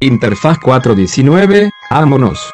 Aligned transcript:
Interfaz 0.00 0.58
419, 0.58 1.70
vámonos. 1.90 2.50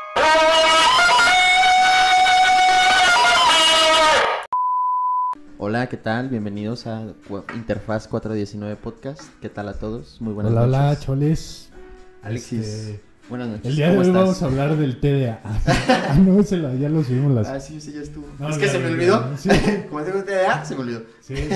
Hola, 5.58 5.88
¿qué 5.88 5.96
tal? 5.96 6.28
Bienvenidos 6.28 6.86
a 6.86 7.14
Interfaz 7.54 8.08
419 8.08 8.76
Podcast. 8.76 9.22
¿Qué 9.40 9.48
tal 9.48 9.68
a 9.68 9.74
todos? 9.74 10.20
Muy 10.20 10.32
buenas 10.34 10.52
Hola, 10.52 10.62
hola, 10.62 10.86
noches. 10.88 11.04
choles. 11.04 11.68
Alexis, 12.22 12.66
Este, 12.66 13.00
buenas 13.28 13.48
noches. 13.48 13.66
el 13.66 13.76
día 13.76 13.86
de 13.86 13.90
¿Cómo 13.92 14.00
hoy 14.02 14.06
estás? 14.08 14.22
vamos 14.22 14.42
a 14.42 14.46
hablar 14.46 14.76
del 14.76 15.00
TDA. 15.00 15.40
ah, 15.44 16.14
no, 16.18 16.40
ese 16.40 16.56
la- 16.56 16.74
ya 16.74 16.88
lo 16.88 17.02
subimos 17.04 17.32
las. 17.32 17.48
Ah, 17.48 17.60
sí, 17.60 17.80
sí, 17.80 17.92
ya 17.92 18.00
estuvo. 18.02 18.26
No, 18.38 18.48
es 18.48 18.58
que 18.58 18.66
ya, 18.66 18.72
se 18.72 18.78
me 18.80 18.86
olvidó. 18.88 19.36
sí. 19.36 19.48
Como 19.90 20.02
tengo 20.02 20.24
TDA, 20.24 20.64
se 20.64 20.74
me 20.74 20.80
olvidó. 20.82 21.02
Sí, 21.20 21.36
sí. 21.36 21.50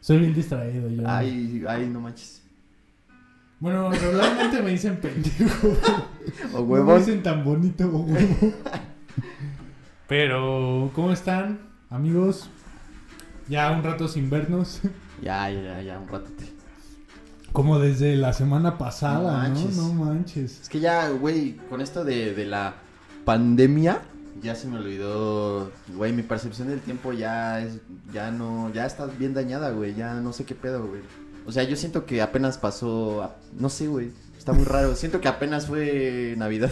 Soy 0.00 0.18
bien 0.18 0.34
distraído 0.34 0.88
yo. 0.90 1.02
Ay, 1.06 1.64
ay, 1.68 1.86
no 1.86 2.00
manches. 2.00 2.37
Bueno, 3.60 3.90
regularmente 3.90 4.62
me 4.62 4.70
dicen 4.70 5.00
pendejo. 5.00 5.68
O 6.54 6.60
No 6.60 6.84
me 6.84 6.98
dicen 6.98 7.22
tan 7.22 7.42
bonito 7.44 7.88
o 7.88 8.00
huevo. 8.00 8.52
Pero, 10.06 10.90
¿cómo 10.94 11.10
están, 11.10 11.58
amigos? 11.90 12.50
Ya 13.48 13.70
un 13.72 13.82
rato 13.82 14.08
sin 14.08 14.30
vernos. 14.30 14.80
Ya, 15.22 15.50
ya, 15.50 15.60
ya, 15.62 15.82
ya, 15.82 15.98
un 15.98 16.06
ratote. 16.08 16.52
Como 17.52 17.78
desde 17.78 18.14
la 18.16 18.32
semana 18.32 18.78
pasada, 18.78 19.48
No 19.48 19.48
¿no? 19.48 19.54
manches. 19.54 19.76
No 19.76 19.92
manches. 19.94 20.60
Es 20.60 20.68
que 20.68 20.80
ya, 20.80 21.08
güey, 21.10 21.56
con 21.68 21.80
esto 21.80 22.04
de, 22.04 22.34
de 22.34 22.44
la 22.44 22.74
pandemia, 23.24 24.02
ya 24.42 24.54
se 24.54 24.68
me 24.68 24.76
olvidó, 24.78 25.72
güey, 25.96 26.12
mi 26.12 26.22
percepción 26.22 26.68
del 26.68 26.80
tiempo 26.80 27.12
ya 27.12 27.60
es, 27.60 27.80
ya 28.12 28.30
no, 28.30 28.72
ya 28.72 28.86
está 28.86 29.06
bien 29.06 29.34
dañada, 29.34 29.70
güey, 29.70 29.94
ya 29.94 30.14
no 30.14 30.32
sé 30.32 30.44
qué 30.44 30.54
pedo, 30.54 30.86
güey. 30.86 31.00
O 31.48 31.52
sea, 31.52 31.64
yo 31.64 31.76
siento 31.76 32.04
que 32.04 32.20
apenas 32.20 32.58
pasó, 32.58 33.22
a- 33.22 33.36
no 33.58 33.70
sé, 33.70 33.88
güey, 33.88 34.10
está 34.36 34.52
muy 34.52 34.64
raro, 34.64 34.94
siento 34.94 35.20
que 35.22 35.28
apenas 35.28 35.66
fue 35.66 36.34
Navidad. 36.36 36.70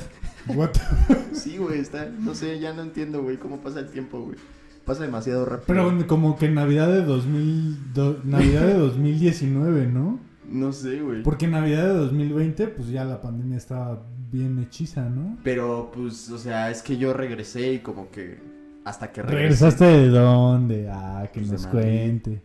What? 0.48 0.72
Sí, 1.32 1.56
güey, 1.56 1.80
está, 1.80 2.06
no 2.20 2.34
sé, 2.34 2.58
ya 2.60 2.72
no 2.74 2.82
entiendo, 2.82 3.22
güey, 3.22 3.38
cómo 3.38 3.58
pasa 3.60 3.80
el 3.80 3.88
tiempo, 3.88 4.20
güey. 4.20 4.36
Pasa 4.84 5.02
demasiado 5.02 5.44
rápido. 5.46 5.64
Pero 5.66 6.06
como 6.06 6.36
que 6.36 6.48
Navidad 6.50 6.88
de 6.92 7.02
2000, 7.02 7.92
do- 7.94 8.20
Navidad 8.24 8.66
de 8.66 8.74
2019, 8.74 9.86
¿no? 9.86 10.20
No 10.48 10.72
sé, 10.72 11.00
güey. 11.00 11.22
Porque 11.22 11.48
Navidad 11.48 11.84
de 11.86 11.94
2020, 11.94 12.68
pues 12.68 12.88
ya 12.88 13.04
la 13.04 13.20
pandemia 13.20 13.56
estaba 13.56 14.02
bien 14.30 14.58
hechiza, 14.58 15.08
¿no? 15.08 15.38
Pero, 15.42 15.90
pues, 15.94 16.30
o 16.30 16.38
sea, 16.38 16.70
es 16.70 16.82
que 16.82 16.98
yo 16.98 17.12
regresé 17.14 17.72
y 17.72 17.78
como 17.80 18.10
que 18.10 18.38
hasta 18.84 19.10
que 19.10 19.22
regresé. 19.22 19.42
¿Regresaste 19.42 19.84
de 19.86 20.08
dónde? 20.10 20.88
Ah, 20.92 21.28
que 21.32 21.40
Pues 21.40 21.50
nos 21.52 21.66
cuente. 21.66 22.42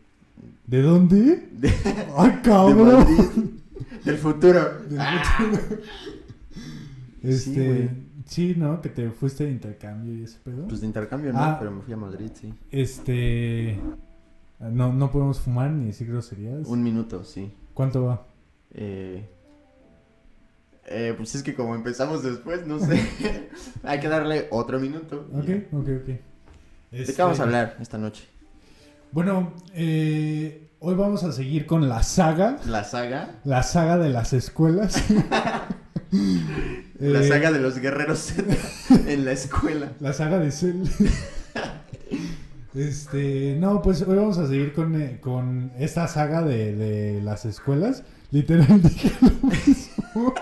¿De 0.67 0.81
dónde? 0.81 1.49
De- 1.51 1.73
¡Ay, 2.17 2.31
de 2.31 2.41
cabrón! 2.41 3.61
Del 4.05 4.17
futuro. 4.17 4.81
Del 4.89 4.99
Ah. 4.99 5.23
Este, 7.23 7.89
Sí, 8.25 8.55
¿no? 8.55 8.81
Que 8.81 8.89
te 8.89 9.09
fuiste 9.11 9.43
de 9.43 9.51
intercambio 9.51 10.13
y 10.15 10.23
ese 10.23 10.39
pedo. 10.43 10.65
Pues 10.67 10.79
de 10.79 10.87
intercambio, 10.87 11.33
¿no? 11.33 11.39
Ah. 11.39 11.57
Pero 11.59 11.71
me 11.71 11.81
fui 11.81 11.93
a 11.93 11.97
Madrid, 11.97 12.31
sí. 12.33 12.53
Este, 12.71 13.77
no, 14.59 14.93
no 14.93 15.11
podemos 15.11 15.39
fumar 15.41 15.69
ni 15.69 15.87
decir 15.87 16.07
groserías. 16.07 16.65
Un 16.67 16.81
minuto, 16.81 17.23
sí. 17.25 17.51
¿Cuánto 17.73 18.05
va? 18.05 18.25
Eh, 18.73 19.27
eh, 20.85 21.13
pues 21.17 21.35
es 21.35 21.43
que 21.43 21.53
como 21.53 21.75
empezamos 21.75 22.23
después, 22.23 22.65
no 22.65 22.79
sé. 22.79 23.01
Hay 23.83 23.99
que 23.99 24.07
darle 24.07 24.47
otro 24.49 24.79
minuto. 24.79 25.27
Ok, 25.33 25.49
ok, 25.73 25.89
ok. 26.01 26.05
¿De 26.07 26.21
Este, 26.91 27.13
qué 27.13 27.21
vamos 27.21 27.39
a 27.39 27.43
hablar 27.43 27.75
esta 27.81 27.97
noche? 27.97 28.23
Bueno, 29.11 29.53
eh, 29.73 30.69
hoy 30.79 30.95
vamos 30.95 31.23
a 31.23 31.31
seguir 31.31 31.65
con 31.65 31.89
la 31.89 32.03
saga, 32.03 32.57
La 32.65 32.83
saga. 32.83 33.39
la 33.43 33.63
saga 33.63 33.97
de 33.97 34.09
las 34.09 34.33
escuelas. 34.33 35.03
La 36.99 37.21
Eh, 37.23 37.27
saga 37.27 37.51
de 37.51 37.59
los 37.59 37.79
guerreros 37.79 38.33
en 39.07 39.25
la 39.25 39.31
escuela. 39.31 39.93
La 39.99 40.13
saga 40.13 40.39
de 40.39 40.51
Cell. 40.51 40.83
Este, 42.73 43.57
no, 43.59 43.81
pues 43.81 44.01
hoy 44.03 44.15
vamos 44.15 44.37
a 44.37 44.47
seguir 44.47 44.71
con, 44.71 44.95
eh, 45.01 45.17
con 45.19 45.73
esta 45.77 46.07
saga 46.07 46.41
de, 46.41 46.73
de 46.73 47.21
las 47.21 47.43
escuelas. 47.43 48.03
Literal 48.31 48.81
dije 48.81 49.11
lo 49.19 49.49
mismo. 49.49 50.33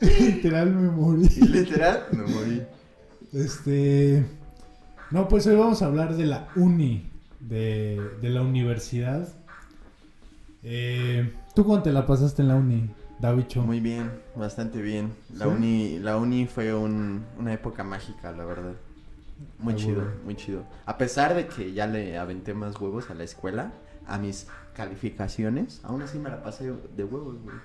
Literal 0.00 0.72
me 0.74 0.90
morí. 0.90 1.28
Literal, 1.28 2.06
me 2.10 2.22
morí. 2.24 2.62
Este, 3.32 4.24
no, 5.12 5.28
pues 5.28 5.46
hoy 5.46 5.56
vamos 5.56 5.82
a 5.82 5.86
hablar 5.86 6.16
de 6.16 6.26
la 6.26 6.48
uni, 6.56 7.08
de, 7.40 8.10
de 8.20 8.30
la 8.30 8.42
universidad. 8.42 9.28
Eh, 10.62 11.32
¿Tú 11.54 11.64
cómo 11.64 11.82
te 11.82 11.92
la 11.92 12.06
pasaste 12.06 12.42
en 12.42 12.48
la 12.48 12.54
uni, 12.56 12.88
Davicho? 13.18 13.62
Muy 13.62 13.80
bien, 13.80 14.10
bastante 14.36 14.80
bien. 14.80 15.12
La 15.36 15.46
¿Sí? 15.46 15.50
uni, 15.50 15.98
la 15.98 16.16
uni 16.16 16.46
fue 16.46 16.74
un- 16.74 17.24
una 17.38 17.52
época 17.52 17.84
mágica, 17.84 18.32
la 18.32 18.44
verdad. 18.44 18.72
Muy 19.58 19.74
chido, 19.74 20.02
muy 20.24 20.36
chido. 20.36 20.62
A 20.86 20.96
pesar 20.98 21.34
de 21.34 21.46
que 21.46 21.72
ya 21.72 21.86
le 21.86 22.16
aventé 22.16 22.54
más 22.54 22.80
huevos 22.80 23.10
a 23.10 23.14
la 23.14 23.24
escuela, 23.24 23.72
a 24.06 24.18
mis 24.18 24.46
calificaciones, 24.74 25.80
aún 25.82 26.02
así 26.02 26.18
me 26.18 26.30
la 26.30 26.42
pasé 26.42 26.72
de 26.96 27.04
huevos, 27.04 27.36
güey. 27.42 27.56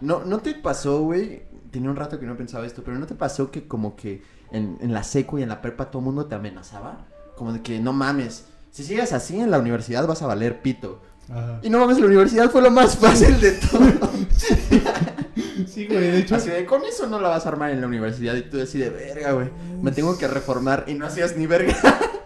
No, 0.00 0.24
no 0.24 0.38
te 0.38 0.54
pasó, 0.54 1.02
güey. 1.02 1.42
Tenía 1.72 1.90
un 1.90 1.96
rato 1.96 2.20
que 2.20 2.26
no 2.26 2.36
pensaba 2.36 2.64
esto, 2.66 2.82
pero 2.84 2.98
no 2.98 3.06
te 3.06 3.16
pasó 3.16 3.50
que 3.50 3.66
como 3.66 3.96
que 3.96 4.22
en, 4.52 4.78
en 4.80 4.92
la 4.92 5.02
seco 5.02 5.38
y 5.38 5.42
en 5.42 5.48
la 5.48 5.60
prepa 5.60 5.90
todo 5.90 6.00
el 6.00 6.06
mundo 6.06 6.26
te 6.26 6.34
amenazaba. 6.34 7.06
Como 7.36 7.52
de 7.52 7.62
que 7.62 7.78
no 7.78 7.92
mames, 7.92 8.46
si 8.70 8.84
sigues 8.84 9.12
así 9.12 9.38
en 9.38 9.50
la 9.50 9.58
universidad 9.58 10.06
vas 10.06 10.22
a 10.22 10.26
valer 10.26 10.62
pito. 10.62 11.00
Ajá. 11.28 11.60
Y 11.62 11.70
no 11.70 11.78
mames, 11.78 11.98
la 12.00 12.06
universidad 12.06 12.50
fue 12.50 12.62
lo 12.62 12.70
más 12.70 12.96
fácil 12.96 13.40
de 13.40 13.52
todo. 13.52 13.80
Sí, 15.66 15.86
güey, 15.86 16.00
de 16.00 16.18
hecho, 16.18 16.36
Así 16.36 16.50
de, 16.50 16.64
con 16.64 16.82
eso 16.84 17.06
no 17.06 17.20
la 17.20 17.28
vas 17.28 17.46
a 17.46 17.50
armar 17.50 17.70
en 17.70 17.80
la 17.80 17.86
universidad. 17.86 18.34
Y 18.36 18.42
tú 18.42 18.60
así 18.60 18.78
de, 18.78 18.90
verga, 18.90 19.32
güey. 19.32 19.48
Me 19.82 19.92
tengo 19.92 20.16
que 20.16 20.26
reformar. 20.28 20.84
Y 20.86 20.94
no 20.94 21.06
hacías 21.06 21.36
ni 21.36 21.46
verga. 21.46 21.76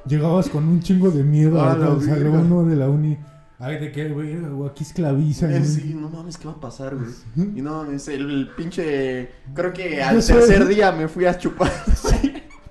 llegabas 0.06 0.48
con 0.48 0.68
un 0.68 0.80
chingo 0.80 1.10
de 1.10 1.22
miedo 1.22 1.60
A 1.60 1.72
al 1.72 1.78
de 1.78 2.76
la 2.76 2.88
uni. 2.88 3.18
Ay, 3.64 3.78
de 3.78 3.92
qué, 3.92 4.08
güey, 4.08 4.36
güey, 4.40 4.68
aquí 4.68 4.82
esclavizan. 4.82 5.50
güey. 5.50 5.64
Sí, 5.64 5.94
no 5.94 6.08
mames, 6.08 6.36
¿qué 6.36 6.46
va 6.48 6.54
a 6.54 6.60
pasar, 6.60 6.96
güey? 6.96 7.10
Y 7.56 7.62
no 7.62 7.84
mames, 7.84 8.08
el 8.08 8.50
pinche. 8.56 9.30
Creo 9.54 9.72
que 9.72 10.02
al 10.02 10.20
Yo 10.20 10.34
tercer 10.34 10.66
día 10.66 10.90
me 10.90 11.06
fui 11.06 11.26
a 11.26 11.38
chupar. 11.38 11.70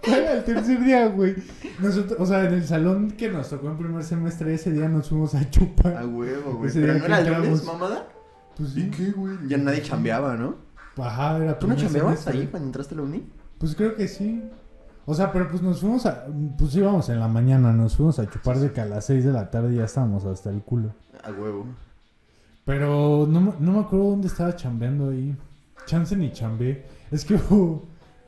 Al 0.03 0.43
tercer 0.43 0.83
día, 0.83 1.07
güey. 1.07 1.35
Nosotros, 1.79 2.19
o 2.19 2.25
sea, 2.25 2.43
en 2.45 2.55
el 2.55 2.65
salón 2.67 3.11
que 3.11 3.29
nos 3.29 3.49
tocó 3.49 3.69
en 3.69 3.77
primer 3.77 4.03
semestre, 4.03 4.53
ese 4.53 4.71
día 4.71 4.89
nos 4.89 5.07
fuimos 5.09 5.35
a 5.35 5.47
chupar. 5.49 5.95
A 5.95 6.05
huevo, 6.07 6.55
güey. 6.55 6.69
Ese 6.71 6.81
Pero 6.81 6.93
día 6.93 6.99
no 7.01 7.05
era 7.05 7.19
el 7.19 7.27
entramos. 7.27 7.47
lunes, 7.47 7.63
mamada. 7.65 8.07
Pues 8.57 8.75
¿Y 8.75 8.81
sí. 8.81 8.91
qué, 8.97 9.11
güey? 9.11 9.35
Ya 9.47 9.57
nadie 9.57 9.81
chambeaba, 9.83 10.35
¿no? 10.35 10.55
Ajá, 10.97 11.37
era 11.37 11.57
¿Tú 11.59 11.67
no 11.67 11.75
chambeabas 11.75 12.19
semestre. 12.19 12.41
ahí 12.41 12.47
cuando 12.47 12.67
entraste 12.67 12.95
a 12.95 12.97
la 12.97 13.03
uni? 13.03 13.23
Pues 13.59 13.75
creo 13.75 13.95
que 13.95 14.07
sí. 14.07 14.43
O 15.05 15.13
sea, 15.13 15.31
pero 15.31 15.47
pues 15.49 15.61
nos 15.61 15.79
fuimos 15.81 16.05
a. 16.05 16.25
Pues 16.57 16.75
íbamos 16.75 17.09
en 17.09 17.19
la 17.19 17.27
mañana, 17.27 17.73
nos 17.73 17.95
fuimos 17.95 18.19
a 18.19 18.29
chupar 18.29 18.59
de 18.59 18.71
que 18.71 18.81
a 18.81 18.85
las 18.85 19.05
6 19.05 19.25
de 19.25 19.31
la 19.31 19.49
tarde 19.49 19.75
ya 19.75 19.85
estábamos 19.85 20.25
hasta 20.25 20.49
el 20.49 20.61
culo. 20.61 20.93
A 21.23 21.31
huevo. 21.31 21.65
Pero 22.65 23.27
no, 23.27 23.55
no 23.59 23.71
me 23.71 23.79
acuerdo 23.79 24.11
dónde 24.11 24.27
estaba 24.27 24.55
chambeando 24.55 25.09
ahí. 25.09 25.35
Chance 25.85 26.15
ni 26.15 26.31
chambé. 26.31 26.85
Es 27.09 27.25
que 27.25 27.35
hubo. 27.35 27.83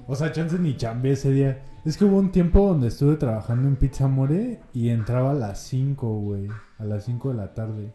O 0.07 0.15
sea, 0.15 0.31
chance 0.31 0.57
ni 0.59 0.75
chambé 0.75 1.11
ese 1.11 1.31
día. 1.31 1.63
Es 1.85 1.97
que 1.97 2.05
hubo 2.05 2.17
un 2.17 2.31
tiempo 2.31 2.67
donde 2.67 2.87
estuve 2.87 3.15
trabajando 3.17 3.67
en 3.67 3.75
Pizza 3.75 4.07
More 4.07 4.59
y 4.73 4.89
entraba 4.89 5.31
a 5.31 5.35
las 5.35 5.59
5, 5.59 6.07
güey. 6.19 6.47
A 6.79 6.85
las 6.85 7.05
5 7.05 7.29
de 7.29 7.35
la 7.35 7.53
tarde. 7.53 7.93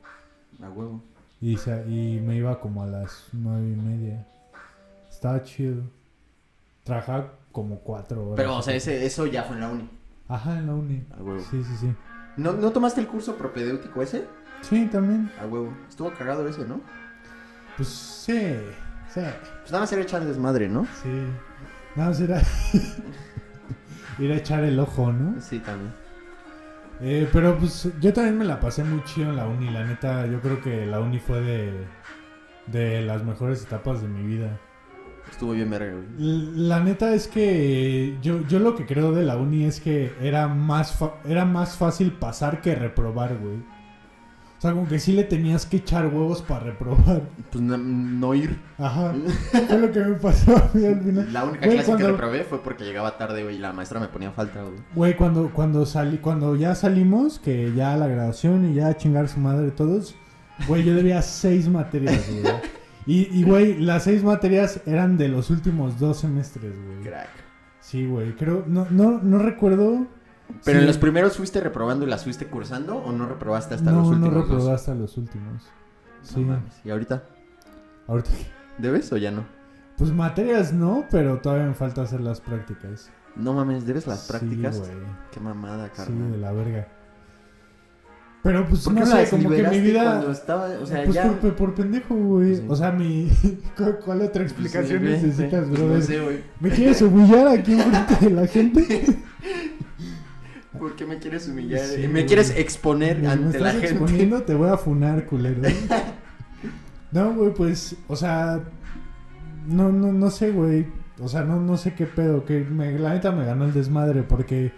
A 0.62 0.70
huevo. 0.70 1.02
Y, 1.40 1.56
y 1.56 2.20
me 2.20 2.36
iba 2.36 2.60
como 2.60 2.82
a 2.82 2.86
las 2.86 3.28
nueve 3.32 3.70
y 3.70 3.76
media. 3.76 4.26
Estaba 5.08 5.42
chido. 5.42 5.82
Trabajaba 6.88 7.34
como 7.52 7.80
cuatro 7.80 8.22
horas. 8.22 8.36
Pero, 8.36 8.56
o 8.56 8.62
sea, 8.62 8.74
ese, 8.74 9.04
eso 9.04 9.26
ya 9.26 9.42
fue 9.44 9.56
en 9.56 9.60
la 9.60 9.68
uni. 9.68 9.90
Ajá, 10.26 10.58
en 10.58 10.66
la 10.66 10.74
uni. 10.74 11.04
A 11.18 11.22
huevo. 11.22 11.40
Sí, 11.50 11.62
sí, 11.62 11.76
sí. 11.78 11.94
¿No, 12.38 12.52
¿No 12.54 12.70
tomaste 12.72 13.00
el 13.00 13.06
curso 13.06 13.36
propedéutico 13.36 14.00
ese? 14.02 14.26
Sí, 14.62 14.86
también. 14.90 15.30
A 15.40 15.46
huevo. 15.46 15.72
Estuvo 15.88 16.10
cagado 16.12 16.48
ese, 16.48 16.64
¿no? 16.66 16.80
Pues 17.76 17.88
sí, 17.88 18.38
sí, 19.12 19.20
Pues 19.60 19.70
nada 19.70 19.80
más 19.80 19.92
era 19.92 20.02
echar 20.02 20.24
desmadre, 20.24 20.68
¿no? 20.68 20.86
sí. 21.02 21.08
Nada 21.94 22.10
más 22.10 22.20
era 22.20 22.40
ir 24.18 24.32
a 24.32 24.36
echar 24.36 24.64
el 24.64 24.78
ojo, 24.80 25.12
¿no? 25.12 25.40
Sí, 25.40 25.58
también. 25.60 25.92
Eh, 27.00 27.28
pero 27.32 27.56
pues 27.58 27.88
yo 28.00 28.12
también 28.12 28.38
me 28.38 28.44
la 28.44 28.58
pasé 28.60 28.82
muy 28.82 29.02
chido 29.04 29.30
en 29.30 29.36
la 29.36 29.46
uni. 29.46 29.70
La 29.70 29.84
neta, 29.84 30.26
yo 30.26 30.40
creo 30.40 30.60
que 30.60 30.86
la 30.86 31.00
uni 31.00 31.18
fue 31.18 31.40
de, 31.40 31.86
de 32.66 33.02
las 33.02 33.24
mejores 33.24 33.62
etapas 33.62 34.00
de 34.02 34.08
mi 34.08 34.24
vida. 34.26 34.58
Estuvo 35.30 35.52
bien 35.52 35.70
verga, 35.70 35.92
güey. 35.92 36.06
La 36.56 36.80
neta 36.80 37.14
es 37.14 37.28
que 37.28 38.16
yo, 38.22 38.40
yo 38.48 38.58
lo 38.58 38.74
que 38.74 38.86
creo 38.86 39.12
de 39.12 39.24
la 39.24 39.36
uni 39.36 39.64
es 39.64 39.80
que 39.80 40.12
era 40.20 40.48
más, 40.48 40.92
fa- 40.96 41.14
era 41.24 41.44
más 41.44 41.76
fácil 41.76 42.12
pasar 42.12 42.60
que 42.60 42.74
reprobar, 42.74 43.36
güey. 43.38 43.56
O 43.56 44.60
sea, 44.60 44.72
como 44.72 44.88
que 44.88 44.98
sí 44.98 45.12
le 45.12 45.22
tenías 45.22 45.66
que 45.66 45.76
echar 45.76 46.06
huevos 46.08 46.42
para 46.42 46.64
reprobar. 46.64 47.22
Pues 47.52 47.62
no, 47.62 47.78
no 47.78 48.34
ir. 48.34 48.58
Ajá. 48.76 49.14
Fue 49.68 49.78
lo 49.78 49.92
que 49.92 50.00
me 50.00 50.14
pasó 50.16 50.56
a 50.56 50.68
mí 50.74 50.84
al 50.84 51.00
final. 51.00 51.32
La 51.32 51.44
única 51.44 51.64
Güey, 51.66 51.76
clase 51.76 51.86
cuando- 51.92 52.06
que 52.06 52.12
reprobé 52.12 52.42
fue 52.42 52.62
porque 52.64 52.82
llegaba 52.84 53.16
tarde, 53.16 53.44
güey, 53.44 53.54
y 53.54 53.58
la 53.60 53.72
maestra 53.72 54.00
me 54.00 54.08
ponía 54.08 54.32
falta, 54.32 54.62
güey. 54.62 54.74
Güey, 54.96 55.16
cuando, 55.16 55.50
cuando 55.52 55.86
salí, 55.86 56.18
cuando 56.18 56.56
ya 56.56 56.74
salimos, 56.74 57.38
que 57.38 57.72
ya 57.76 57.96
la 57.96 58.08
graduación 58.08 58.68
y 58.68 58.74
ya 58.74 58.88
a 58.88 58.96
chingar 58.96 59.28
su 59.28 59.38
madre 59.38 59.70
todos, 59.70 60.16
güey, 60.66 60.82
yo 60.82 60.92
debía 60.92 61.22
seis 61.22 61.68
materias, 61.68 62.28
güey. 62.28 62.42
Y, 63.08 63.22
y, 63.40 63.42
güey, 63.42 63.78
las 63.80 64.04
seis 64.04 64.22
materias 64.22 64.82
eran 64.86 65.16
de 65.16 65.28
los 65.28 65.48
últimos 65.50 65.98
dos 65.98 66.18
semestres, 66.20 66.72
güey. 66.84 67.00
Crack. 67.02 67.28
Sí, 67.80 68.06
güey. 68.06 68.36
Creo, 68.36 68.64
no, 68.66 68.86
no, 68.90 69.18
no 69.22 69.38
recuerdo. 69.38 70.06
¿Pero 70.64 70.78
en 70.80 70.86
los 70.86 70.98
primeros 70.98 71.36
fuiste 71.36 71.60
reprobando 71.60 72.06
y 72.06 72.10
las 72.10 72.24
fuiste 72.24 72.46
cursando 72.46 72.96
o 72.98 73.10
no 73.12 73.26
reprobaste 73.26 73.74
hasta 73.74 73.90
no, 73.90 74.00
los 74.00 74.08
últimos 74.08 74.28
no 74.30 74.34
dos? 74.40 74.48
reprobé 74.48 74.72
hasta 74.74 74.94
los 74.94 75.16
últimos. 75.16 75.62
Sí. 76.22 76.40
No. 76.44 76.60
¿Y 76.84 76.90
ahorita? 76.90 77.22
Ahorita. 78.06 78.30
¿Debes 78.78 79.10
o 79.12 79.16
ya 79.16 79.30
no? 79.30 79.44
Pues 79.96 80.12
materias 80.12 80.72
no, 80.72 81.06
pero 81.10 81.38
todavía 81.38 81.66
me 81.66 81.74
falta 81.74 82.02
hacer 82.02 82.20
las 82.20 82.40
prácticas. 82.40 83.10
No 83.36 83.52
mames, 83.54 83.86
¿debes 83.86 84.06
las 84.06 84.26
prácticas? 84.28 84.76
Sí, 84.76 84.82
güey. 84.82 84.94
Qué 85.32 85.40
mamada, 85.40 85.86
Sí, 85.86 85.92
carnal. 85.96 86.30
de 86.32 86.38
la 86.38 86.52
verga. 86.52 86.88
Pero 88.48 88.66
pues 88.66 88.80
¿Por 88.80 88.94
qué 88.94 89.00
no 89.00 89.06
sé, 89.06 89.28
como 89.28 89.50
que 89.50 89.62
mi 89.62 89.80
vida. 89.80 90.04
cuando 90.04 90.30
estaba, 90.30 90.68
o 90.80 90.86
sea, 90.86 91.04
pues 91.04 91.14
ya... 91.14 91.30
por, 91.38 91.54
por 91.54 91.74
pendejo, 91.74 92.14
güey. 92.14 92.56
Sí. 92.56 92.64
O 92.66 92.74
sea, 92.74 92.92
mi. 92.92 93.28
¿Cuál, 94.06 94.22
otra 94.22 94.42
explicación 94.42 95.00
Sí, 95.00 95.04
güey, 95.04 95.12
necesitas, 95.20 95.66
sí. 95.66 95.70
brother? 95.70 95.98
No 95.98 96.02
sé, 96.02 96.20
güey. 96.20 96.40
¿Me 96.58 96.70
quieres 96.70 97.02
humillar 97.02 97.48
aquí 97.48 97.74
enfrente 97.74 98.16
de 98.24 98.30
la 98.30 98.46
gente? 98.46 99.04
¿Por 100.78 100.96
qué 100.96 101.04
me 101.04 101.18
quieres 101.18 101.46
humillar? 101.46 101.80
Sí, 101.80 102.00
¿Me 102.00 102.08
güey. 102.08 102.26
quieres 102.26 102.56
exponer 102.56 103.18
Me 103.18 103.28
ante 103.28 103.60
la 103.60 103.68
estás 103.68 103.82
gente? 103.82 103.86
exponiendo, 103.88 104.42
te 104.42 104.54
voy 104.54 104.70
a 104.70 104.78
funar, 104.78 105.26
culero. 105.26 105.60
No, 107.12 107.34
güey, 107.34 107.52
pues, 107.52 107.96
o 108.06 108.16
sea, 108.16 108.60
no, 109.66 109.92
no, 109.92 110.10
no 110.10 110.30
sé, 110.30 110.52
güey. 110.52 110.86
O 111.20 111.28
sea, 111.28 111.42
no, 111.42 111.60
no 111.60 111.76
sé 111.76 111.92
qué 111.92 112.06
pedo. 112.06 112.46
Que 112.46 112.60
me, 112.60 112.98
la 112.98 113.12
neta 113.12 113.30
me 113.30 113.44
ganó 113.44 113.66
el 113.66 113.74
desmadre 113.74 114.22
porque, 114.22 114.72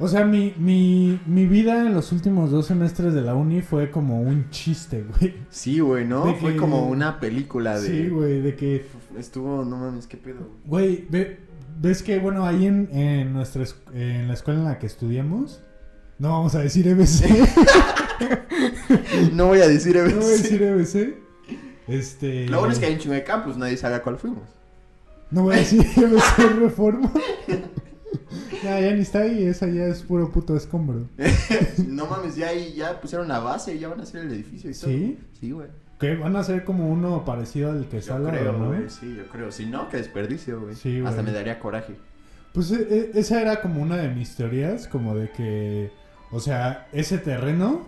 o 0.00 0.08
sea, 0.08 0.24
mi, 0.24 0.54
mi, 0.58 1.20
mi 1.26 1.46
vida 1.46 1.86
en 1.86 1.94
los 1.94 2.12
últimos 2.12 2.50
dos 2.50 2.66
semestres 2.66 3.14
de 3.14 3.22
la 3.22 3.34
uni 3.34 3.60
fue 3.62 3.90
como 3.90 4.20
un 4.22 4.50
chiste, 4.50 5.04
güey. 5.04 5.34
Sí, 5.50 5.80
güey, 5.80 6.06
¿no? 6.06 6.26
De 6.26 6.34
Fue 6.34 6.52
que- 6.52 6.56
como 6.58 6.86
una 6.88 7.20
película 7.20 7.78
de... 7.78 7.88
Sí, 7.88 8.08
güey, 8.08 8.40
de 8.40 8.56
que, 8.56 8.86
Estuvo, 9.18 9.64
no 9.64 9.76
mames, 9.76 10.06
qué 10.06 10.16
pedo. 10.16 10.48
güey? 10.64 11.06
ve- 11.10 11.38
ves 11.80 12.02
que, 12.02 12.18
bueno, 12.18 12.46
ahí 12.46 12.66
en, 12.66 12.88
en 12.92 13.32
nuestra, 13.32 13.62
es- 13.62 13.76
en 13.94 14.28
la 14.28 14.34
escuela 14.34 14.60
en 14.60 14.66
la 14.66 14.78
que 14.78 14.86
estudiamos, 14.86 15.62
no 16.18 16.30
vamos 16.30 16.54
a 16.54 16.60
decir 16.60 16.86
EBC. 16.88 17.24
No 19.32 19.46
voy 19.46 19.60
a 19.60 19.68
decir 19.68 19.96
No 19.96 20.02
voy 20.02 20.12
a 20.12 20.16
EBC. 20.16 20.42
decir 20.42 20.62
EBC. 20.62 21.14
Este. 21.88 22.46
Lo 22.48 22.58
bueno 22.58 22.72
es 22.72 22.78
que 22.78 22.86
hay 22.86 22.92
un 22.94 22.98
chingo 22.98 23.14
de 23.14 23.24
campus, 23.24 23.56
nadie 23.56 23.76
sabe 23.76 23.94
a 23.96 24.02
cuál 24.02 24.18
fuimos. 24.18 24.42
No 25.30 25.42
voy 25.44 25.54
a 25.54 25.58
decir 25.58 25.84
EBC 25.96 26.58
Reforma. 26.60 27.10
ya, 28.64 28.80
ya 28.80 28.92
ni 28.94 29.02
está 29.02 29.20
ahí, 29.20 29.44
esa 29.44 29.66
ya 29.68 29.86
es 29.86 30.02
puro 30.02 30.30
puto 30.30 30.56
escombro. 30.56 31.06
no 31.86 32.06
mames, 32.06 32.36
ya 32.36 32.48
ahí 32.48 32.74
ya 32.74 33.00
pusieron 33.00 33.28
la 33.28 33.38
base, 33.40 33.78
ya 33.78 33.88
van 33.88 34.00
a 34.00 34.02
hacer 34.02 34.22
el 34.22 34.32
edificio 34.32 34.70
y 34.70 34.74
todo. 34.74 34.90
¿Sí? 34.90 35.18
Sí, 35.40 35.50
güey. 35.52 35.68
Que 35.98 36.16
van 36.16 36.34
a 36.36 36.42
ser 36.42 36.64
como 36.64 36.88
uno 36.88 37.24
parecido 37.24 37.70
al 37.72 37.86
que 37.88 37.96
Yo 38.00 38.02
sale, 38.02 38.30
creo, 38.30 38.52
¿no? 38.52 38.68
güey, 38.68 38.88
sí, 38.88 39.14
yo 39.16 39.26
creo. 39.28 39.52
Si 39.52 39.66
no, 39.66 39.88
qué 39.88 39.98
desperdicio, 39.98 40.60
güey. 40.60 40.74
Sí, 40.74 40.98
Hasta 41.00 41.20
güey. 41.20 41.24
me 41.26 41.32
daría 41.32 41.58
coraje. 41.60 41.94
Pues 42.54 42.70
e- 42.72 43.10
e- 43.14 43.18
esa 43.20 43.40
era 43.42 43.60
como 43.60 43.82
una 43.82 43.96
de 43.96 44.08
mis 44.08 44.34
teorías, 44.34 44.88
como 44.88 45.14
de 45.14 45.30
que, 45.30 45.92
o 46.32 46.40
sea, 46.40 46.88
ese 46.92 47.18
terreno, 47.18 47.86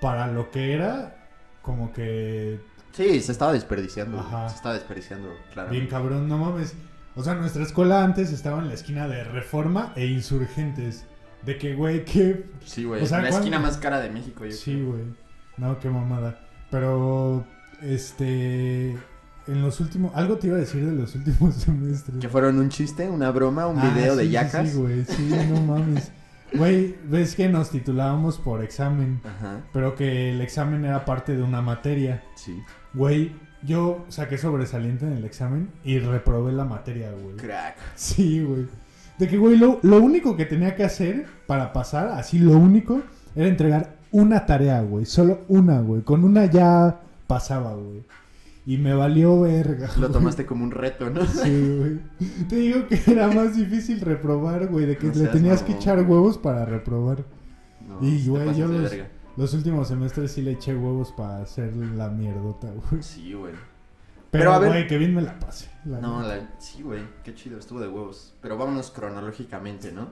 para 0.00 0.26
lo 0.26 0.50
que 0.50 0.72
era, 0.74 1.16
como 1.62 1.92
que 1.92 2.58
Sí, 2.92 3.20
se 3.20 3.30
estaba 3.32 3.52
desperdiciando. 3.52 4.18
Ajá. 4.18 4.48
Se 4.48 4.56
estaba 4.56 4.74
desperdiciando, 4.74 5.28
claro. 5.52 5.70
bien 5.70 5.86
cabrón, 5.86 6.28
no 6.28 6.38
mames. 6.38 6.74
O 7.18 7.24
sea, 7.24 7.34
nuestra 7.34 7.62
escuela 7.64 8.04
antes 8.04 8.32
estaba 8.32 8.60
en 8.60 8.68
la 8.68 8.74
esquina 8.74 9.08
de 9.08 9.24
Reforma 9.24 9.92
e 9.96 10.06
Insurgentes. 10.06 11.04
De 11.44 11.58
que, 11.58 11.74
güey, 11.74 12.04
qué 12.04 12.46
Sí, 12.64 12.84
güey. 12.84 13.02
O 13.02 13.06
sea, 13.06 13.18
la 13.20 13.28
¿cuál- 13.28 13.40
esquina 13.40 13.58
más 13.58 13.76
cara 13.76 14.00
de 14.00 14.08
México, 14.10 14.44
yo 14.44 14.52
Sí, 14.52 14.80
güey. 14.82 15.02
No, 15.56 15.78
qué 15.80 15.88
mamada. 15.90 16.40
Pero, 16.70 17.44
este. 17.82 18.90
En 19.46 19.62
los 19.62 19.80
últimos. 19.80 20.12
Algo 20.14 20.36
te 20.36 20.46
iba 20.48 20.56
a 20.56 20.60
decir 20.60 20.84
de 20.84 20.92
los 20.94 21.14
últimos 21.14 21.54
semestres. 21.56 22.18
Que 22.18 22.28
fueron 22.28 22.58
un 22.58 22.68
chiste, 22.68 23.08
una 23.08 23.30
broma, 23.30 23.66
un 23.66 23.78
Ah, 23.78 23.90
video 23.94 24.12
sí, 24.12 24.18
de 24.18 24.24
sí, 24.26 24.30
yacas. 24.30 24.70
Sí, 24.70 24.76
güey. 24.78 25.04
Sí, 25.04 25.34
no 25.50 25.60
mames. 25.62 26.12
Güey, 26.54 26.96
ves 27.04 27.34
que 27.34 27.48
nos 27.48 27.70
titulábamos 27.70 28.38
por 28.38 28.62
examen. 28.62 29.20
Ajá, 29.24 29.60
Pero 29.72 29.94
que 29.94 30.30
el 30.30 30.40
examen 30.40 30.84
era 30.84 31.04
parte 31.04 31.36
de 31.36 31.42
una 31.42 31.60
materia. 31.62 32.22
sí. 32.36 32.62
Güey, 32.94 33.32
yo 33.66 34.04
saqué 34.08 34.38
sobresaliente 34.38 35.06
en 35.06 35.12
el 35.14 35.24
examen 35.24 35.70
y 35.84 35.98
reprobé 35.98 36.52
la 36.52 36.64
materia, 36.64 37.10
güey. 37.12 37.36
Crack. 37.36 37.76
Sí, 37.94 38.42
güey. 38.42 38.66
De 39.18 39.26
que, 39.28 39.36
güey, 39.36 39.56
lo, 39.56 39.80
lo 39.82 39.96
único 40.00 40.36
que 40.36 40.44
tenía 40.44 40.76
que 40.76 40.84
hacer 40.84 41.26
para 41.46 41.72
pasar, 41.72 42.08
así 42.08 42.38
lo 42.38 42.52
único, 42.52 43.02
era 43.34 43.48
entregar 43.48 43.96
una 44.12 44.46
tarea, 44.46 44.80
güey. 44.82 45.04
Solo 45.06 45.40
una, 45.48 45.80
güey. 45.80 46.02
Con 46.02 46.22
una 46.24 46.46
ya 46.46 47.00
pasaba, 47.26 47.74
güey. 47.74 48.04
Y 48.64 48.76
me 48.76 48.94
valió 48.94 49.40
verga. 49.40 49.88
Lo 49.96 50.02
güey. 50.08 50.12
tomaste 50.12 50.46
como 50.46 50.62
un 50.62 50.70
reto, 50.70 51.10
¿no? 51.10 51.24
Sí, 51.26 51.76
güey. 51.78 51.98
Te 52.48 52.56
digo 52.56 52.86
que 52.86 53.00
era 53.10 53.26
más 53.28 53.56
difícil 53.56 54.00
reprobar, 54.00 54.68
güey. 54.68 54.86
De 54.86 54.96
que 54.96 55.08
No 55.08 55.14
le 55.14 55.26
tenías 55.28 55.62
que 55.62 55.72
echar 55.72 55.96
güey. 56.04 56.10
huevos 56.10 56.38
para 56.38 56.64
reprobar. 56.64 57.24
No, 57.88 57.98
Y, 58.06 58.26
güey, 58.28 58.54
yo 58.54 58.68
los- 58.68 58.90
verga. 58.90 59.08
Los 59.38 59.54
últimos 59.54 59.86
semestres 59.86 60.32
sí 60.32 60.42
le 60.42 60.50
eché 60.52 60.74
huevos 60.74 61.12
para 61.12 61.42
hacer 61.42 61.74
la 61.76 62.08
mierdota, 62.08 62.68
güey. 62.90 63.02
Sí, 63.04 63.32
güey. 63.34 63.52
Pero, 63.52 63.62
Pero, 64.32 64.52
a 64.52 64.58
ver- 64.58 64.68
güey, 64.70 64.86
que 64.88 64.98
bien 64.98 65.14
me 65.14 65.22
la 65.22 65.38
pasé. 65.38 65.70
la 65.84 66.00
No, 66.00 66.22
la... 66.22 66.50
sí, 66.58 66.82
güey. 66.82 67.02
Qué 67.22 67.34
chido, 67.34 67.56
estuvo 67.58 67.78
de 67.80 67.86
huevos. 67.88 68.34
Pero 68.42 68.58
vámonos 68.58 68.90
cronológicamente, 68.90 69.92
¿no? 69.92 70.08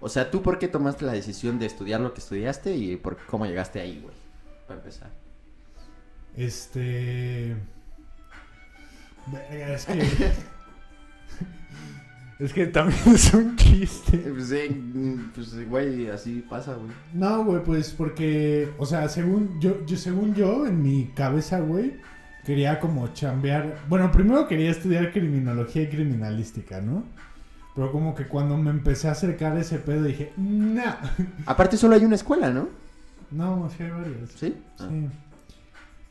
O 0.00 0.08
sea, 0.08 0.28
¿tú 0.30 0.42
por 0.42 0.58
qué 0.58 0.66
tomaste 0.68 1.04
la 1.06 1.12
decisión 1.12 1.58
de 1.60 1.66
estudiar 1.66 2.00
lo 2.00 2.12
que 2.12 2.20
estudiaste 2.20 2.74
y 2.76 2.96
por 2.96 3.16
cómo 3.26 3.46
llegaste 3.46 3.80
ahí, 3.80 4.00
güey? 4.02 4.14
Para 4.66 4.80
empezar. 4.80 5.10
Este. 6.36 7.52
Es 9.50 9.86
que. 9.86 10.32
es 12.38 12.52
que 12.52 12.66
también 12.66 13.00
es 13.14 13.32
un 13.34 13.56
chiste. 13.56 14.18
Pues, 14.18 14.50
eh, 14.52 14.74
pues, 15.34 15.68
güey, 15.68 16.08
así 16.08 16.44
pasa, 16.48 16.74
güey. 16.74 16.90
No, 17.12 17.44
güey, 17.44 17.62
pues 17.62 17.92
porque. 17.92 18.70
O 18.78 18.86
sea, 18.86 19.08
según 19.08 19.60
yo, 19.60 19.84
yo, 19.86 19.96
según 19.96 20.34
yo, 20.34 20.66
en 20.66 20.82
mi 20.82 21.06
cabeza, 21.14 21.60
güey, 21.60 21.94
quería 22.44 22.80
como 22.80 23.08
chambear. 23.08 23.78
Bueno, 23.88 24.10
primero 24.10 24.48
quería 24.48 24.70
estudiar 24.70 25.12
criminología 25.12 25.82
y 25.82 25.88
criminalística, 25.88 26.80
¿no? 26.80 27.04
Pero 27.74 27.90
como 27.90 28.14
que 28.14 28.26
cuando 28.26 28.56
me 28.56 28.70
empecé 28.70 29.08
a 29.08 29.12
acercar 29.12 29.56
a 29.56 29.60
ese 29.60 29.78
pedo 29.78 30.04
dije, 30.04 30.32
nah. 30.36 30.94
Aparte, 31.46 31.76
solo 31.76 31.96
hay 31.96 32.04
una 32.04 32.14
escuela, 32.14 32.50
¿no? 32.50 32.68
No, 33.30 33.68
sí 33.76 33.82
hay 33.82 33.90
varias. 33.90 34.30
¿Sí? 34.36 34.54
Ah. 34.78 34.88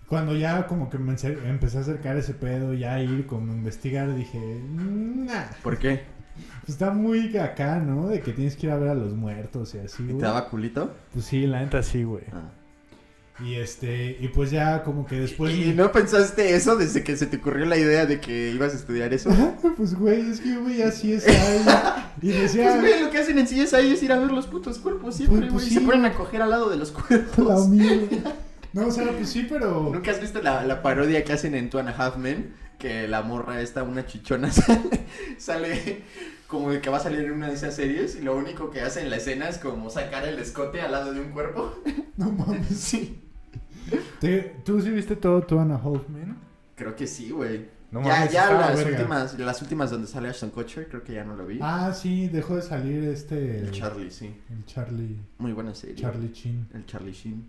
Cuando 0.07 0.35
ya 0.35 0.67
como 0.67 0.89
que 0.89 0.97
me 0.97 1.13
empecé 1.13 1.77
a 1.77 1.81
acercar 1.81 2.17
ese 2.17 2.33
pedo, 2.33 2.73
ya 2.73 2.95
a 2.95 3.01
ir 3.01 3.25
como 3.25 3.51
a 3.51 3.55
investigar, 3.55 4.13
dije, 4.15 4.39
nah. 4.75 5.45
¿Por 5.63 5.77
qué? 5.79 6.01
Pues 6.61 6.69
está 6.69 6.91
muy 6.91 7.35
acá, 7.37 7.79
¿no? 7.79 8.07
De 8.09 8.21
que 8.21 8.31
tienes 8.33 8.55
que 8.55 8.67
ir 8.67 8.71
a 8.73 8.77
ver 8.77 8.89
a 8.89 8.95
los 8.95 9.13
muertos 9.13 9.73
y 9.75 9.79
así, 9.79 10.03
¿Y 10.03 10.07
güey. 10.07 10.17
te 10.19 10.25
daba 10.25 10.49
culito? 10.49 10.93
Pues 11.13 11.25
sí, 11.25 11.45
la 11.47 11.61
neta 11.61 11.81
sí, 11.83 12.03
güey. 12.03 12.23
Ah. 12.31 12.51
Y 13.43 13.55
este, 13.55 14.17
y 14.19 14.27
pues 14.27 14.51
ya 14.51 14.83
como 14.83 15.07
que 15.07 15.19
después... 15.19 15.55
¿Y 15.55 15.73
no 15.73 15.91
pensaste 15.91 16.55
eso 16.55 16.75
desde 16.75 17.03
que 17.03 17.17
se 17.17 17.25
te 17.25 17.37
ocurrió 17.37 17.65
la 17.65 17.77
idea 17.77 18.05
de 18.05 18.19
que 18.19 18.51
ibas 18.51 18.73
a 18.73 18.75
estudiar 18.77 19.11
eso? 19.13 19.31
pues 19.75 19.95
güey, 19.95 20.29
es 20.29 20.39
que 20.39 20.49
yo 20.53 20.63
veía 20.63 20.89
así 20.89 21.13
esa 21.13 22.13
y 22.21 22.27
decía... 22.27 22.77
Pues, 22.79 22.81
güey, 22.81 23.03
lo 23.03 23.09
que 23.09 23.17
hacen 23.17 23.39
en 23.39 23.47
sí 23.47 23.59
es 23.59 23.73
ahí 23.73 23.91
es 23.93 24.03
ir 24.03 24.11
a 24.11 24.19
ver 24.19 24.31
los 24.31 24.45
putos 24.45 24.77
cuerpos 24.77 25.15
siempre, 25.15 25.39
Pues- 25.39 25.51
güey. 25.51 25.63
pues 25.65 25.73
Se 25.73 25.79
sí. 25.79 25.85
ponen 25.85 26.05
a 26.05 26.13
coger 26.13 26.43
al 26.43 26.51
lado 26.51 26.69
de 26.69 26.77
los 26.77 26.93
la 26.93 27.01
cuerpos. 27.01 27.69
mierda. 27.69 28.33
No, 28.73 28.87
o 28.87 28.91
sea, 28.91 29.11
pues 29.11 29.29
sí, 29.29 29.45
pero... 29.49 29.89
¿Nunca 29.93 30.11
has 30.11 30.19
visto 30.19 30.41
la, 30.41 30.63
la 30.65 30.81
parodia 30.81 31.23
que 31.23 31.33
hacen 31.33 31.53
en 31.55 31.69
Two 31.69 31.79
and 31.79 31.89
a 31.89 31.91
Half 31.91 32.17
Men? 32.17 32.53
Que 32.79 33.07
la 33.07 33.21
morra 33.21 33.61
esta, 33.61 33.83
una 33.83 34.05
chichona, 34.05 34.51
sale, 34.51 35.05
sale 35.37 36.03
como 36.47 36.71
de 36.71 36.81
que 36.81 36.89
va 36.89 36.97
a 36.97 36.99
salir 36.99 37.19
en 37.21 37.31
una 37.31 37.47
de 37.47 37.53
esas 37.53 37.75
series 37.75 38.15
y 38.15 38.21
lo 38.23 38.35
único 38.35 38.71
que 38.71 38.81
hace 38.81 39.01
en 39.01 39.09
la 39.09 39.15
escena 39.17 39.47
es 39.47 39.57
como 39.57 39.89
sacar 39.89 40.27
el 40.27 40.37
escote 40.39 40.81
al 40.81 40.91
lado 40.91 41.13
de 41.13 41.21
un 41.21 41.29
cuerpo. 41.31 41.73
No 42.17 42.31
mames. 42.31 42.67
Sí. 42.77 43.19
¿Te- 44.19 44.55
¿Tú 44.63 44.79
sí 44.81 44.91
viste 44.91 45.15
todo 45.15 45.41
Two 45.41 45.59
and 45.59 45.71
a 45.71 45.75
Half 45.75 46.09
Men? 46.09 46.35
Creo 46.75 46.95
que 46.95 47.07
sí, 47.07 47.31
güey. 47.31 47.65
No 47.91 48.01
ya 48.03 48.07
mames, 48.15 48.31
ya 48.31 48.51
las 48.53 48.75
verga. 48.75 48.91
últimas, 48.99 49.39
las 49.39 49.61
últimas 49.61 49.91
donde 49.91 50.07
sale 50.07 50.29
Ashton 50.29 50.49
Kutcher, 50.51 50.87
creo 50.89 51.03
que 51.03 51.13
ya 51.13 51.23
no 51.23 51.35
lo 51.35 51.45
vi. 51.45 51.59
Ah, 51.61 51.91
sí, 51.93 52.27
dejó 52.27 52.55
de 52.55 52.61
salir 52.63 53.03
este... 53.05 53.59
el 53.59 53.71
Charlie, 53.71 54.09
sí. 54.11 54.33
El 54.51 54.65
Charlie... 54.65 55.17
Muy 55.37 55.53
buena 55.53 55.73
serie. 55.75 55.95
Charlie 55.95 56.31
Chin. 56.31 56.67
El 56.73 56.85
Charlie 56.85 57.11
Sheen. 57.13 57.45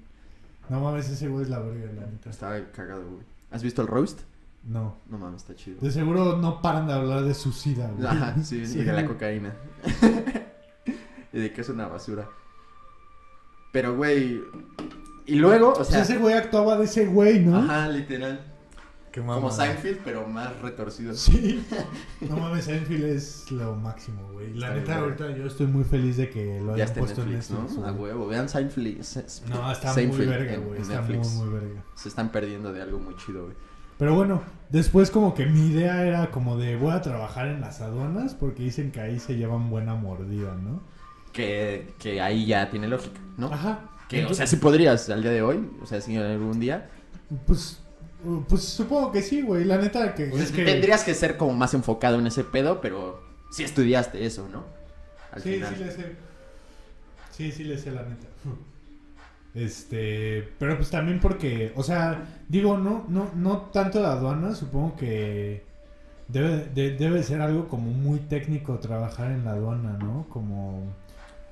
No 0.69 0.81
mames, 0.81 1.09
ese 1.09 1.29
güey 1.29 1.45
es 1.45 1.51
la 1.51 1.59
verga, 1.59 1.93
la 1.93 2.07
neta. 2.07 2.31
Estaba 2.31 2.59
cagado, 2.73 3.05
güey. 3.09 3.25
¿Has 3.51 3.63
visto 3.63 3.83
el 3.83 3.89
roast? 3.89 4.21
No. 4.65 4.97
No 5.09 5.19
mames, 5.19 5.43
está 5.43 5.55
chido. 5.55 5.81
De 5.81 5.91
seguro 5.91 6.37
no 6.39 6.63
paran 6.63 6.87
de 6.87 6.95
hablar 6.95 7.23
de 7.23 7.35
su 7.35 7.53
sida, 7.53 7.91
güey. 7.91 8.07
Ajá, 8.07 8.35
sí, 8.43 8.57
y 8.57 8.85
de 8.85 8.93
la 8.93 9.07
cocaína. 9.07 9.55
y 11.33 11.39
de 11.39 11.53
que 11.53 11.61
es 11.61 11.69
una 11.69 11.87
basura. 11.87 12.29
Pero, 13.73 13.97
güey. 13.97 14.41
Y 15.27 15.37
luego, 15.37 15.73
o 15.73 15.85
sea. 15.85 16.03
ese 16.03 16.17
güey 16.17 16.35
actuaba 16.35 16.77
de 16.79 16.85
ese 16.85 17.07
güey, 17.07 17.41
¿no? 17.41 17.59
Ajá, 17.59 17.89
literal. 17.89 18.54
Qué 19.15 19.21
Como. 19.21 19.49
Seinfeld, 19.49 20.01
pero 20.05 20.27
más 20.27 20.61
retorcido. 20.61 21.15
Sí. 21.15 21.65
No 22.29 22.37
mames, 22.37 22.65
Seinfeld 22.65 23.05
es 23.05 23.49
lo 23.53 23.77
máximo, 23.77 24.29
güey. 24.33 24.53
La 24.55 24.75
Está 24.75 24.81
neta, 24.81 24.99
ahorita 24.99 25.31
yo 25.37 25.47
estoy 25.47 25.69
muy 25.69 25.85
feliz 25.85 26.17
de 26.17 26.31
que 26.31 26.61
lo 26.61 26.77
Ya 26.77 26.83
hayan 26.83 26.97
puesto 26.97 27.25
Netflix, 27.25 27.51
en 27.51 27.57
Netflix. 27.59 27.79
¿no? 27.79 27.87
A 27.87 27.93
huevo. 27.93 28.27
Vean 28.27 28.49
Seinfeld. 28.49 28.99
No, 29.49 29.71
está 29.71 29.93
Seinfeld 29.93 30.19
muy 30.19 30.27
verga, 30.27 30.57
güey. 30.57 30.81
Está 30.81 31.01
muy, 31.03 31.19
muy 31.19 31.49
verga. 31.49 31.85
Se 31.95 32.09
están 32.09 32.33
perdiendo 32.33 32.73
de 32.73 32.83
algo 32.83 32.99
muy 32.99 33.15
chido, 33.15 33.45
güey. 33.45 33.57
Pero 33.99 34.17
bueno, 34.17 34.43
después 34.71 35.13
como 35.13 35.33
que 35.33 35.47
mi 35.47 35.69
idea 35.69 36.05
era 36.05 36.33
como 36.33 36.57
de 36.57 36.75
voy 36.75 36.91
a 36.91 37.01
trabajar 37.01 37.47
en 37.47 37.61
las 37.61 37.81
aduanas 37.81 38.35
porque 38.35 38.65
dicen 38.65 38.91
que 38.91 39.01
ahí 39.01 39.21
se 39.21 39.37
llevan 39.37 39.71
buena 39.71 39.95
mordida, 39.95 40.57
¿no? 40.57 40.83
Que, 41.33 41.95
que 42.01 42.21
ahí 42.21 42.47
ya 42.47 42.69
tiene 42.69 42.89
lógica, 42.89 43.21
¿no? 43.37 43.47
Ajá. 43.47 43.91
Que, 44.09 44.25
o 44.25 44.35
sea, 44.35 44.49
si 44.49 44.57
podrías 44.57 45.09
al 45.09 45.23
día 45.23 45.31
de 45.31 45.43
hoy, 45.43 45.71
o 45.81 45.87
sea, 45.87 46.01
si 46.01 46.17
algún 46.17 46.59
día. 46.59 46.91
Pues, 47.47 47.84
pues 48.49 48.63
supongo 48.65 49.13
que 49.13 49.23
sí, 49.23 49.43
güey. 49.43 49.65
La 49.65 49.79
neta 49.79 50.15
que 50.15 50.27
Pues 50.27 50.45
es 50.45 50.53
que... 50.53 50.65
Tendrías 50.65 51.05
que 51.05 51.15
ser 51.15 51.37
como 51.37 51.53
más 51.55 51.75
enfocado 51.75 52.19
en 52.19 52.27
ese 52.27 52.45
pedo, 52.45 52.81
pero 52.81 53.23
sí 53.51 53.65
estudiaste 53.65 54.25
eso, 54.27 54.49
¿no? 54.53 54.65
Al 55.33 55.43
Sí, 55.43 55.55
final. 55.55 55.75
sí 55.77 55.85
le 55.85 55.91
sé. 55.93 56.17
Sí, 57.31 57.53
sí 57.53 57.65
le 57.65 57.79
sé 57.79 57.91
la 57.91 58.03
neta. 58.03 58.27
Este, 59.55 60.49
pero 60.59 60.77
pues 60.77 60.91
también 60.91 61.21
porque, 61.21 61.73
o 61.77 61.85
sea, 61.85 62.25
digo, 62.49 62.77
no, 62.77 63.05
no, 63.09 63.31
no 63.37 63.59
tanto 63.73 64.01
de 64.01 64.07
aduana, 64.07 64.53
supongo 64.53 64.97
que 64.97 65.63
debe, 66.27 66.67
de- 66.75 66.97
debe 66.97 67.23
ser 67.23 67.41
algo 67.41 67.69
como 67.69 67.93
muy 67.93 68.19
técnico 68.19 68.81
trabajar 68.81 69.31
en 69.31 69.45
la 69.45 69.53
aduana, 69.53 69.93
¿no? 69.93 70.27
Como, 70.29 70.93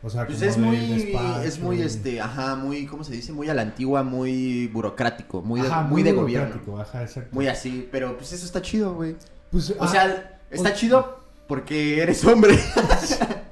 o 0.02 0.10
sea, 0.10 0.26
Pues 0.26 0.42
es 0.42 0.56
de 0.56 0.62
muy, 0.62 0.76
despacho 0.76 1.42
es 1.42 1.58
muy, 1.60 1.80
este, 1.82 2.20
ajá, 2.20 2.56
muy, 2.56 2.86
¿cómo 2.86 3.04
se 3.04 3.12
dice? 3.12 3.32
Muy 3.32 3.48
a 3.48 3.54
la 3.54 3.62
antigua, 3.62 4.02
muy 4.02 4.66
burocrático, 4.68 5.42
muy 5.42 5.60
de, 5.60 5.68
Ajá, 5.68 5.82
muy 5.82 6.02
de 6.02 6.12
gobierno. 6.12 6.48
burocrático, 6.48 6.80
Ajá, 6.80 7.02
exacto. 7.02 7.30
Muy 7.34 7.46
así, 7.46 7.88
pero 7.92 8.16
pues 8.16 8.32
eso 8.32 8.44
está 8.44 8.60
chido, 8.62 8.94
güey. 8.94 9.16
Pues, 9.50 9.70
O 9.70 9.76
ah, 9.80 9.88
sea, 9.88 10.40
está 10.50 10.70
o- 10.70 10.74
chido 10.74 11.20
porque 11.46 12.00
eres 12.02 12.24
hombre. 12.24 12.58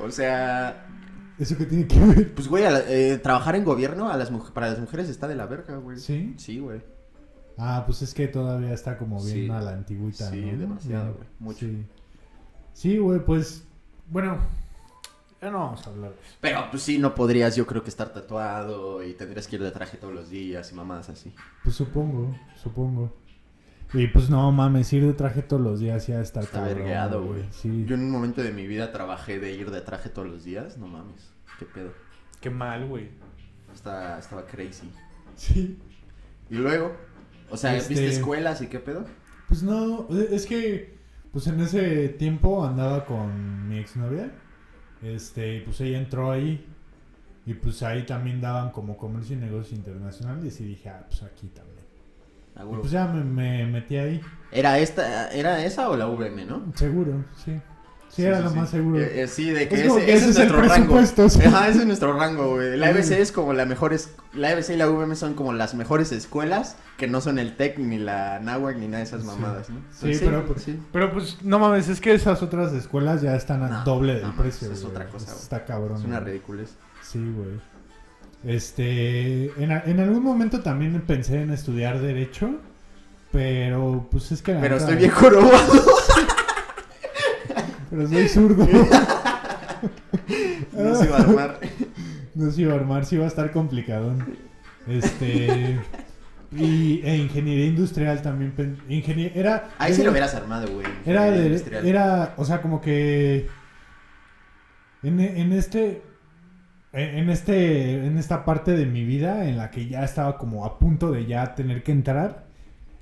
o 0.00 0.10
sea, 0.10 0.86
¿Eso 1.38 1.56
que 1.56 1.66
tiene 1.66 1.86
que 1.86 1.98
ver? 1.98 2.34
pues, 2.34 2.48
güey, 2.48 2.64
la- 2.64 2.82
eh, 2.88 3.18
trabajar 3.18 3.56
en 3.56 3.64
gobierno 3.64 4.10
a 4.10 4.16
las 4.16 4.30
para 4.52 4.68
las 4.70 4.78
mujeres 4.78 5.08
está 5.08 5.28
de 5.28 5.34
la 5.36 5.46
verga, 5.46 5.76
güey. 5.76 5.98
¿Sí? 5.98 6.34
Sí, 6.38 6.58
güey. 6.58 6.80
Ah, 7.58 7.82
pues 7.86 8.02
es 8.02 8.14
que 8.14 8.28
todavía 8.28 8.72
está 8.72 8.96
como 8.96 9.22
bien 9.22 9.46
Sí. 9.46 9.50
a 9.50 9.60
la 9.60 9.72
antigüita, 9.72 10.30
Sí, 10.30 10.40
¿no? 10.40 10.58
demasiado, 10.58 11.14
güey, 11.14 11.26
mucho. 11.38 11.66
Sí. 11.66 11.86
Sí, 12.74 12.98
güey, 12.98 13.20
pues, 13.24 13.64
bueno, 14.10 14.38
ya 15.42 15.50
no 15.50 15.58
vamos 15.58 15.86
a 15.86 15.90
hablar 15.90 16.12
de 16.12 16.20
eso. 16.20 16.36
Pero 16.40 16.70
pues 16.70 16.82
sí, 16.82 16.98
no 16.98 17.14
podrías, 17.14 17.56
yo 17.56 17.66
creo 17.66 17.82
que 17.82 17.90
estar 17.90 18.12
tatuado 18.12 19.02
y 19.02 19.12
tendrías 19.14 19.46
que 19.48 19.56
ir 19.56 19.62
de 19.62 19.70
traje 19.72 19.96
todos 19.98 20.14
los 20.14 20.30
días 20.30 20.70
y 20.72 20.74
mamadas 20.74 21.08
así. 21.10 21.34
Pues 21.64 21.74
supongo, 21.76 22.34
supongo. 22.62 23.12
Y 23.94 24.06
pues 24.06 24.30
no 24.30 24.50
mames, 24.52 24.90
ir 24.94 25.04
de 25.04 25.12
traje 25.12 25.42
todos 25.42 25.60
los 25.62 25.80
días 25.80 26.06
ya 26.06 26.20
está 26.20 26.40
Está 26.40 26.60
cabrón, 26.60 26.76
vergueado, 26.78 27.24
güey. 27.24 27.44
Sí. 27.50 27.84
Yo 27.86 27.94
en 27.96 28.02
un 28.02 28.10
momento 28.10 28.42
de 28.42 28.50
mi 28.52 28.66
vida 28.66 28.90
trabajé 28.92 29.38
de 29.38 29.52
ir 29.52 29.70
de 29.70 29.82
traje 29.82 30.08
todos 30.08 30.28
los 30.28 30.44
días, 30.44 30.78
no 30.78 30.86
mames, 30.86 31.30
qué 31.58 31.66
pedo. 31.66 31.92
Qué 32.40 32.48
mal, 32.48 32.86
güey. 32.86 33.10
Estaba, 33.74 34.18
estaba 34.18 34.46
crazy. 34.46 34.90
Sí. 35.36 35.78
Y 36.50 36.54
luego, 36.54 36.94
o 37.50 37.56
sea, 37.56 37.76
Este- 37.76 37.90
¿viste 37.94 38.08
escuelas 38.08 38.62
y 38.62 38.68
qué 38.68 38.78
pedo? 38.78 39.04
Pues 39.48 39.62
no, 39.62 40.06
es 40.30 40.46
que 40.46 40.96
pues 41.32 41.46
en 41.46 41.60
ese 41.60 42.08
tiempo 42.10 42.64
andaba 42.64 43.04
con 43.04 43.68
mi 43.68 43.78
exnovia. 43.78 44.30
Este, 45.02 45.56
y 45.56 45.60
pues 45.60 45.80
ella 45.80 45.98
entró 45.98 46.30
ahí. 46.30 46.64
Y 47.44 47.54
pues 47.54 47.82
ahí 47.82 48.04
también 48.04 48.40
daban 48.40 48.70
como 48.70 48.96
comercio 48.96 49.36
y 49.36 49.40
negocios 49.40 49.72
internacionales. 49.78 50.60
Y 50.60 50.64
dije, 50.64 50.88
ah, 50.88 51.04
pues 51.08 51.22
aquí 51.22 51.48
también. 51.48 51.82
Ah, 52.54 52.64
Y 52.70 52.76
pues 52.76 52.92
ya 52.92 53.06
me, 53.08 53.24
me 53.24 53.66
metí 53.66 53.96
ahí. 53.96 54.20
¿Era 54.50 54.78
esta, 54.78 55.28
era 55.30 55.64
esa 55.64 55.88
o 55.88 55.96
la 55.96 56.06
VM, 56.06 56.44
no? 56.44 56.72
Seguro, 56.74 57.24
sí. 57.44 57.60
Sí, 58.14 58.24
era 58.24 58.40
lo 58.40 58.50
más 58.50 58.68
seguro. 58.68 59.00
Eh, 59.00 59.22
eh, 59.22 59.26
sí, 59.26 59.48
de 59.50 59.68
que 59.68 59.74
Es 59.74 59.80
ese, 59.80 59.88
como 59.88 60.00
que 60.00 60.12
ese 60.12 60.16
ese 60.16 60.24
es 60.24 60.30
es 60.30 60.36
nuestro 60.50 60.62
rango. 60.62 60.98
Ajá, 60.98 61.68
ese 61.68 61.78
es 61.80 61.86
nuestro 61.86 62.12
rango, 62.12 62.54
güey. 62.56 62.76
La. 62.76 62.90
EBC 62.90 63.12
es 63.12 63.32
como 63.32 63.54
la 63.54 63.64
mejores, 63.64 64.10
la 64.34 64.52
EBC 64.52 64.70
y 64.70 64.76
la 64.76 64.86
VM 64.86 65.16
son 65.16 65.32
como 65.32 65.54
las 65.54 65.74
mejores 65.74 66.12
escuelas 66.12 66.76
que 66.98 67.06
no 67.08 67.22
son 67.22 67.38
el 67.38 67.56
TEC 67.56 67.78
ni 67.78 67.96
la 67.96 68.38
NAWAC 68.40 68.76
ni 68.76 68.86
nada 68.86 68.98
de 68.98 69.04
esas 69.04 69.24
mamadas, 69.24 69.70
¿no? 69.70 69.76
Sí, 69.98 70.12
Entonces, 70.12 70.20
pero, 70.28 70.44
pues, 70.46 70.62
sí. 70.62 70.78
pero 70.92 71.10
pues 71.10 71.38
no 71.42 71.58
mames, 71.58 71.88
es 71.88 72.02
que 72.02 72.12
esas 72.12 72.42
otras 72.42 72.74
escuelas 72.74 73.22
ya 73.22 73.34
están 73.34 73.60
No, 73.60 73.82
doble 73.84 74.14
del 74.16 74.24
no 74.24 74.36
precio. 74.36 74.70
es 74.70 74.82
güey. 74.82 74.92
otra 74.92 75.06
cosa, 75.06 75.30
güey. 75.32 75.42
Está 75.42 75.64
cabrón. 75.64 75.96
Es 75.98 76.04
una 76.04 76.20
güey. 76.20 76.32
ridiculez. 76.32 76.68
Sí, 77.02 77.18
güey. 77.18 77.60
Este, 78.44 79.46
en, 79.62 79.72
a- 79.72 79.82
en 79.86 80.00
algún 80.00 80.22
momento 80.22 80.60
también 80.60 81.00
pensé 81.06 81.40
en 81.40 81.50
estudiar 81.50 81.98
derecho, 82.00 82.50
pero 83.30 84.06
pues 84.10 84.32
es 84.32 84.42
que 84.42 84.52
Pero 84.52 84.74
neta- 84.74 84.76
estoy 84.76 84.96
bien 84.96 85.10
jorobado. 85.10 85.82
Pero 87.92 88.08
soy 88.08 88.26
zurdo. 88.28 88.66
No 90.72 90.94
se 90.94 91.08
va 91.08 91.16
a 91.18 91.20
armar. 91.20 91.58
No 92.34 92.50
se 92.50 92.62
iba 92.62 92.72
a 92.72 92.76
armar, 92.76 93.04
sí 93.04 93.16
iba 93.16 93.24
a 93.24 93.28
estar 93.28 93.50
complicadón. 93.52 94.24
Este 94.88 95.78
y 96.52 97.00
e 97.04 97.16
ingeniería 97.16 97.66
industrial 97.66 98.22
también 98.22 98.52
pen- 98.52 98.78
ingenie- 98.88 99.32
era 99.34 99.70
Ahí 99.78 99.92
sí 99.94 100.02
lo 100.02 100.10
hubieras 100.10 100.34
armado, 100.34 100.72
güey. 100.72 100.86
Era, 101.06 101.24
de- 101.30 101.60
era, 101.88 102.34
o 102.36 102.44
sea, 102.44 102.60
como 102.62 102.80
que 102.80 103.48
en, 105.02 105.18
en 105.20 105.52
este, 105.52 106.02
en 106.92 107.18
en 107.18 107.30
este, 107.30 108.06
en 108.06 108.18
esta 108.18 108.44
parte 108.44 108.72
de 108.72 108.86
mi 108.86 109.04
vida 109.04 109.48
en 109.48 109.56
la 109.56 109.70
que 109.70 109.88
ya 109.88 110.04
estaba 110.04 110.38
como 110.38 110.64
a 110.64 110.78
punto 110.78 111.10
de 111.10 111.26
ya 111.26 111.54
tener 111.54 111.82
que 111.82 111.92
entrar, 111.92 112.44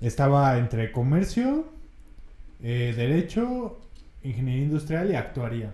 estaba 0.01 0.57
entre 0.59 0.93
comercio, 0.93 1.67
eh, 2.63 2.95
derecho, 2.97 3.80
ingeniería 4.23 4.65
industrial 4.65 5.11
y 5.11 5.15
actuaría. 5.15 5.73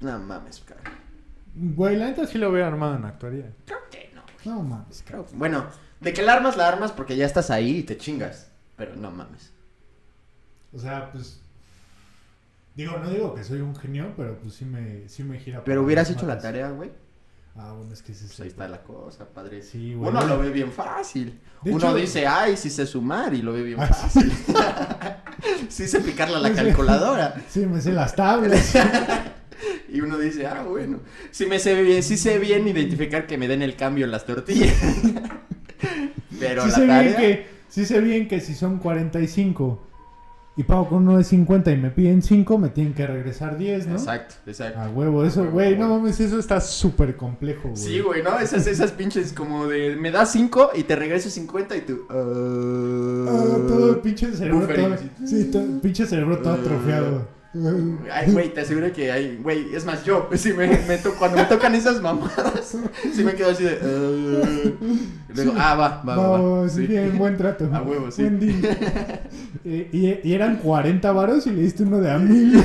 No 0.00 0.18
mames, 0.18 0.60
cabrón. 0.60 0.92
Güey, 1.54 1.96
la 1.96 2.06
neta 2.06 2.26
sí 2.26 2.38
lo 2.38 2.50
hubiera 2.50 2.68
armado 2.68 2.96
en 2.96 3.04
actuaría. 3.04 3.52
Creo 3.66 3.78
que 3.90 4.10
no. 4.14 4.22
no 4.54 4.62
mames, 4.62 5.02
Creo- 5.06 5.26
Bueno, 5.34 5.66
de 6.00 6.12
que 6.12 6.22
la 6.22 6.34
armas, 6.34 6.56
la 6.56 6.68
armas 6.68 6.92
porque 6.92 7.16
ya 7.16 7.26
estás 7.26 7.50
ahí 7.50 7.78
y 7.78 7.82
te 7.82 7.96
chingas. 7.96 8.50
Pero 8.76 8.94
no 8.94 9.10
mames. 9.10 9.52
O 10.72 10.78
sea, 10.78 11.10
pues 11.10 11.40
digo, 12.76 12.96
no 12.98 13.10
digo 13.10 13.34
que 13.34 13.42
soy 13.42 13.60
un 13.60 13.74
genio, 13.74 14.12
pero 14.16 14.38
pues 14.38 14.54
sí 14.54 14.64
me, 14.64 15.08
sí 15.08 15.24
me 15.24 15.38
gira. 15.38 15.64
Pero 15.64 15.82
hubieras 15.82 16.10
hecho 16.10 16.26
la 16.26 16.38
tarea, 16.38 16.70
güey. 16.70 16.90
Ah, 17.60 17.72
bueno, 17.76 17.92
es 17.92 18.02
que 18.02 18.14
sí, 18.14 18.24
Pues 18.26 18.40
ahí 18.40 18.48
está 18.48 18.68
la 18.68 18.82
cosa, 18.82 19.24
padre. 19.28 19.62
Sí, 19.62 19.92
güey. 19.94 20.10
Uno 20.10 20.24
lo 20.24 20.38
ve 20.38 20.50
bien 20.50 20.70
fácil. 20.70 21.40
De 21.62 21.72
Uno 21.72 21.88
hecho- 21.88 21.94
dice, 21.96 22.26
ay, 22.26 22.56
sí 22.56 22.70
sé 22.70 22.86
sumar 22.86 23.34
y 23.34 23.42
lo 23.42 23.52
ve 23.52 23.62
bien 23.64 23.80
Ah, 23.80 23.88
fácil. 23.88 24.32
sí 25.68 25.88
sé 25.88 26.00
picarle 26.00 26.36
a 26.36 26.40
la 26.40 26.52
calculadora. 26.54 27.34
Sí, 27.50 27.66
me 27.66 27.80
sé 27.80 27.92
las 27.92 28.14
tablas. 28.14 28.74
Y 29.90 30.00
uno 30.02 30.18
dice, 30.18 30.46
ah, 30.46 30.62
bueno. 30.62 31.00
Sí 31.32 31.46
me 31.46 31.58
sé 31.58 31.82
bien, 31.82 32.02
sí 32.04 32.16
sé 32.16 32.38
bien 32.38 32.68
identificar 32.68 33.26
que 33.26 33.36
me 33.38 33.48
den 33.48 33.62
el 33.62 33.74
cambio 33.74 34.04
en 34.04 34.12
las 34.12 34.24
tortillas. 34.24 34.74
Pero 36.38 36.62
sí 36.62 36.68
la 36.68 36.74
sé 36.76 36.86
tarea... 36.86 37.02
bien 37.02 37.16
que 37.16 37.46
sí 37.68 37.84
sé 37.86 38.00
bien 38.00 38.28
que 38.28 38.40
si 38.40 38.54
son 38.54 38.78
45 38.78 39.87
y 40.58 40.64
pago 40.64 40.88
con 40.88 41.06
uno 41.08 41.16
de 41.18 41.22
50 41.22 41.70
y 41.70 41.76
me 41.76 41.90
piden 41.90 42.20
5, 42.20 42.58
me 42.58 42.68
tienen 42.70 42.92
que 42.92 43.06
regresar 43.06 43.56
10, 43.56 43.86
¿no? 43.86 43.92
Exacto, 43.94 44.34
exacto. 44.44 44.80
A 44.80 44.90
huevo, 44.90 45.24
eso, 45.24 45.48
güey, 45.48 45.78
no 45.78 45.88
mames, 45.88 46.18
eso 46.18 46.36
está 46.36 46.60
súper 46.60 47.16
complejo, 47.16 47.68
güey. 47.68 47.76
Sí, 47.76 48.00
güey, 48.00 48.24
¿no? 48.24 48.36
Esas, 48.40 48.66
esas 48.66 48.90
pinches 48.90 49.32
como 49.32 49.68
de, 49.68 49.94
me 49.94 50.10
das 50.10 50.32
5 50.32 50.70
y 50.74 50.82
te 50.82 50.96
regreso 50.96 51.30
50 51.30 51.76
y 51.76 51.80
tú... 51.82 52.00
Ah, 52.10 52.14
ah, 53.28 53.56
todo 53.68 53.90
el 53.92 53.98
pinche 54.00 54.32
cerebro 54.32 54.66
todo, 54.66 54.96
sí, 55.24 55.44
todo, 55.52 55.80
pinche 55.80 56.06
cerebro 56.06 56.38
todo 56.38 56.54
Uh. 56.54 56.60
atrofiado. 56.60 57.37
Ay, 58.12 58.30
güey, 58.32 58.52
te 58.52 58.60
aseguro 58.60 58.92
que 58.92 59.10
hay, 59.10 59.38
güey, 59.42 59.74
es 59.74 59.84
más, 59.86 60.04
yo, 60.04 60.28
si 60.34 60.52
me, 60.52 60.68
me 60.86 60.98
to- 60.98 61.14
cuando 61.14 61.38
me 61.38 61.44
tocan 61.44 61.74
esas 61.74 62.00
mamadas, 62.02 62.76
sí 63.14 63.24
me 63.24 63.34
quedo 63.34 63.50
así 63.50 63.64
de, 63.64 63.74
"Uh", 63.82 65.52
ah, 65.56 65.74
va, 65.74 66.02
va, 66.06 66.16
va, 66.16 66.16
va. 66.16 66.30
Vamos, 66.32 66.72
Sí. 66.72 66.86
bien, 66.86 67.16
buen 67.16 67.36
trato. 67.38 67.68
A 67.72 67.82
huevo, 67.82 68.10
sí. 68.10 68.22
Buen 68.22 68.38
deal. 68.40 68.60
Eh, 69.64 69.88
y, 69.92 70.28
y 70.28 70.34
eran 70.34 70.56
40 70.58 71.10
varos 71.12 71.46
y 71.46 71.50
le 71.50 71.62
diste 71.62 71.82
uno 71.82 71.98
de 72.00 72.10
a 72.10 72.18
mil, 72.18 72.54
¿no? 72.54 72.62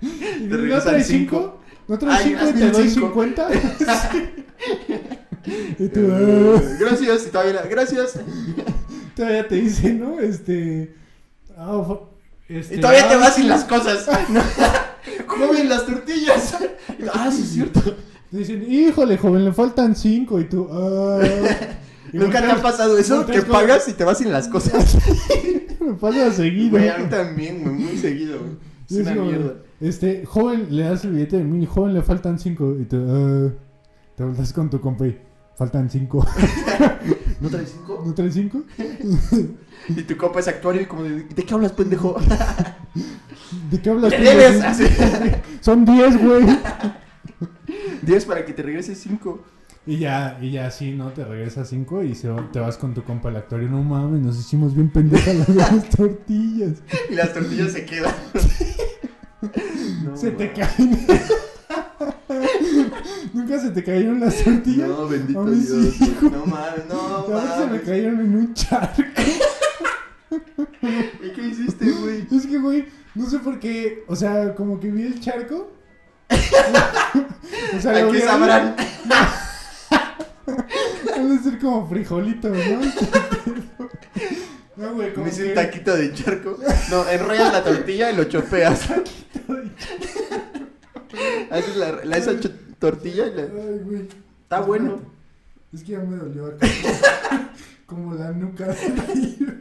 Y 0.00 0.48
Te 0.48 0.56
¿No 0.56 0.78
traes 0.80 1.06
cinco. 1.06 1.58
5? 1.58 1.60
¿No 1.88 1.98
traes 1.98 2.20
Ay, 2.24 2.36
5 2.38 2.48
y 2.48 2.52
te 2.60 2.70
doy 2.70 2.88
cinco. 2.88 3.06
50? 3.08 3.48
y 5.78 5.88
tú, 5.88 6.00
Uh, 6.00 6.60
gracias, 6.78 7.26
y 7.26 7.30
todavía, 7.30 7.62
gracias. 7.68 8.18
Todavía 9.16 9.48
te 9.48 9.56
dice, 9.56 9.92
¿no? 9.92 10.20
Este. 10.20 10.94
fu- 11.56 12.00
este, 12.56 12.76
Y 12.76 12.80
todavía 12.80 13.08
te 13.08 13.16
vas 13.16 13.34
sin 13.34 13.48
las 13.48 13.64
cosas. 13.64 14.06
Joven, 15.26 15.68
las 15.68 15.86
tortillas. 15.86 16.56
Y, 16.98 17.04
ah, 17.12 17.30
sí 17.32 17.42
es 17.42 17.48
cierto. 17.50 17.80
te 17.80 18.36
Dicen, 18.36 18.64
híjole, 18.70 19.18
joven, 19.18 19.44
le 19.44 19.52
faltan 19.52 19.96
cinco. 19.96 20.40
Y 20.40 20.44
tú, 20.44 20.68
ah. 20.70 21.20
Y 22.12 22.16
¿Nunca 22.18 22.40
te 22.40 22.50
ha 22.50 22.62
pasado 22.62 22.98
eso? 22.98 23.26
Que 23.26 23.42
pagas 23.42 23.88
y 23.88 23.92
te 23.94 24.04
vas 24.04 24.18
sin 24.18 24.32
las 24.32 24.48
cosas. 24.48 24.96
Me 25.80 25.94
pasa 25.94 26.32
seguido. 26.32 26.70
Güey, 26.70 26.88
a 26.88 26.98
mí 26.98 27.08
también, 27.08 27.62
güey, 27.62 27.74
muy 27.74 27.96
seguido. 27.96 28.38
güey. 28.38 28.52
Es 28.88 28.96
una 29.06 29.14
como, 29.14 29.26
mierda. 29.26 29.54
Este, 29.80 30.24
joven, 30.26 30.66
le 30.70 30.84
das 30.84 31.04
el 31.04 31.12
billete 31.12 31.38
de 31.38 31.44
mil, 31.44 31.66
joven, 31.66 31.94
le 31.94 32.02
faltan 32.02 32.38
cinco. 32.38 32.76
Y 32.78 32.84
tú, 32.84 32.96
ah. 33.08 33.50
Te 34.16 34.24
volteas 34.24 34.52
con 34.52 34.68
tu 34.68 34.80
compa 34.80 35.06
y 35.06 35.18
faltan 35.56 35.88
cinco. 35.90 36.26
¿No 37.42 37.48
traes 37.48 37.70
cinco? 37.72 38.02
¿No 38.06 38.14
traes 38.14 38.34
cinco? 38.34 38.62
Y 39.88 40.02
tu 40.02 40.16
copa 40.16 40.38
es 40.38 40.46
actuario 40.46 40.82
y 40.82 40.86
como 40.86 41.02
de, 41.02 41.24
¿de 41.24 41.42
qué 41.42 41.54
hablas, 41.54 41.72
pendejo? 41.72 42.16
¿De 43.70 43.82
qué 43.82 43.90
hablas? 43.90 44.12
Debes, 44.12 44.58
güey? 44.58 44.62
así. 44.62 44.84
Son 45.60 45.84
diez, 45.84 46.22
güey. 46.22 46.44
Diez 48.02 48.24
para 48.24 48.44
que 48.44 48.52
te 48.52 48.62
regrese 48.62 48.94
cinco. 48.94 49.42
Y 49.84 49.98
ya, 49.98 50.38
y 50.40 50.52
ya 50.52 50.68
así, 50.68 50.92
¿no? 50.92 51.10
Te 51.10 51.24
regresas 51.24 51.68
5 51.68 52.04
y 52.04 52.14
se 52.14 52.28
te 52.52 52.60
vas 52.60 52.76
con 52.76 52.94
tu 52.94 53.02
compa 53.02 53.30
al 53.30 53.36
actorio. 53.36 53.68
No 53.68 53.82
mames, 53.82 54.20
nos 54.20 54.38
hicimos 54.38 54.76
bien 54.76 54.90
pendejas 54.90 55.48
las 55.48 55.88
tortillas. 55.90 56.82
Y 57.10 57.14
las 57.14 57.34
tortillas 57.34 57.72
se 57.72 57.84
quedan. 57.84 58.14
No, 60.04 60.16
se 60.16 60.30
te 60.30 60.52
caen. 60.52 61.04
Nunca 63.32 63.58
se 63.58 63.70
te 63.70 63.82
cayeron 63.84 64.20
las 64.20 64.42
tortillas. 64.42 64.88
No, 64.88 65.08
bendito 65.08 65.40
A 65.40 65.44
mí 65.44 65.56
Dios. 65.56 65.94
sí. 65.98 66.16
No 66.22 66.46
mames, 66.46 66.86
no 66.88 67.16
A 67.16 67.40
veces 67.40 67.50
se 67.54 67.60
me 67.60 67.66
mames. 67.66 67.82
cayeron 67.82 68.20
en 68.20 68.36
un 68.36 68.54
charco. 68.54 69.02
¿Y 71.22 71.30
qué 71.32 71.42
hiciste, 71.42 71.90
güey? 71.90 72.26
Es 72.30 72.46
que, 72.46 72.58
güey, 72.58 72.86
no 73.14 73.28
sé 73.28 73.38
por 73.38 73.58
qué. 73.60 74.04
O 74.08 74.16
sea, 74.16 74.54
como 74.54 74.80
que 74.80 74.90
vi 74.90 75.02
el 75.02 75.20
charco. 75.20 75.72
o 77.76 77.80
sea, 77.80 77.92
¿A 78.06 78.10
qué 78.10 78.20
sabrán? 78.20 78.74
Debe 81.16 81.38
ser 81.42 81.58
como 81.58 81.88
frijolito, 81.88 82.48
¿no? 82.48 82.80
no, 84.76 84.94
güey, 84.94 85.12
como 85.12 85.26
Me 85.26 85.30
hice 85.32 85.42
que... 85.42 85.48
un 85.50 85.54
taquito 85.54 85.94
de 85.96 86.14
charco. 86.14 86.58
No, 86.90 87.08
enrollas 87.08 87.52
la 87.52 87.62
tortilla 87.62 88.10
y 88.10 88.16
lo 88.16 88.24
chopeas. 88.24 88.88
Haces 91.50 91.76
la, 91.76 92.04
la 92.04 92.16
esa 92.16 92.32
tortilla 92.82 93.26
y 93.26 93.34
la... 93.34 93.42
Ay, 93.42 93.80
güey. 93.84 94.08
Está 94.42 94.60
bueno. 94.60 94.98
Es 95.72 95.82
que 95.82 95.92
ya 95.92 96.00
me 96.00 96.16
dolió 96.16 96.46
acá. 96.46 96.66
como 97.86 98.14
la 98.14 98.30
nuca 98.32 98.66
de. 98.66 99.58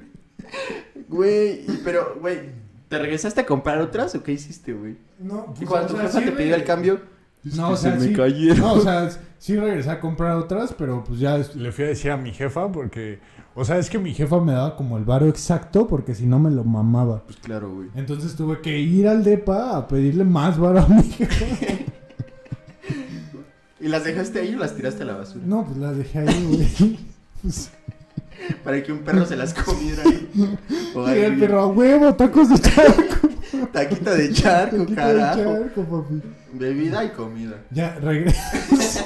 Güey, 1.08 1.66
pero, 1.84 2.18
güey, 2.20 2.40
¿te 2.90 2.98
regresaste 3.00 3.42
a 3.42 3.46
comprar 3.46 3.80
otras 3.80 4.14
o 4.16 4.24
qué 4.24 4.34
hiciste, 4.34 4.74
güey? 4.74 4.98
No, 5.20 5.46
pues, 5.48 5.62
Y 5.62 5.66
cuando 5.66 5.88
tu 5.94 5.98
jefa 5.98 6.20
sí 6.20 6.26
te 6.26 6.32
pidió 6.32 6.56
el 6.56 6.64
cambio, 6.64 7.00
No, 7.56 7.70
o 7.72 7.78
sea, 7.78 7.94
se 7.94 8.00
me 8.00 8.08
sí. 8.08 8.14
cayeron. 8.14 8.60
No, 8.60 8.74
o 8.74 8.82
sea, 8.82 9.10
sí 9.38 9.56
regresé 9.56 9.90
a 9.92 10.00
comprar 10.00 10.36
otras, 10.38 10.74
pero 10.78 11.04
pues 11.04 11.20
ya 11.20 11.38
Le 11.56 11.72
fui 11.72 11.86
a 11.86 11.88
decir 11.88 12.12
a 12.12 12.18
mi 12.18 12.32
jefa 12.32 12.72
porque, 12.72 13.20
o 13.56 13.64
sea, 13.66 13.78
es 13.78 13.90
que 13.90 14.00
mi 14.00 14.14
jefa 14.14 14.40
me 14.42 14.52
daba 14.54 14.76
como 14.76 14.98
el 14.98 15.04
varo 15.06 15.28
exacto 15.28 15.88
porque 15.88 16.16
si 16.16 16.26
no 16.26 16.40
me 16.40 16.52
lo 16.52 16.64
mamaba. 16.64 17.24
pues 17.24 17.38
claro, 17.38 17.74
güey. 17.74 17.90
Entonces 17.96 18.36
tuve 18.36 18.62
que 18.62 18.80
ir 18.80 19.08
al 19.08 19.24
depa 19.24 19.78
a 19.78 19.88
pedirle 19.88 20.24
más 20.24 20.58
varo 20.60 20.80
a 20.80 20.88
mi 20.88 21.04
jefa. 21.04 21.46
¿Y 23.82 23.88
las 23.88 24.04
dejaste 24.04 24.40
ahí 24.40 24.54
o 24.54 24.60
las 24.60 24.76
tiraste 24.76 25.04
a 25.04 25.06
la 25.08 25.16
basura? 25.16 25.44
No, 25.46 25.66
pues 25.66 25.78
las 25.78 25.98
dejé 25.98 26.20
ahí, 26.20 26.46
güey. 26.48 27.00
Pues, 27.42 27.72
Para 28.64 28.82
que 28.84 28.92
un 28.92 29.00
perro 29.00 29.26
se 29.26 29.36
las 29.36 29.54
comiera 29.54 30.04
ahí. 30.04 30.30
O 30.96 31.08
llega 31.08 31.28
el 31.28 31.40
perro 31.40 31.62
a 31.62 31.68
huevo, 31.68 32.14
tacos 32.16 32.50
de 32.50 32.60
charco. 32.60 33.30
Taquito 33.74 34.12
de 34.14 34.32
charco, 34.34 34.78
taquito 34.78 35.08
de 35.08 35.20
charco, 35.20 35.84
papi. 35.84 36.22
Bebida 36.54 37.04
y 37.04 37.10
comida. 37.10 37.58
Ya 37.72 37.96
regresé. 37.96 39.06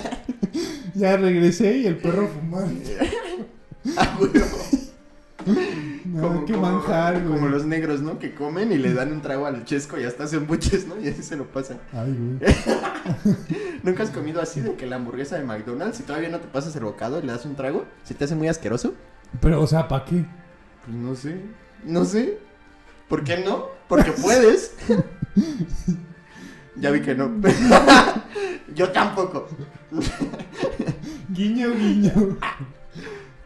ya 0.93 1.17
regresé 1.17 1.77
y 1.77 1.87
el 1.87 1.97
perro 1.97 2.27
fumando. 2.27 2.81
Como- 6.27 6.45
qué 6.45 6.53
como- 6.53 6.71
manjar, 6.71 7.21
güey. 7.23 7.35
Como 7.35 7.47
los 7.49 7.65
negros, 7.65 8.01
¿no? 8.01 8.19
Que 8.19 8.33
comen 8.35 8.71
y 8.71 8.77
le 8.77 8.93
dan 8.93 9.11
un 9.11 9.21
trago 9.21 9.45
al 9.45 9.63
chesco 9.65 9.99
y 9.99 10.03
hasta 10.03 10.25
hacen 10.25 10.47
buches, 10.47 10.87
¿no? 10.87 10.99
Y 10.99 11.07
así 11.07 11.23
se 11.23 11.35
lo 11.35 11.45
pasan. 11.45 11.79
Ay, 11.93 12.15
güey. 12.17 12.55
¿Nunca 13.83 14.03
has 14.03 14.09
comido 14.11 14.41
así 14.41 14.61
de 14.61 14.73
que 14.75 14.85
la 14.85 14.95
hamburguesa 14.97 15.37
de 15.37 15.43
McDonald's, 15.43 15.97
si 15.97 16.03
todavía 16.03 16.29
no 16.29 16.39
te 16.39 16.47
pasas 16.47 16.75
el 16.75 16.83
bocado 16.83 17.19
y 17.19 17.21
le 17.25 17.31
das 17.31 17.45
un 17.45 17.55
trago, 17.55 17.85
se 18.03 18.13
te 18.13 18.25
hace 18.25 18.35
muy 18.35 18.47
asqueroso? 18.47 18.93
Pero, 19.41 19.61
o 19.61 19.67
sea, 19.67 19.87
¿para 19.87 20.05
qué? 20.05 20.25
Pues 20.85 20.97
no 20.97 21.15
sé. 21.15 21.41
No 21.83 22.05
sé. 22.05 22.37
¿Por 23.09 23.23
qué 23.23 23.37
no? 23.45 23.67
Porque 23.87 24.11
puedes. 24.11 24.73
ya 26.75 26.91
vi 26.91 27.01
que 27.01 27.15
no. 27.15 27.31
Yo 28.75 28.89
tampoco. 28.91 29.47
Guiño, 31.29 31.71
guiño. 31.75 32.37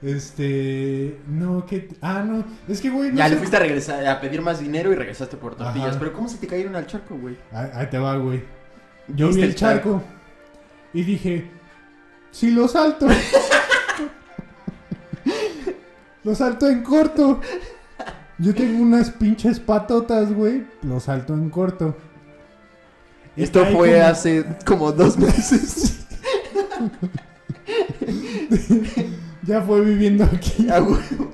Este. 0.02 1.20
No, 1.28 1.66
que. 1.66 1.90
Ah, 2.02 2.24
no. 2.26 2.44
Es 2.68 2.82
que, 2.82 2.90
güey. 2.90 3.12
No 3.12 3.18
Ya 3.18 3.26
sé- 3.26 3.32
le 3.32 3.38
fuiste 3.38 3.58
a 3.58 3.60
regresar 3.60 4.06
a 4.08 4.22
pedir 4.22 4.42
más 4.42 4.60
dinero 4.60 4.92
y 4.92 4.96
regresaste 4.96 5.38
por 5.38 5.56
tortillas. 5.56 5.90
Ajá. 5.90 6.00
Pero 6.00 6.14
¿cómo 6.14 6.30
se 6.30 6.38
te 6.38 6.48
cayeron 6.48 6.76
al 6.76 6.88
charco, 6.88 7.16
güey? 7.18 7.38
Ahí, 7.52 7.70
ahí 7.74 7.88
te 7.88 7.98
va, 7.98 8.16
güey. 8.18 8.44
Yo 9.10 9.28
vi 9.28 9.34
¿Viste 9.36 9.46
el 9.48 9.56
charco. 9.56 10.02
Y 10.94 11.04
dije. 11.04 11.50
Si 12.32 12.52
lo 12.52 12.68
salto. 12.68 13.08
lo 16.24 16.36
salto 16.36 16.70
en 16.70 16.84
corto. 16.84 17.42
Yo 18.38 18.56
tengo 18.56 18.82
unas 18.82 19.10
pinches 19.12 19.60
patotas, 19.60 20.32
güey. 20.32 20.64
Lo 20.84 21.00
salto 21.00 21.34
en 21.34 21.50
corto. 21.50 21.98
Esto 23.36 23.66
fue 23.66 23.94
como- 23.96 24.06
hace 24.08 24.46
como 24.66 24.92
dos 24.94 25.18
meses. 25.18 26.06
Ya 29.50 29.62
fue 29.62 29.82
viviendo 29.82 30.24
aquí. 30.26 30.68
Güey. 30.80 31.30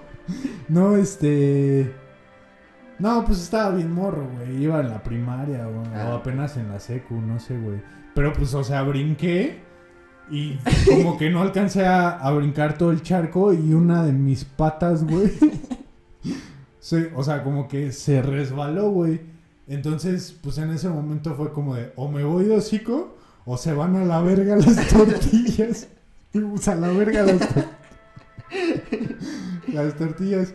No, 0.70 0.96
este. 0.96 1.92
No, 2.98 3.26
pues 3.26 3.40
estaba 3.42 3.76
bien 3.76 3.92
morro, 3.94 4.28
güey. 4.38 4.64
Iba 4.64 4.80
en 4.80 4.90
la 4.90 5.04
primaria 5.04 5.68
o, 5.68 5.84
Ah. 5.94 6.10
o 6.10 6.14
apenas 6.16 6.56
en 6.58 6.70
la 6.70 6.80
secu, 6.80 7.16
no 7.16 7.40
sé, 7.40 7.58
güey. 7.58 7.82
Pero 8.16 8.32
pues, 8.34 8.54
o 8.54 8.64
sea, 8.64 8.82
brinqué 8.84 9.60
y 10.32 10.58
como 10.90 11.18
que 11.18 11.30
no 11.30 11.42
alcancé 11.42 11.86
a, 11.86 12.10
a 12.12 12.32
brincar 12.32 12.78
todo 12.78 12.92
el 12.92 13.02
charco 13.04 13.54
y 13.54 13.74
una 13.74 14.04
de 14.04 14.14
mis 14.14 14.46
patas, 14.46 15.04
güey. 15.04 15.30
se- 16.80 17.12
o 17.16 17.24
sea, 17.24 17.44
como 17.44 17.68
que 17.68 17.92
se 17.92 18.22
resbaló, 18.22 18.90
güey. 18.92 19.22
Entonces, 19.68 20.36
pues 20.42 20.58
en 20.58 20.70
ese 20.72 20.90
momento 20.90 21.36
fue 21.36 21.52
como 21.52 21.76
de 21.76 21.92
o 21.96 22.10
me 22.10 22.24
voy 22.24 22.46
de 22.46 22.56
hocico 22.56 23.18
o 23.46 23.58
se 23.58 23.74
van 23.74 23.96
a 23.98 24.06
la 24.06 24.22
verga 24.22 24.56
las 24.56 24.88
tortillas. 24.88 25.90
Y, 26.34 26.40
pues, 26.40 26.68
a 26.68 26.76
la 26.76 26.90
verga 26.90 27.22
las 27.24 27.40
tortillas 27.40 27.70
las 29.68 29.96
tortillas. 29.96 30.54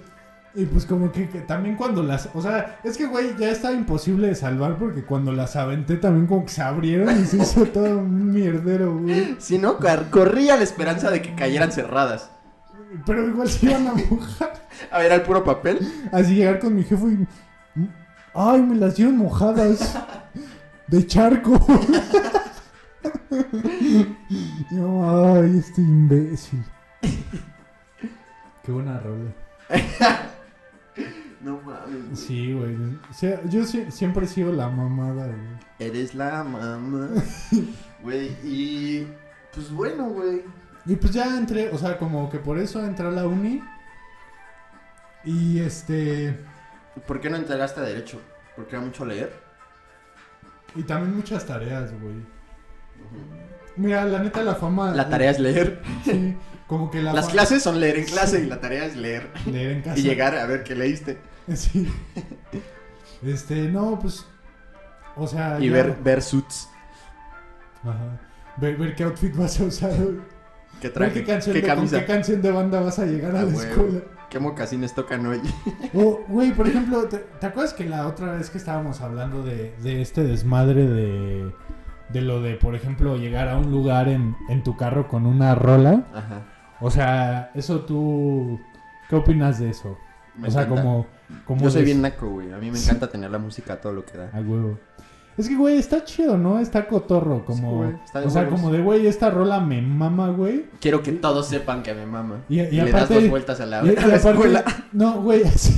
Y 0.53 0.65
pues 0.65 0.85
como 0.85 1.13
que, 1.13 1.29
que 1.29 1.41
también 1.43 1.77
cuando 1.77 2.03
las... 2.03 2.29
O 2.35 2.43
sea, 2.43 2.81
es 2.83 2.97
que, 2.97 3.07
güey, 3.07 3.37
ya 3.39 3.51
estaba 3.51 3.73
imposible 3.73 4.27
de 4.27 4.35
salvar 4.35 4.79
porque 4.79 5.05
cuando 5.05 5.33
las 5.33 5.55
aventé 5.55 5.97
también 5.97 6.27
como 6.27 6.45
que 6.45 6.51
se 6.51 6.63
abrieron 6.63 7.21
y 7.21 7.25
se 7.25 7.37
hizo 7.37 7.67
todo 7.73 7.99
un 7.99 8.33
mierdero, 8.33 8.99
güey. 8.99 9.37
Si 9.39 9.59
no, 9.59 9.79
corría 10.11 10.57
la 10.57 10.65
esperanza 10.65 11.11
de 11.11 11.23
que 11.23 11.37
cayeran 11.37 11.71
cerradas. 11.71 12.31
Pero 13.07 13.29
igual 13.29 13.49
se 13.49 13.67
iban 13.67 13.87
a 13.87 13.95
mojar. 13.95 14.53
A 14.91 14.99
ver, 14.99 15.13
al 15.13 15.23
puro 15.23 15.45
papel. 15.45 15.79
Así 16.11 16.35
llegar 16.35 16.59
con 16.59 16.75
mi 16.75 16.83
jefe 16.83 17.07
y... 17.07 17.29
Ay, 18.35 18.63
me 18.63 18.75
las 18.75 18.97
dieron 18.97 19.17
mojadas. 19.17 19.97
De 20.89 21.07
charco. 21.07 21.53
Ay, 24.73 25.59
este 25.59 25.81
imbécil. 25.81 26.65
Qué 28.65 28.73
buena 28.73 28.99
rola. 29.01 29.31
No 31.43 31.59
mames. 31.63 32.19
Sí, 32.21 32.53
güey. 32.53 32.77
O 33.11 33.15
sea, 33.15 33.43
yo 33.45 33.63
sie- 33.65 33.91
siempre 33.91 34.27
he 34.27 34.29
sido 34.29 34.53
la 34.53 34.69
mamada, 34.69 35.25
güey. 35.27 35.39
Eres 35.79 36.15
la 36.15 36.45
mamá. 36.45 37.09
Güey, 38.03 38.29
y. 38.45 39.07
Pues 39.55 39.71
bueno, 39.73 40.09
güey. 40.11 40.43
Y 40.85 40.97
pues 40.97 41.13
ya 41.15 41.39
entré, 41.39 41.71
o 41.71 41.79
sea, 41.79 41.97
como 41.97 42.29
que 42.29 42.39
por 42.39 42.59
eso 42.59 42.85
entré 42.85 43.07
a 43.07 43.11
la 43.11 43.27
uni. 43.27 43.63
Y 45.25 45.61
este. 45.61 46.39
¿Por 47.07 47.21
qué 47.23 47.31
no 47.31 47.37
entregaste 47.37 47.81
a 47.81 47.85
derecho? 47.85 48.21
Porque 48.55 48.77
era 48.77 48.85
mucho 48.85 49.07
leer. 49.07 49.33
Y 50.75 50.83
también 50.83 51.17
muchas 51.17 51.47
tareas, 51.47 51.91
güey. 52.03 52.17
Mira, 53.77 54.05
la 54.05 54.19
neta, 54.23 54.43
la 54.43 54.55
fama. 54.55 54.93
La 54.95 55.09
tarea 55.09 55.31
es 55.31 55.39
leer. 55.39 55.81
Sí, 56.05 56.37
como 56.67 56.91
que 56.91 57.03
la 57.03 57.13
Las 57.13 57.29
clases 57.29 57.63
son 57.63 57.81
leer 57.81 57.99
en 57.99 58.05
clase 58.05 58.41
y 58.43 58.47
la 58.47 58.61
tarea 58.61 58.85
es 58.85 58.97
leer. 58.97 59.31
Leer 59.47 59.71
en 59.73 59.83
casa. 59.83 59.99
Y 59.99 60.03
llegar 60.03 60.37
a 60.37 60.47
ver 60.47 60.63
qué 60.65 60.75
leíste. 60.75 61.19
Sí. 61.55 61.91
Este, 63.25 63.69
no, 63.69 63.99
pues. 63.99 64.27
O 65.17 65.27
sea. 65.27 65.59
Y 65.61 65.67
ya- 65.69 65.73
ver, 65.75 65.97
ver 66.03 66.23
suits. 66.23 66.69
Ajá. 67.83 68.21
Ver, 68.57 68.77
ver 68.77 68.95
qué 68.95 69.05
outfit 69.05 69.35
vas 69.35 69.59
a 69.61 69.65
usar. 69.65 69.91
¿Qué 70.81 70.89
Ver 70.89 70.93
traje? 70.93 71.13
qué 71.15 71.25
canción, 71.25 71.55
¿Qué 71.55 71.61
de, 71.63 71.67
con 71.69 71.77
camisa? 71.77 72.01
qué 72.01 72.07
canción 72.07 72.43
de 72.43 72.51
banda 72.51 72.81
vas 72.81 72.99
a 72.99 73.07
llegar 73.07 73.35
a 73.37 73.41
Ah, 73.41 73.43
la 73.43 73.49
huevo. 73.49 73.61
escuela. 73.63 74.01
¿Qué 74.31 74.39
mocasines 74.39 74.95
tocan 74.95 75.27
hoy? 75.27 75.41
O, 75.95 76.25
güey, 76.29 76.53
por 76.53 76.69
ejemplo, 76.69 77.03
¿te, 77.09 77.19
te 77.19 77.47
acuerdas 77.47 77.75
que 77.75 77.85
la 77.85 78.07
otra 78.07 78.33
vez 78.35 78.49
que 78.49 78.59
estábamos 78.59 79.01
hablando 79.01 79.43
de, 79.43 79.75
de 79.83 80.01
este 80.03 80.23
desmadre 80.23 80.87
de, 80.87 81.53
de 82.13 82.21
lo 82.23 82.41
de, 82.43 82.55
por 82.57 82.75
ejemplo, 82.75 83.17
llegar 83.17 83.49
a 83.49 83.57
un 83.59 83.71
lugar 83.71 84.09
en, 84.09 84.37
en 84.49 84.63
tu 84.63 84.77
carro 84.77 85.09
con 85.09 85.27
una 85.27 85.55
rola? 85.55 86.05
Ajá. 86.15 86.43
O 86.81 86.91
sea, 86.91 87.51
eso 87.55 87.81
tú... 87.81 88.59
¿Qué 89.09 89.17
opinas 89.17 89.59
de 89.59 89.71
eso? 89.71 89.97
Me 90.37 90.49
o 90.49 90.51
sea, 90.51 90.63
encanta. 90.63 90.83
como... 90.83 91.07
como 91.45 91.63
Yo 91.63 91.71
soy 91.71 91.85
bien 91.85 92.01
naco, 92.03 92.29
güey. 92.29 92.53
A 92.53 92.59
mí 92.59 92.71
me 92.71 92.79
encanta 92.79 93.09
tener 93.09 93.31
la 93.31 93.39
música 93.39 93.75
a 93.75 93.81
todo 93.81 93.93
lo 93.93 94.05
que 94.05 94.17
da. 94.19 94.31
A 94.33 94.41
huevo. 94.41 94.79
Es 95.37 95.49
que, 95.49 95.57
güey, 95.57 95.79
está 95.79 96.05
chido, 96.05 96.37
¿no? 96.37 96.59
Está 96.59 96.87
cotorro, 96.87 97.45
como... 97.45 97.77
güey, 97.79 97.95
está 98.05 98.21
o 98.21 98.31
sea, 98.31 98.43
huevos. 98.43 98.61
como 98.61 98.73
de, 98.73 98.83
güey, 98.83 99.07
esta 99.07 99.31
rola 99.31 99.61
me 99.61 99.81
mama, 99.81 100.29
güey. 100.29 100.67
Quiero 100.81 101.03
que 101.03 101.13
todos 101.13 101.47
sepan 101.49 101.83
que 101.83 101.95
me 101.95 102.05
mama. 102.07 102.41
Y- 102.49 102.61
y 102.61 102.71
le 102.73 102.91
das 102.93 103.05
aparte- 103.05 103.15
dos 103.15 103.29
vueltas 103.31 103.61
a 103.61 103.67
la, 103.67 103.83
Y, 103.85 103.91
y 103.93 103.97
a 104.03 104.07
la 104.07 104.17
escuela. 104.17 104.59
aparte, 104.61 104.83
no, 104.93 105.23
güey, 105.23 105.43
así. 105.47 105.77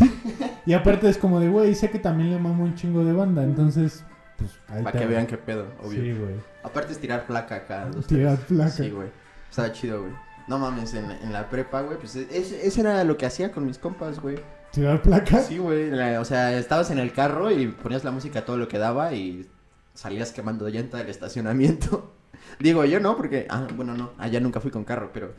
Y 0.67 0.73
aparte 0.73 1.09
es 1.09 1.19
como 1.19 1.39
de, 1.41 1.49
güey, 1.49 1.75
sé 1.75 1.91
que 1.91 1.99
también 1.99 2.31
le 2.31 2.39
mamo 2.39 2.65
un 2.65 2.75
chingo 2.75 3.05
de 3.05 3.13
banda, 3.13 3.43
entonces, 3.45 4.05
pues, 4.37 4.51
ahí 4.69 4.83
Para 4.83 4.99
que 4.99 5.07
vean 5.07 5.27
qué 5.27 5.37
pedo, 5.39 5.67
obvio. 5.83 6.01
Sí, 6.03 6.13
güey. 6.13 6.35
Aparte 6.63 6.93
es 6.93 6.99
tirar 6.99 7.27
placa 7.27 7.57
acá. 7.57 7.87
dos, 7.93 8.07
Tirar 8.07 8.37
tres. 8.37 8.47
placa. 8.49 8.71
Sí, 8.71 8.91
güey. 8.91 9.09
Estaba 9.51 9.73
chido, 9.73 10.01
güey. 10.03 10.13
No 10.49 10.59
mames, 10.59 10.95
en, 10.95 11.11
en 11.11 11.33
la 11.33 11.49
prepa, 11.49 11.83
güey, 11.83 11.99
pues 11.99 12.17
es- 12.17 12.53
eso 12.53 12.81
era 12.81 13.05
lo 13.05 13.17
que 13.17 13.27
hacía 13.27 13.53
con 13.53 13.65
mis 13.65 13.79
compas, 13.79 14.21
güey. 14.21 14.39
¿Tirar 14.73 15.03
placas? 15.03 15.47
Sí, 15.47 15.59
güey. 15.59 15.93
O 16.17 16.25
sea, 16.25 16.57
estabas 16.57 16.91
en 16.91 16.99
el 16.99 17.13
carro 17.13 17.51
y 17.51 17.69
ponías 17.69 18.05
la 18.05 18.11
música 18.11 18.45
todo 18.45 18.57
lo 18.57 18.69
que 18.69 18.79
daba 18.79 19.13
y 19.13 19.49
salías 19.95 20.33
quemando 20.33 20.67
llanta 20.69 20.97
del 20.99 21.09
estacionamiento. 21.11 22.13
Digo, 22.59 22.85
yo 22.85 22.99
no, 22.99 23.17
porque, 23.17 23.47
ah, 23.51 23.67
bueno, 23.77 23.95
no, 23.95 24.13
allá 24.19 24.41
nunca 24.41 24.61
fui 24.61 24.71
con 24.71 24.85
carro, 24.85 25.11
pero 25.13 25.33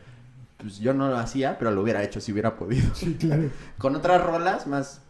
pues 0.58 0.78
yo 0.80 0.94
no 0.94 1.10
lo 1.10 1.18
hacía, 1.18 1.58
pero 1.58 1.72
lo 1.72 1.82
hubiera 1.82 2.02
hecho 2.04 2.22
si 2.22 2.32
hubiera 2.32 2.56
podido. 2.56 2.94
Sí, 2.96 3.16
claro. 3.20 3.50
Con 3.78 3.96
otras 3.98 4.24
rolas 4.24 4.66
más, 4.68 5.02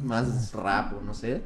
más 0.00 0.52
rap 0.52 0.92
o 0.94 1.00
no 1.00 1.14
sé, 1.14 1.42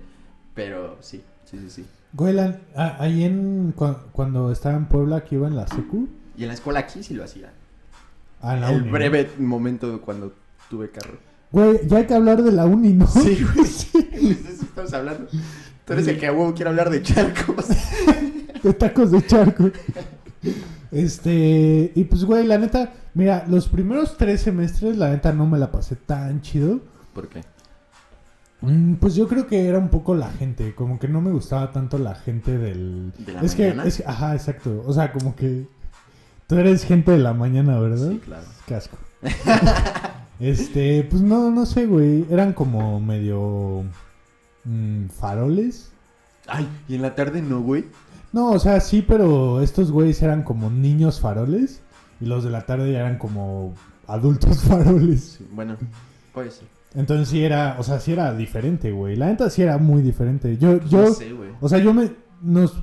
pero 0.57 0.97
sí, 1.01 1.23
sí, 1.49 1.59
sí, 1.61 1.71
sí. 1.71 1.87
Güey, 2.13 2.33
la- 2.35 2.59
a- 2.75 3.01
ahí 3.03 3.23
en... 3.23 3.73
cua- 3.77 3.99
cuando 4.11 4.51
estaba 4.51 4.77
en 4.77 4.87
Puebla, 4.87 5.23
que 5.23 5.37
iba 5.37 5.47
en 5.47 5.55
la 5.55 5.69
secu. 5.69 6.09
Y 6.37 6.43
en 6.43 6.49
la 6.49 6.55
escuela 6.55 6.81
aquí 6.81 7.05
sí 7.05 7.15
lo 7.15 7.23
hacía. 7.23 7.53
A 8.41 8.57
la 8.57 8.71
el 8.73 8.83
breve 8.83 9.31
momento 9.39 10.01
cuando 10.01 10.33
tuve 10.69 10.91
carro. 10.91 11.19
Güey, 11.53 11.87
ya 11.87 11.99
hay 11.99 12.07
que 12.07 12.15
hablar 12.15 12.43
de 12.43 12.51
la 12.53 12.67
uni, 12.67 12.93
¿no? 12.93 13.07
Sí, 13.07 13.45
güey. 13.55 14.35
De 14.35 14.51
eso 14.53 14.65
estamos 14.65 14.93
hablando. 14.93 15.29
Tú 15.85 15.93
eres 15.93 16.09
el 16.09 16.19
que 16.19 16.27
a 16.27 16.33
huevo 16.33 16.53
quiere 16.55 16.71
hablar 16.71 16.91
de 16.91 17.03
charcos. 17.03 17.67
de 18.63 18.73
tacos 18.75 19.11
de 19.13 19.25
charco. 19.25 19.71
Este, 20.91 21.93
y 21.95 22.05
pues, 22.05 22.25
güey, 22.25 22.47
la 22.47 22.59
neta, 22.59 22.93
mira, 23.15 23.45
los 23.49 23.69
primeros 23.69 24.17
tres 24.17 24.41
semestres, 24.43 24.97
la 24.97 25.11
neta, 25.11 25.33
no 25.33 25.47
me 25.47 25.59
la 25.59 25.71
pasé 25.71 25.97
tan 25.97 26.41
chido. 26.43 26.81
¿Por 27.15 27.29
qué? 27.29 27.43
Mm, 28.61 28.95
Pues 28.95 29.15
yo 29.15 29.29
creo 29.29 29.47
que 29.47 29.67
era 29.69 29.79
un 29.79 29.89
poco 29.89 30.15
la 30.15 30.31
gente, 30.31 30.75
como 30.75 30.99
que 30.99 31.09
no 31.09 31.21
me 31.21 31.31
gustaba 31.31 31.73
tanto 31.73 31.99
la 31.99 32.15
gente 32.15 32.57
del... 32.59 33.13
¿De 33.19 33.33
la 33.33 33.41
es 33.43 33.55
que, 33.55 33.69
es 33.85 34.03
ajá, 34.07 34.35
exacto. 34.35 34.83
O 34.87 34.93
sea, 34.93 35.13
como 35.13 35.37
que 35.37 35.67
tú 36.47 36.57
eres 36.57 36.85
gente 36.85 37.13
de 37.13 37.19
la 37.19 37.35
mañana, 37.35 37.79
¿verdad? 37.79 38.11
Sí, 38.11 38.19
claro. 38.19 38.45
Qué 38.67 38.75
asco. 38.75 38.97
este, 40.41 41.07
pues 41.09 41.23
no, 41.23 41.51
no 41.51 41.67
sé, 41.67 41.87
güey. 41.87 42.27
Eran 42.31 42.53
como 42.53 43.01
medio 43.01 43.85
mm, 44.65 45.07
faroles. 45.09 45.91
Ay, 46.47 46.69
y 46.89 46.95
en 46.95 47.03
la 47.03 47.15
tarde 47.15 47.43
no, 47.43 47.61
güey. 47.61 47.87
No, 48.33 48.51
o 48.51 48.59
sea, 48.59 48.81
sí, 48.81 49.03
pero 49.07 49.61
estos 49.61 49.91
güeyes 49.91 50.21
eran 50.23 50.43
como 50.43 50.71
niños 50.71 51.21
faroles 51.21 51.81
y 52.21 52.27
los 52.27 52.45
de 52.45 52.51
la 52.51 52.67
tarde 52.67 52.93
ya 52.93 53.01
eran 53.01 53.19
como 53.19 53.75
adultos 54.07 54.63
faroles. 54.69 55.37
Sí, 55.39 55.49
bueno, 55.53 55.77
puede 56.33 56.51
ser. 56.51 56.76
Entonces 56.97 57.29
sí 57.29 57.45
era, 57.45 57.77
o 57.79 57.83
sea, 57.85 58.01
sí 58.01 58.13
era 58.13 58.35
diferente, 58.35 58.91
güey. 58.91 59.15
La 59.17 59.27
neta 59.27 59.49
sí 59.51 59.63
era 59.63 59.79
muy 59.79 60.03
diferente. 60.03 60.57
Yo, 60.57 60.81
yo, 60.87 61.03
no 61.03 61.11
sé, 61.13 61.33
güey. 61.33 61.51
o 61.61 61.69
sea, 61.69 61.79
yo 61.79 61.93
me, 61.95 62.11
nos, 62.43 62.83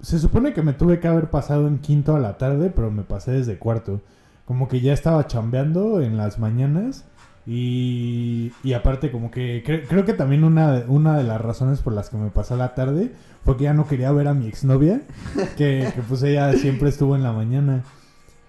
se 0.00 0.18
supone 0.18 0.52
que 0.52 0.60
me 0.62 0.72
tuve 0.74 0.98
que 1.00 1.08
haber 1.08 1.30
pasado 1.30 1.68
en 1.68 1.78
quinto 1.78 2.14
a 2.16 2.18
la 2.20 2.36
tarde, 2.36 2.70
pero 2.74 2.90
me 2.90 3.04
pasé 3.04 3.30
desde 3.30 3.56
cuarto. 3.58 4.00
Como 4.44 4.68
que 4.68 4.80
ya 4.80 4.92
estaba 4.92 5.26
chambeando 5.28 6.02
en 6.02 6.16
las 6.16 6.38
mañanas 6.38 7.04
y, 7.46 8.52
y 8.64 8.72
aparte 8.72 9.10
como 9.10 9.30
que 9.30 9.62
cre- 9.64 9.86
creo 9.88 10.04
que 10.04 10.14
también 10.14 10.44
una, 10.44 10.72
de- 10.80 10.86
una 10.88 11.16
de 11.16 11.24
las 11.24 11.40
razones 11.40 11.80
por 11.80 11.92
las 11.92 12.10
que 12.10 12.16
me 12.16 12.30
pasé 12.30 12.54
a 12.54 12.56
la 12.58 12.74
tarde 12.74 13.12
fue 13.44 13.56
que 13.56 13.64
ya 13.64 13.74
no 13.74 13.86
quería 13.86 14.10
ver 14.12 14.28
a 14.28 14.34
mi 14.34 14.48
exnovia, 14.48 15.00
que, 15.56 15.90
que 15.94 16.02
pues 16.08 16.22
ella 16.24 16.52
siempre 16.54 16.88
estuvo 16.88 17.14
en 17.16 17.22
la 17.22 17.32
mañana. 17.32 17.84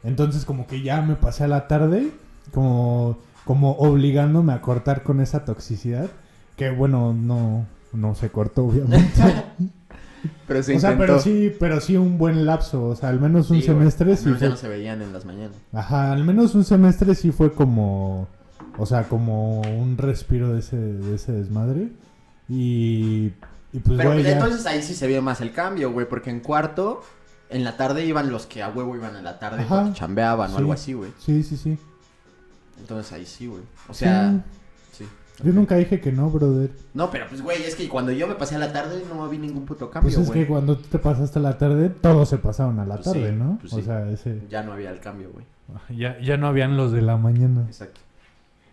Entonces 0.03 0.45
como 0.45 0.65
que 0.67 0.81
ya 0.81 1.01
me 1.01 1.15
pasé 1.15 1.43
a 1.43 1.47
la 1.47 1.67
tarde, 1.67 2.09
como, 2.53 3.17
como 3.45 3.71
obligándome 3.73 4.51
a 4.53 4.61
cortar 4.61 5.03
con 5.03 5.21
esa 5.21 5.45
toxicidad, 5.45 6.09
que 6.57 6.71
bueno, 6.71 7.13
no, 7.13 7.65
no 7.93 8.15
se 8.15 8.29
cortó 8.29 8.65
obviamente. 8.65 9.21
Pero 10.47 10.63
se 10.63 10.75
o 10.75 10.79
sea, 10.79 10.93
intentó. 10.93 11.13
pero 11.13 11.19
sí, 11.21 11.53
pero 11.59 11.79
sí 11.81 11.97
un 11.97 12.17
buen 12.17 12.47
lapso, 12.47 12.83
o 12.85 12.95
sea, 12.95 13.09
al 13.09 13.19
menos 13.19 13.51
un 13.51 13.57
Sí, 13.57 13.67
semestre 13.67 14.11
Al 14.11 14.17
sí 14.17 14.25
menos 14.25 14.39
ya 14.39 14.47
fue... 14.47 14.49
no 14.49 14.57
se 14.57 14.67
veían 14.69 15.01
en 15.03 15.13
las 15.13 15.23
mañanas. 15.23 15.55
Ajá, 15.71 16.11
al 16.11 16.23
menos 16.23 16.55
un 16.55 16.63
semestre 16.63 17.13
sí 17.13 17.31
fue 17.31 17.53
como, 17.53 18.27
o 18.77 18.85
sea, 18.87 19.03
como 19.03 19.61
un 19.61 19.97
respiro 19.99 20.51
de 20.51 20.61
ese, 20.61 20.77
de 20.77 21.15
ese 21.15 21.31
desmadre. 21.31 21.89
Y, 22.49 23.33
y 23.71 23.79
pues, 23.83 23.97
Pero 23.97 24.11
güey, 24.13 24.23
ya- 24.23 24.31
entonces 24.33 24.65
ahí 24.65 24.81
sí 24.81 24.95
se 24.95 25.05
vio 25.05 25.21
más 25.21 25.41
el 25.41 25.51
cambio, 25.51 25.91
güey, 25.91 26.07
porque 26.09 26.31
en 26.31 26.39
cuarto, 26.39 27.01
en 27.49 27.63
la 27.63 27.77
tarde 27.77 28.03
iban 28.05 28.31
los 28.31 28.47
que 28.47 28.63
a 28.63 28.69
huevo 28.69 28.95
iban 28.95 29.15
a 29.15 29.21
la 29.21 29.37
tarde 29.37 29.61
Ajá. 29.61 29.83
porque 29.83 29.93
chambeaban 29.99 30.49
o 30.49 30.53
Sí. 30.53 30.57
algo 30.59 30.73
así, 30.73 30.93
güey. 30.93 31.11
Sí, 31.19 31.43
sí, 31.43 31.55
sí. 31.55 31.77
Entonces 32.79 33.11
ahí 33.13 33.25
sí, 33.25 33.47
güey. 33.47 33.61
O 33.89 33.93
sea, 33.93 34.43
sí. 34.91 35.05
Yo 35.43 35.51
nunca 35.51 35.75
dije 35.75 35.99
que 35.99 36.11
no, 36.11 36.29
brother. 36.29 36.71
No, 36.93 37.11
pero 37.11 37.27
pues, 37.27 37.41
güey, 37.41 37.61
es 37.63 37.75
que 37.75 37.89
cuando 37.89 38.11
yo 38.11 38.27
me 38.27 38.35
pasé 38.35 38.55
a 38.55 38.59
la 38.59 38.71
tarde 38.71 39.03
no 39.13 39.27
vi 39.27 39.37
ningún 39.37 39.65
puto 39.65 39.89
cambio, 39.91 40.09
Pues 40.13 40.21
es 40.21 40.27
güey. 40.27 40.41
que 40.41 40.47
cuando 40.47 40.77
tú 40.77 40.87
te 40.89 40.99
pasaste 40.99 41.39
a 41.39 41.41
la 41.41 41.57
tarde, 41.57 41.89
todos 41.89 42.29
se 42.29 42.37
pasaron 42.37 42.79
a 42.79 42.85
la 42.85 42.95
Pues 42.95 43.05
tarde, 43.05 43.29
sí, 43.31 43.35
¿no? 43.35 43.57
pues 43.59 43.73
o 43.73 43.77
sí. 43.77 43.83
sea, 43.83 44.09
ese... 44.09 44.41
Ya 44.49 44.63
no 44.63 44.71
había 44.73 44.91
el 44.91 44.99
cambio, 44.99 45.29
güey. 45.33 45.45
Ya, 45.97 46.17
ya 46.21 46.37
no 46.37 46.47
habían 46.47 46.77
los 46.77 46.91
de 46.91 47.01
la 47.01 47.17
mañana. 47.17 47.63
Exacto. 47.67 47.99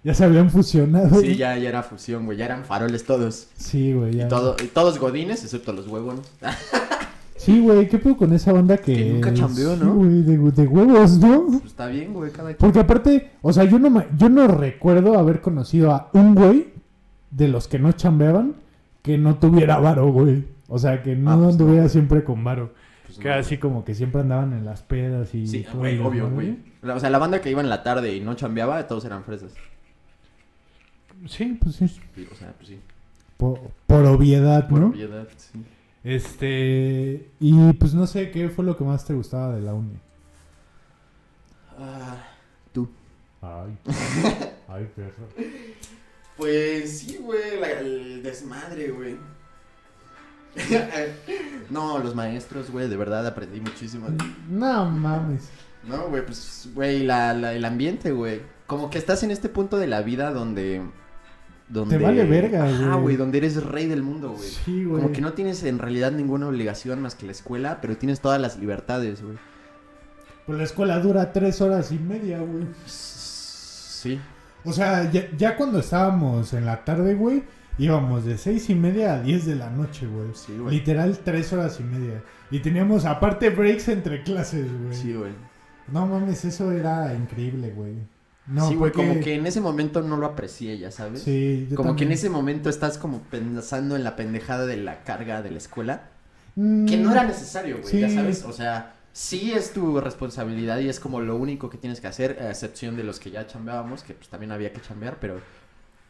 Ya 0.05 0.15
se 0.15 0.25
habían 0.25 0.51
fusionado. 0.51 1.21
Sí, 1.21 1.37
ya, 1.37 1.57
ya 1.57 1.69
era 1.69 1.83
fusión, 1.83 2.27
güey. 2.27 2.37
Ya 2.37 2.45
eran 2.47 2.65
faroles 2.65 3.05
todos. 3.05 3.49
Sí, 3.57 3.93
güey, 3.93 4.17
ya. 4.17 4.27
Y, 4.27 4.29
todo, 4.29 4.57
y 4.63 4.67
todos 4.67 4.99
godines, 4.99 5.43
excepto 5.45 5.73
los 5.73 5.87
huevones. 5.89 6.31
Sí, 7.45 7.61
güey, 7.61 7.89
¿qué 7.89 7.99
pedo 7.99 8.17
con 8.17 8.33
esa 8.33 8.53
banda 8.53 8.77
que... 8.79 8.95
Que 8.95 9.05
nunca 9.13 9.35
chambeó, 9.35 9.77
¿no? 9.77 9.95
güey, 9.95 10.23
de, 10.23 10.39
de 10.39 10.67
huevos, 10.67 11.19
¿no? 11.19 11.47
Pues 11.47 11.65
está 11.65 11.87
bien, 11.89 12.13
güey, 12.15 12.31
cada 12.31 12.49
quien. 12.49 12.57
Porque 12.59 12.79
aparte, 12.81 13.31
o 13.43 13.53
sea, 13.53 13.65
yo 13.65 13.79
no, 13.79 13.91
me- 13.91 14.07
yo 14.17 14.29
no 14.29 14.47
recuerdo 14.47 15.19
haber 15.19 15.41
conocido 15.41 15.91
a 15.93 16.09
un 16.13 16.35
güey 16.35 16.69
de 17.31 17.49
los 17.49 17.67
que 17.69 17.79
no 17.79 17.91
chambeaban 17.93 18.55
que 19.03 19.19
no 19.19 19.37
tuviera 19.37 19.79
varo, 19.79 20.13
güey. 20.13 20.45
O 20.69 20.79
sea, 20.79 21.03
que 21.03 21.17
no 21.17 21.33
Ah, 21.33 21.37
pues 21.37 21.49
anduviera 21.55 21.89
siempre 21.89 22.23
con 22.23 22.45
varo. 22.45 22.73
Pues 23.07 23.19
Que 23.19 23.29
no, 23.29 23.35
así 23.35 23.59
como 23.59 23.85
que 23.85 23.95
siempre 23.97 24.21
andaban 24.21 24.53
en 24.53 24.65
las 24.65 24.83
pedas 24.83 25.35
y... 25.35 25.47
Sí, 25.49 25.67
güey, 25.75 25.99
obvio, 25.99 26.31
güey. 26.31 26.57
O 26.83 27.01
sea, 27.01 27.11
la 27.11 27.19
banda 27.19 27.41
que 27.41 27.51
iba 27.51 27.61
en 27.61 27.69
la 27.69 27.83
tarde 27.83 28.15
y 28.15 28.21
no 28.21 28.35
chambeaba, 28.35 28.87
todos 28.87 29.05
eran 29.05 29.25
fresas. 29.25 29.53
Sí, 31.27 31.59
pues 31.63 31.77
sí. 31.77 31.85
O 31.85 32.35
sea, 32.37 32.53
pues 32.57 32.69
sí. 32.69 32.79
Por, 33.37 33.59
por 33.87 34.05
obviedad, 34.07 34.69
Por 34.69 34.79
¿no? 34.81 34.87
obviedad, 34.89 35.27
sí. 35.37 35.59
Este... 36.05 37.31
Y 37.41 37.73
pues 37.75 37.95
no 37.95 38.07
sé, 38.07 38.31
¿qué 38.31 38.49
fue 38.49 38.65
lo 38.65 38.77
que 38.77 38.85
más 38.85 39.05
te 39.05 39.15
gustaba 39.15 39.55
de 39.55 39.63
la 39.63 39.75
uni? 39.75 39.95
Ah, 41.79 42.17
tú. 42.73 42.91
Ay. 43.41 43.77
Ay, 44.69 44.91
perro. 44.97 45.27
Pues 46.37 46.99
sí, 47.01 47.19
güey, 47.21 47.61
la- 47.61 47.71
el 47.81 48.23
desmadre, 48.23 48.91
güey. 48.91 49.17
no, 51.71 51.99
los 51.99 52.15
maestros, 52.15 52.71
güey, 52.71 52.89
de 52.89 52.97
verdad 52.97 53.27
aprendí 53.27 53.61
muchísimo. 53.61 54.09
de- 54.09 54.25
No 54.49 54.91
mames. 54.91 55.49
No, 55.85 56.09
güey, 56.09 56.25
pues, 56.25 56.69
güey, 56.75 57.03
la, 57.05 57.33
la- 57.35 57.55
el 57.55 57.65
ambiente, 57.65 58.13
güey. 58.13 58.41
Como 58.67 58.91
que 58.91 58.99
estás 58.99 59.23
en 59.23 59.31
este 59.31 59.49
punto 59.49 59.79
de 59.79 59.87
la 59.87 60.03
vida 60.03 60.31
donde... 60.33 60.83
donde... 61.73 61.99
vale 61.99 62.25
verga, 62.25 62.65
Ah, 62.65 62.93
güey. 62.95 63.01
güey, 63.03 63.17
donde 63.17 63.39
eres 63.39 63.63
rey 63.65 63.87
del 63.87 64.03
mundo, 64.03 64.31
güey. 64.33 64.49
Sí, 64.49 64.85
güey. 64.85 65.03
Como 65.03 65.13
que 65.15 65.21
no 65.21 65.33
tienes 65.33 65.63
en 65.65 65.79
realidad 65.79 66.13
ninguna 66.13 66.49
obligación 66.49 67.01
más 67.01 67.15
que 67.15 67.27
la 67.27 67.33
escuela, 67.33 67.79
pero 67.81 67.97
tienes 67.97 68.21
todas 68.21 68.41
las 68.41 68.59
libertades, 68.59 69.23
güey. 69.23 69.37
Pues 70.47 70.59
la 70.59 70.65
escuela 70.65 70.99
dura 70.99 71.33
tres 71.33 71.61
horas 71.61 71.93
y 71.93 71.99
media, 71.99 72.41
güey. 72.41 72.67
Sí. 72.87 74.21
O 74.65 74.73
sea, 74.73 75.11
ya, 75.11 75.29
ya 75.37 75.57
cuando 75.57 75.79
estábamos 75.81 76.53
en 76.53 76.67
la 76.67 76.85
tarde, 76.85 77.15
güey, 77.15 77.43
íbamos 77.79 78.25
de 78.25 78.37
seis 78.39 78.69
y 78.71 78.75
media 78.75 79.15
a 79.15 79.23
10 79.23 79.47
de 79.47 79.55
la 79.57 79.71
noche, 79.71 80.07
güey. 80.07 80.29
Sí, 80.35 80.57
güey. 80.59 80.77
Literal, 80.77 81.19
tres 81.25 81.53
horas 81.53 81.79
y 81.81 81.85
media. 81.85 82.23
Y 82.51 82.61
teníamos 82.61 83.05
aparte 83.05 83.51
breaks 83.51 83.89
entre 83.89 84.23
clases, 84.23 84.67
güey. 84.83 84.95
Sí, 84.95 85.15
güey. 85.15 85.33
No 85.91 86.07
mames, 86.07 86.45
eso 86.45 86.71
era 86.71 87.13
increíble, 87.15 87.71
güey. 87.71 87.95
No, 88.47 88.69
sí, 88.69 88.75
güey, 88.75 88.91
porque- 88.93 89.09
como 89.09 89.21
que 89.21 89.35
en 89.35 89.47
ese 89.47 89.61
momento 89.61 90.03
no 90.03 90.17
lo 90.17 90.27
aprecié, 90.27 90.77
ya 90.79 90.91
sabes. 90.91 91.23
Sí, 91.23 91.69
yo 91.71 91.77
Como 91.77 91.95
que 91.97 92.05
en 92.05 92.13
ese 92.13 92.29
momento 92.29 92.69
estás 92.69 92.99
como 92.99 93.21
pensando 93.23 93.95
en 93.97 94.03
la 94.05 94.17
pendejada 94.17 94.67
de 94.67 94.77
la 94.77 95.05
carga 95.05 95.43
de 95.43 95.51
la 95.53 95.59
escuela. 95.59 96.09
Mm, 96.57 96.87
Que 96.87 96.97
no 96.97 97.13
era 97.13 97.25
necesario, 97.25 97.79
güey, 97.81 98.01
ya 98.01 98.11
sabes. 98.11 98.45
O 98.45 98.53
sea, 98.53 98.95
sí 99.13 99.53
es 99.53 99.73
tu 99.73 100.01
responsabilidad 100.01 100.79
y 100.81 100.89
es 100.89 100.99
como 101.01 101.21
lo 101.21 101.37
único 101.37 101.71
que 101.71 101.79
tienes 101.79 102.01
que 102.01 102.09
hacer, 102.09 102.39
a 102.43 102.51
excepción 102.51 102.97
de 102.97 103.05
los 103.05 103.21
que 103.21 103.31
ya 103.31 103.47
chambeábamos, 103.47 104.03
que 104.03 104.15
pues 104.15 104.29
también 104.29 104.53
había 104.53 104.73
que 104.73 104.81
chambear, 104.81 105.19
pero 105.21 105.41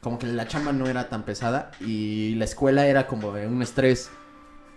como 0.00 0.18
que 0.18 0.26
la 0.26 0.48
chamba 0.48 0.72
no 0.72 0.86
era 0.88 1.08
tan 1.08 1.24
pesada 1.24 1.70
y 1.80 2.34
la 2.36 2.44
escuela 2.46 2.86
era 2.86 3.06
como 3.06 3.32
de 3.34 3.46
un 3.46 3.62
estrés 3.62 4.10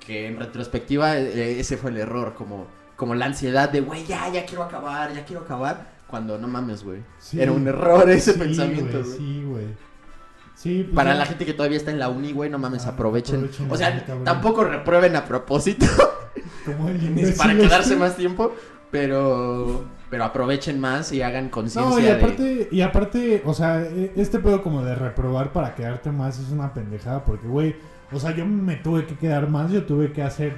que 0.06 0.28
en 0.28 0.38
retrospectiva 0.38 1.18
eh, 1.18 1.60
ese 1.60 1.78
fue 1.78 1.90
el 1.90 1.98
error, 1.98 2.36
como, 2.36 2.68
como 2.96 3.16
la 3.16 3.26
ansiedad 3.26 3.70
de, 3.70 3.82
güey, 3.82 4.06
ya, 4.06 4.30
ya 4.30 4.46
quiero 4.46 4.64
acabar, 4.64 5.14
ya 5.16 5.26
quiero 5.26 5.42
acabar, 5.44 5.95
cuando 6.16 6.38
no 6.38 6.48
mames, 6.48 6.82
güey. 6.86 7.00
Sí. 7.20 7.42
Era 7.42 7.52
un 7.52 7.68
error 7.68 8.10
ese 8.10 8.32
Sí, 8.32 8.40
pensamiento, 8.40 9.04
güey. 9.04 9.18
Sí, 9.18 9.44
güey. 9.46 9.66
Sí, 10.56 10.84
pues 10.84 10.96
Para 10.96 11.12
ya- 11.12 11.20
la 11.20 11.26
gente 11.26 11.46
que 11.46 11.54
todavía 11.54 11.76
está 11.76 11.92
en 11.92 12.00
la 12.00 12.08
uni, 12.08 12.32
güey, 12.32 12.50
no 12.50 12.58
mames, 12.58 12.86
Ah, 12.86 12.92
aprovechen. 12.92 13.36
aprovechen, 13.44 13.70
O 13.70 13.76
sea, 13.76 14.06
tampoco 14.24 14.64
reprueben 14.64 15.18
a 15.18 15.26
propósito, 15.26 15.86
Como 16.66 16.88
el 16.88 17.34
para 17.38 17.54
quedarse 17.58 17.98
más 17.98 18.16
tiempo, 18.16 18.54
pero 18.92 19.84
pero 20.10 20.24
aprovechen 20.24 20.80
más 20.80 21.12
y 21.12 21.22
hagan 21.22 21.50
conciencia 21.50 21.94
No, 21.94 22.00
y 22.00 22.04
de... 22.04 22.12
aparte, 22.14 22.70
y 22.72 22.80
aparte, 22.82 23.42
o 23.46 23.54
sea, 23.54 23.82
e- 23.82 24.14
este 24.16 24.40
pedo 24.40 24.64
como 24.64 24.82
de 24.86 24.96
reprobar 24.96 25.52
para 25.52 25.76
quedarte 25.76 26.12
más 26.12 26.40
es 26.40 26.50
una 26.52 26.74
pendejada 26.74 27.26
porque, 27.26 27.46
güey, 27.48 27.76
o 28.14 28.20
sea, 28.20 28.34
yo 28.34 28.46
me 28.46 28.78
tuve 28.78 29.06
que 29.06 29.18
quedar 29.18 29.50
más, 29.50 29.70
yo 29.72 29.84
tuve 29.84 30.14
que 30.14 30.24
hacer 30.24 30.54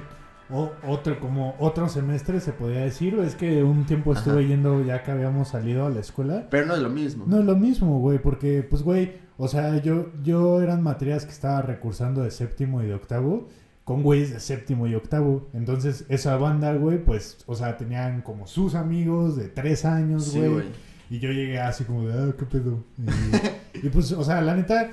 o- 0.50 0.72
otro, 0.86 1.20
como 1.20 1.54
otro 1.58 1.88
semestre 1.88 2.40
se 2.40 2.52
podía 2.52 2.80
decir, 2.80 3.14
es 3.18 3.34
que 3.34 3.62
un 3.62 3.84
tiempo 3.86 4.12
estuve 4.12 4.40
Ajá. 4.40 4.48
yendo 4.48 4.82
ya 4.84 5.02
que 5.02 5.10
habíamos 5.10 5.48
salido 5.48 5.86
a 5.86 5.90
la 5.90 6.00
escuela. 6.00 6.46
Pero 6.50 6.66
no 6.66 6.74
es 6.74 6.80
lo 6.82 6.90
mismo. 6.90 7.24
No 7.26 7.38
es 7.40 7.44
lo 7.44 7.56
mismo, 7.56 7.98
güey, 8.00 8.18
porque, 8.18 8.62
pues, 8.62 8.82
güey, 8.82 9.12
o 9.36 9.46
sea, 9.48 9.80
yo, 9.82 10.10
yo 10.22 10.60
eran 10.62 10.82
materias 10.82 11.24
que 11.24 11.32
estaba 11.32 11.62
recursando 11.62 12.22
de 12.22 12.30
séptimo 12.30 12.82
y 12.82 12.86
de 12.86 12.94
octavo, 12.94 13.48
con 13.84 14.02
güeyes 14.02 14.32
de 14.32 14.40
séptimo 14.40 14.86
y 14.86 14.94
octavo. 14.94 15.48
Entonces, 15.54 16.04
esa 16.08 16.36
banda, 16.36 16.74
güey, 16.74 17.02
pues, 17.02 17.38
o 17.46 17.54
sea, 17.54 17.76
tenían 17.76 18.22
como 18.22 18.46
sus 18.46 18.74
amigos 18.74 19.36
de 19.36 19.48
tres 19.48 19.84
años, 19.84 20.24
Sí, 20.26 20.38
güey. 20.38 20.50
güey. 20.50 20.66
y 21.10 21.18
yo 21.20 21.30
llegué 21.30 21.58
así 21.58 21.84
como 21.84 22.06
de, 22.06 22.12
ah, 22.14 22.34
qué 22.38 22.44
pedo. 22.44 22.84
Y, 22.98 23.02
y, 23.86 23.88
pues, 23.90 24.12
o 24.12 24.22
sea, 24.24 24.40
la 24.42 24.54
neta, 24.54 24.90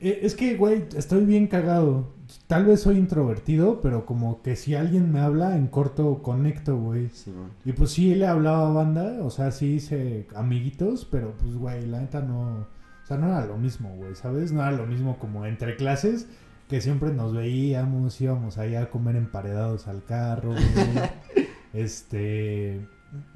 eh, 0.00 0.20
es 0.22 0.34
que, 0.34 0.56
güey, 0.56 0.84
estoy 0.96 1.24
bien 1.24 1.46
cagado. 1.46 2.12
Tal 2.50 2.64
vez 2.64 2.80
soy 2.80 2.96
introvertido, 2.98 3.80
pero 3.80 4.04
como 4.04 4.42
que 4.42 4.56
si 4.56 4.74
alguien 4.74 5.12
me 5.12 5.20
habla, 5.20 5.56
en 5.56 5.68
corto 5.68 6.20
conecto, 6.20 6.76
güey. 6.76 7.08
Sí. 7.10 7.32
Y 7.64 7.70
pues 7.72 7.92
sí 7.92 8.12
le 8.16 8.26
hablaba 8.26 8.68
a 8.68 8.72
banda, 8.72 9.18
o 9.22 9.30
sea, 9.30 9.52
sí 9.52 9.74
hice 9.74 10.26
amiguitos, 10.34 11.04
pero 11.04 11.32
pues, 11.38 11.54
güey, 11.54 11.86
la 11.86 12.00
neta 12.00 12.20
no. 12.22 12.66
O 13.04 13.06
sea, 13.06 13.18
no 13.18 13.28
era 13.28 13.46
lo 13.46 13.56
mismo, 13.56 13.94
güey, 13.94 14.16
¿sabes? 14.16 14.50
No 14.50 14.62
era 14.62 14.72
lo 14.72 14.84
mismo 14.84 15.16
como 15.20 15.46
entre 15.46 15.76
clases, 15.76 16.26
que 16.68 16.80
siempre 16.80 17.12
nos 17.12 17.32
veíamos, 17.32 18.20
íbamos 18.20 18.58
ahí 18.58 18.74
a 18.74 18.90
comer 18.90 19.14
emparedados 19.14 19.86
al 19.86 20.02
carro, 20.02 20.50
güey. 20.50 21.46
este. 21.72 22.84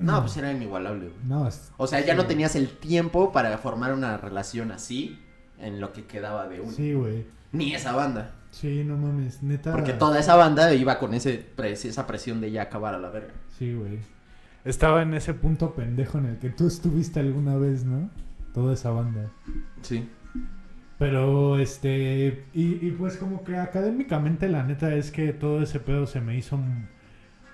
No, 0.00 0.22
pues 0.22 0.37
era 0.37 0.50
inigualable, 0.53 1.07
güey. 1.11 1.20
No, 1.24 1.46
es- 1.46 1.70
O 1.77 1.87
sea, 1.87 2.05
ya 2.05 2.16
no 2.16 2.27
tenías 2.27 2.57
el 2.57 2.68
tiempo 2.68 3.31
para 3.31 3.57
formar 3.59 3.92
una 3.94 4.16
relación 4.16 4.72
así 4.72 5.20
en 5.61 5.81
lo 5.81 5.92
que 5.92 6.05
quedaba 6.05 6.48
de 6.48 6.61
uno. 6.61 6.72
Sí, 6.72 6.94
güey. 6.94 7.27
Ni 7.53 7.74
esa 7.74 7.92
banda. 7.94 8.33
Sí, 8.55 8.85
no 8.85 8.97
mames, 8.97 9.43
neta. 9.43 9.73
Porque 9.73 9.93
toda 9.95 10.21
esa 10.21 10.37
banda 10.37 10.73
iba 10.73 10.99
con 11.01 11.12
ese 11.12 11.45
esa 11.59 12.07
presión 12.07 12.40
de 12.40 12.53
ya 12.53 12.62
acabar 12.62 12.95
a 12.95 12.99
la 12.99 13.11
verga. 13.11 13.33
Sí, 13.59 13.75
güey. 13.75 13.99
Estaba 14.64 15.03
en 15.03 15.12
ese 15.14 15.35
punto. 15.35 15.75
Pendejo 15.75 16.19
en 16.19 16.27
el 16.27 16.38
que 16.38 16.51
tú 16.51 16.69
estuviste 16.69 17.19
alguna 17.19 17.57
vez, 17.57 17.85
¿no? 17.85 18.11
Toda 18.53 18.75
esa 18.75 18.90
banda. 18.90 19.29
Sí. 19.83 20.09
Pero, 20.99 21.59
este, 21.59 22.45
y, 22.55 22.87
y 22.87 22.90
pues 22.93 23.17
como 23.17 23.43
que 23.43 23.57
académicamente 23.57 24.49
la 24.49 24.62
neta 24.62 24.95
es 24.95 25.11
que 25.11 25.33
todo 25.33 25.61
ese 25.61 25.81
pedo 25.81 26.07
se 26.07 26.21
me 26.21 26.37
hizo 26.37 26.57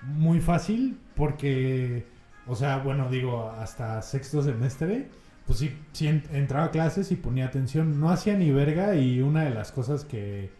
muy 0.03 0.39
fácil 0.39 0.99
porque, 1.15 2.05
o 2.45 2.55
sea, 2.55 2.77
bueno, 2.77 3.09
digo, 3.09 3.49
hasta 3.49 3.99
sexto 4.03 4.43
semestre, 4.43 5.09
pues 5.47 5.57
sí, 5.57 5.75
sí 5.91 6.07
en- 6.07 6.23
entraba 6.31 6.65
a 6.65 6.71
clases 6.71 7.11
y 7.11 7.15
ponía 7.15 7.47
atención, 7.47 7.99
no 7.99 8.11
hacía 8.11 8.35
ni 8.37 8.51
verga 8.51 8.95
y 8.95 9.21
una 9.21 9.43
de 9.45 9.49
las 9.51 9.71
cosas 9.71 10.05
que, 10.05 10.51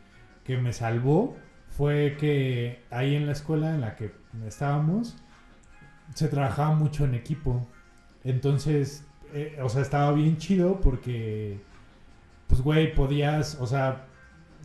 que 0.43 0.57
me 0.57 0.73
salvó 0.73 1.37
fue 1.67 2.17
que 2.19 2.83
ahí 2.89 3.15
en 3.15 3.25
la 3.25 3.31
escuela 3.31 3.73
en 3.73 3.81
la 3.81 3.95
que 3.95 4.11
estábamos 4.45 5.17
se 6.13 6.27
trabajaba 6.27 6.75
mucho 6.75 7.05
en 7.05 7.15
equipo. 7.15 7.67
Entonces, 8.23 9.05
eh, 9.33 9.57
o 9.63 9.69
sea, 9.69 9.81
estaba 9.81 10.11
bien 10.11 10.37
chido 10.37 10.81
porque 10.81 11.61
pues 12.51 12.61
güey, 12.61 12.93
podías, 12.93 13.55
o 13.61 13.65
sea, 13.65 14.07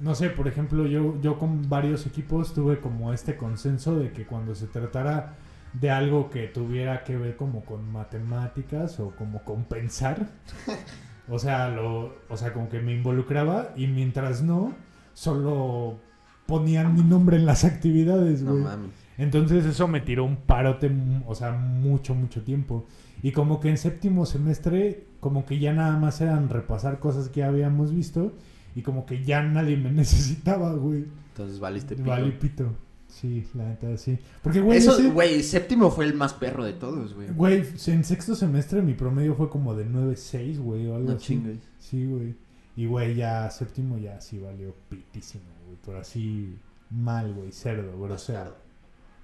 no 0.01 0.17
sé, 0.17 0.29
por 0.31 0.49
ejemplo, 0.49 0.87
yo, 0.87 1.21
yo 1.21 1.39
con 1.39 1.69
varios 1.69 2.05
equipos 2.05 2.53
tuve 2.53 2.81
como 2.81 3.13
este 3.13 3.37
consenso 3.37 3.97
de 3.97 4.11
que 4.11 4.27
cuando 4.27 4.57
se 4.57 4.67
tratara 4.67 5.37
de 5.73 5.91
algo 5.91 6.29
que 6.29 6.49
tuviera 6.49 7.05
que 7.05 7.17
ver 7.17 7.37
como 7.37 7.65
con 7.65 7.89
matemáticas 7.93 8.99
o 8.99 9.11
como 9.15 9.45
con 9.45 9.67
pensar, 9.67 10.27
o 11.29 11.39
sea, 11.39 11.69
lo, 11.69 12.17
o 12.29 12.37
sea, 12.37 12.53
como 12.53 12.69
que 12.69 12.81
me 12.81 12.93
involucraba 12.93 13.73
y 13.77 13.87
mientras 13.87 14.43
no, 14.43 14.75
solo 15.21 15.99
ponían 16.47 16.95
mi 16.95 17.03
nombre 17.03 17.37
en 17.39 17.47
las 17.47 17.65
actividades, 17.65 18.43
No 18.43 18.53
güey. 18.53 18.65
mames. 18.65 18.91
Entonces 19.19 19.65
eso 19.65 19.89
me 19.89 20.01
tiró 20.03 20.25
un 20.25 20.37
parote, 20.37 20.91
o 21.27 21.35
sea, 21.35 21.53
mucho, 21.53 22.15
mucho 22.15 22.43
tiempo. 22.43 22.85
Y 23.23 23.33
como 23.33 23.61
que 23.61 23.71
en 23.71 23.79
séptimo 23.79 24.27
semestre, 24.27 25.07
como 25.21 25.47
que 25.47 25.59
ya 25.59 25.73
nada 25.73 25.97
más 25.97 26.21
eran 26.21 26.51
repasar 26.51 26.99
cosas 27.01 27.31
que 27.31 27.41
ya 27.41 27.49
habíamos 27.49 27.95
visto 27.95 28.35
y 28.75 28.83
como 28.83 29.07
que 29.07 29.25
ya 29.25 29.43
nadie 29.43 29.79
me 29.79 29.91
necesitaba, 30.03 30.75
güey. 30.75 31.07
Entonces 31.31 31.59
valiste 31.59 31.97
pito. 31.97 32.09
Vale, 32.11 32.31
pito. 32.33 32.75
Sí, 33.09 33.47
la 33.55 33.65
neta, 33.69 33.97
sí. 33.97 34.19
Porque, 34.43 34.61
güey, 34.61 34.77
Eso, 34.79 34.99
ese- 34.99 35.09
güey, 35.09 35.43
séptimo 35.43 35.91
fue 35.91 36.05
el 36.05 36.13
más 36.13 36.35
perro 36.35 36.63
de 36.65 36.75
todos, 36.75 37.15
güey. 37.15 37.29
güey, 37.31 37.65
en 37.87 38.05
sexto 38.05 38.35
semestre 38.35 38.83
mi 38.83 38.93
promedio 38.93 39.35
fue 39.35 39.49
como 39.49 39.75
de 39.75 39.87
9.6, 39.87 40.59
güey, 40.61 40.87
o 40.89 40.97
algo 40.97 41.09
No 41.13 41.17
así. 41.17 41.25
chingues. 41.29 41.59
Sí, 41.79 42.05
güey. 42.05 42.35
Y, 42.77 42.87
güey, 42.87 43.15
ya 43.17 43.51
séptimo 43.51 43.99
ya 43.99 44.21
sí 44.21 44.39
valió 44.39 44.75
pitísimo, 44.89 45.45
güey. 45.67 45.79
Pero 45.85 46.01
así 46.01 46.59
mal, 46.91 47.33
güey, 47.35 47.53
cerdo, 47.53 47.99
grosero. 48.01 48.57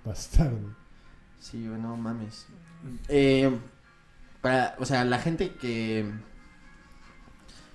Bastardo. 0.05 0.75
Sí, 1.39 1.67
güey, 1.69 1.81
no 1.81 1.97
mames. 1.97 2.47
Eh, 3.09 3.59
para, 4.41 4.77
o 4.79 4.85
sea, 4.87 5.05
la 5.05 5.19
gente 5.19 5.55
que 5.57 6.11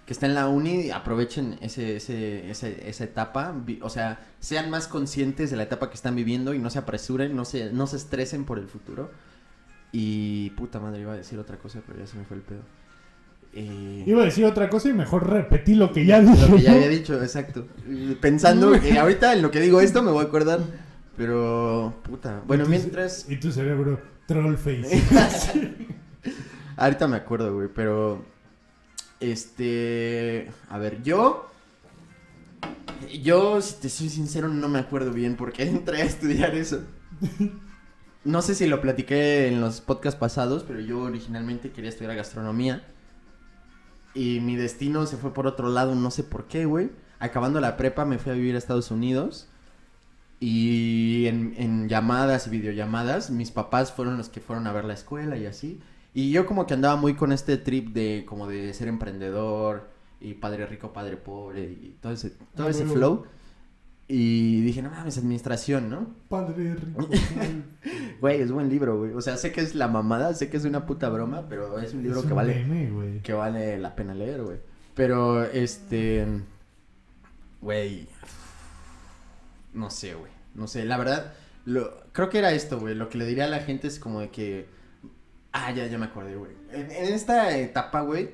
que 0.06 0.14
está 0.14 0.26
en 0.26 0.36
la 0.36 0.48
uni 0.48 0.90
aprovechen 0.92 1.58
ese, 1.62 1.98
ese, 1.98 2.50
ese- 2.50 2.90
esa 2.90 3.04
etapa, 3.04 3.54
o 3.82 3.90
sea, 3.90 4.26
sean 4.40 4.70
más 4.70 4.88
conscientes 4.88 5.52
de 5.52 5.58
la 5.58 5.64
etapa 5.64 5.90
que 5.90 5.96
están 5.96 6.16
viviendo 6.16 6.54
y 6.54 6.60
no 6.60 6.70
se 6.70 6.80
apresuren, 6.80 7.36
no 7.36 7.44
se, 7.46 7.74
no 7.74 7.88
se 7.88 7.98
estresen 7.98 8.46
por 8.46 8.58
el 8.60 8.68
futuro. 8.70 9.12
Y 9.92 10.52
puta 10.52 10.80
madre, 10.80 11.02
iba 11.02 11.14
a 11.14 11.18
decir 11.18 11.40
otra 11.40 11.58
cosa, 11.60 11.82
pero 11.86 12.00
ya 12.00 12.08
se 12.08 12.18
me 12.18 12.26
fue 12.26 12.38
el 12.38 12.44
pedo. 12.44 12.64
Eh, 13.54 14.04
Iba 14.06 14.22
a 14.22 14.26
decir 14.26 14.46
otra 14.46 14.70
cosa 14.70 14.90
y 14.90 14.94
mejor 14.94 15.30
repetí 15.30 15.74
lo 15.76 15.92
que 15.92 16.06
ya 16.06 16.22
dije. 16.22 16.48
lo 16.48 16.58
que 16.58 16.62
ya 16.62 16.74
había 16.74 16.90
dicho, 16.90 17.22
exacto. 17.22 17.68
Pensando 18.22 18.80
que 18.80 18.98
ahorita 19.00 19.34
en 19.34 19.42
lo 19.42 19.52
que 19.52 19.60
digo 19.60 19.82
esto 19.82 20.04
me 20.04 20.12
voy 20.12 20.24
a 20.24 20.28
acordar, 20.28 20.60
pero 21.16 21.96
puta. 22.04 22.42
Bueno, 22.46 22.66
Y 22.66 22.70
mientras... 22.70 23.26
Y 23.30 23.38
tu 23.38 23.52
cerebro, 23.52 24.00
troll 24.28 24.58
face. 24.58 25.02
Ahorita 26.78 27.08
me 27.08 27.18
acuerdo, 27.18 27.56
güey, 27.56 27.70
pero. 27.74 28.24
Este. 29.20 30.52
A 30.70 30.78
ver, 30.78 31.02
yo. 31.02 31.50
Yo, 33.22 33.62
si 33.62 33.76
te 33.82 33.90
soy 33.90 34.10
sincero, 34.10 34.48
no 34.48 34.70
me 34.70 34.80
acuerdo 34.80 35.12
bien 35.12 35.36
porque 35.36 35.64
entré 35.64 36.02
a 36.04 36.06
estudiar 36.06 36.54
eso. 36.56 36.82
No 38.24 38.42
sé 38.42 38.54
si 38.54 38.68
lo 38.68 38.80
platiqué 38.82 39.48
en 39.48 39.62
los 39.62 39.82
podcasts 39.82 40.20
pasados, 40.20 40.64
pero 40.68 40.80
yo 40.80 41.00
originalmente 41.02 41.72
quería 41.72 41.90
estudiar 41.90 42.16
gastronomía. 42.16 42.84
Y 44.18 44.40
mi 44.40 44.56
destino 44.56 45.06
se 45.06 45.18
fue 45.18 45.34
por 45.34 45.46
otro 45.46 45.70
lado, 45.70 45.94
no 45.94 46.10
sé 46.10 46.24
por 46.24 46.48
qué, 46.48 46.66
güey. 46.66 46.90
Acabando 47.20 47.60
la 47.62 47.78
prepa 47.78 48.04
me 48.06 48.18
fui 48.18 48.32
a 48.32 48.36
vivir 48.36 48.56
a 48.56 48.58
Estados 48.58 48.90
Unidos. 48.90 49.48
Y 50.40 51.26
en, 51.28 51.54
en 51.58 51.90
llamadas 51.90 52.48
y 52.48 52.50
videollamadas, 52.52 53.30
mis 53.30 53.52
papás 53.52 53.92
fueron 53.92 54.18
los 54.18 54.30
que 54.30 54.40
fueron 54.40 54.68
a 54.68 54.72
ver 54.72 54.86
la 54.86 54.94
escuela 54.94 55.38
y 55.38 55.46
así. 55.46 55.80
Y 56.14 56.32
yo 56.32 56.46
como 56.46 56.66
que 56.66 56.74
andaba 56.74 56.96
muy 56.96 57.16
con 57.16 57.32
este 57.32 57.58
trip 57.58 57.90
de 57.90 58.26
como 58.28 58.48
de 58.48 58.74
ser 58.74 58.88
emprendedor 58.88 59.88
y 60.20 60.34
padre 60.34 60.66
rico, 60.66 60.94
padre 60.94 61.18
pobre 61.18 61.64
y 61.64 61.96
todo 62.02 62.14
ese, 62.14 62.32
todo 62.56 62.68
Ah, 62.68 62.72
ese 62.72 62.86
flow. 62.86 63.26
Y 64.10 64.62
dije, 64.62 64.82
no 64.82 64.90
mames, 64.90 65.18
administración, 65.18 65.90
¿no? 65.90 66.16
Padre 66.30 66.76
rico. 66.76 67.10
Güey, 68.22 68.42
es 68.42 68.52
buen 68.52 68.70
libro, 68.70 68.98
güey. 68.98 69.12
O 69.12 69.22
sea, 69.22 69.38
sé 69.38 69.52
que 69.52 69.62
es 69.62 69.76
la 69.76 69.88
mamada, 69.88 70.34
sé 70.34 70.50
que 70.50 70.58
es 70.58 70.66
una 70.66 70.88
puta 70.88 71.10
broma, 71.10 71.48
pero 71.48 71.78
es 71.78 71.94
un 71.94 72.02
libro 72.02 72.22
Es 72.22 72.26
que 72.26 72.32
un 72.32 72.38
vale 72.38 72.66
meme, 72.66 73.22
que 73.22 73.34
vale 73.34 73.78
la 73.78 73.96
pena 73.96 74.16
leer, 74.16 74.42
güey. 74.42 74.58
Pero, 74.96 75.44
este, 75.44 76.26
güey, 77.62 78.08
no 79.74 79.92
sé, 79.92 80.16
güey, 80.16 80.32
no 80.56 80.66
sé, 80.68 80.86
la 80.86 80.98
verdad, 80.98 81.34
lo, 81.66 82.02
creo 82.12 82.30
que 82.30 82.40
era 82.40 82.54
esto, 82.54 82.80
güey, 82.80 82.96
lo 82.96 83.10
que 83.10 83.20
le 83.20 83.26
diría 83.26 83.44
a 83.44 83.50
la 83.50 83.60
gente 83.60 83.88
es 83.88 84.00
como 84.00 84.22
de 84.22 84.30
que, 84.30 84.68
ah, 85.52 85.72
ya, 85.72 85.86
ya 85.86 86.00
me 86.00 86.06
acordé, 86.06 86.36
güey. 86.36 86.54
En, 86.72 86.90
en 86.90 87.14
esta 87.14 87.56
etapa, 87.56 88.02
güey, 88.02 88.32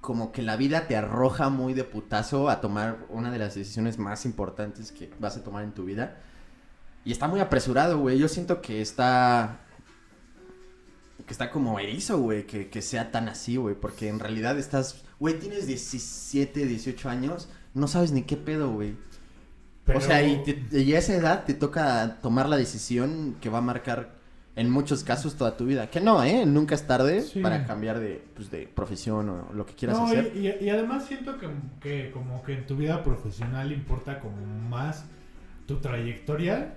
como 0.00 0.32
que 0.32 0.42
la 0.42 0.56
vida 0.56 0.86
te 0.88 0.96
arroja 0.96 1.48
muy 1.50 1.74
de 1.74 1.84
putazo 1.84 2.48
a 2.48 2.60
tomar 2.60 3.06
una 3.10 3.30
de 3.30 3.38
las 3.38 3.54
decisiones 3.54 3.98
más 3.98 4.24
importantes 4.24 4.92
que 4.92 5.10
vas 5.18 5.36
a 5.36 5.44
tomar 5.44 5.64
en 5.64 5.72
tu 5.72 5.84
vida. 5.84 6.18
Y 7.04 7.12
está 7.12 7.28
muy 7.28 7.40
apresurado, 7.40 7.98
güey. 7.98 8.18
Yo 8.18 8.28
siento 8.28 8.60
que 8.62 8.80
está 8.80 9.60
que 11.26 11.32
está 11.34 11.50
como 11.50 11.78
erizo, 11.78 12.18
güey, 12.18 12.46
que, 12.46 12.70
que 12.70 12.82
sea 12.82 13.10
tan 13.12 13.28
así, 13.28 13.56
güey, 13.56 13.74
porque 13.74 14.08
en 14.08 14.18
realidad 14.18 14.58
estás, 14.58 15.02
güey, 15.20 15.38
tienes 15.38 15.66
17, 15.66 16.66
18 16.66 17.08
años, 17.08 17.48
no 17.74 17.86
sabes 17.88 18.10
ni 18.10 18.22
qué 18.22 18.36
pedo, 18.36 18.72
güey. 18.72 18.96
Pero- 19.84 19.98
O 19.98 20.02
sea, 20.02 20.22
y, 20.26 20.42
te- 20.42 20.80
y 20.80 20.94
a 20.94 20.98
esa 20.98 21.14
edad 21.14 21.44
te 21.44 21.54
toca 21.54 22.18
tomar 22.22 22.48
la 22.48 22.56
decisión 22.56 23.36
que 23.40 23.48
va 23.50 23.58
a 23.58 23.62
marcar 23.62 24.14
en 24.56 24.68
muchos 24.70 25.04
casos 25.04 25.36
toda 25.36 25.56
tu 25.56 25.64
vida. 25.66 25.88
Que 25.88 26.00
no, 26.00 26.22
¿eh? 26.24 26.44
Nunca 26.44 26.74
es 26.74 26.86
tarde 26.86 27.22
Sí. 27.22 27.40
para 27.40 27.64
cambiar 27.66 28.00
de, 28.00 28.22
pues, 28.34 28.50
de 28.50 28.66
profesión 28.66 29.28
o 29.28 29.52
lo 29.54 29.64
que 29.64 29.74
quieras 29.74 29.98
No, 29.98 30.06
hacer. 30.06 30.32
y, 30.34 30.64
y- 30.64 30.70
además 30.70 31.06
siento 31.06 31.38
que, 31.38 31.48
que 31.80 32.10
como 32.10 32.42
que 32.42 32.54
en 32.54 32.66
tu 32.66 32.76
vida 32.76 33.02
profesional 33.02 33.72
importa 33.72 34.18
como 34.20 34.36
más 34.68 35.04
tu 35.66 35.76
trayectoria 35.76 36.74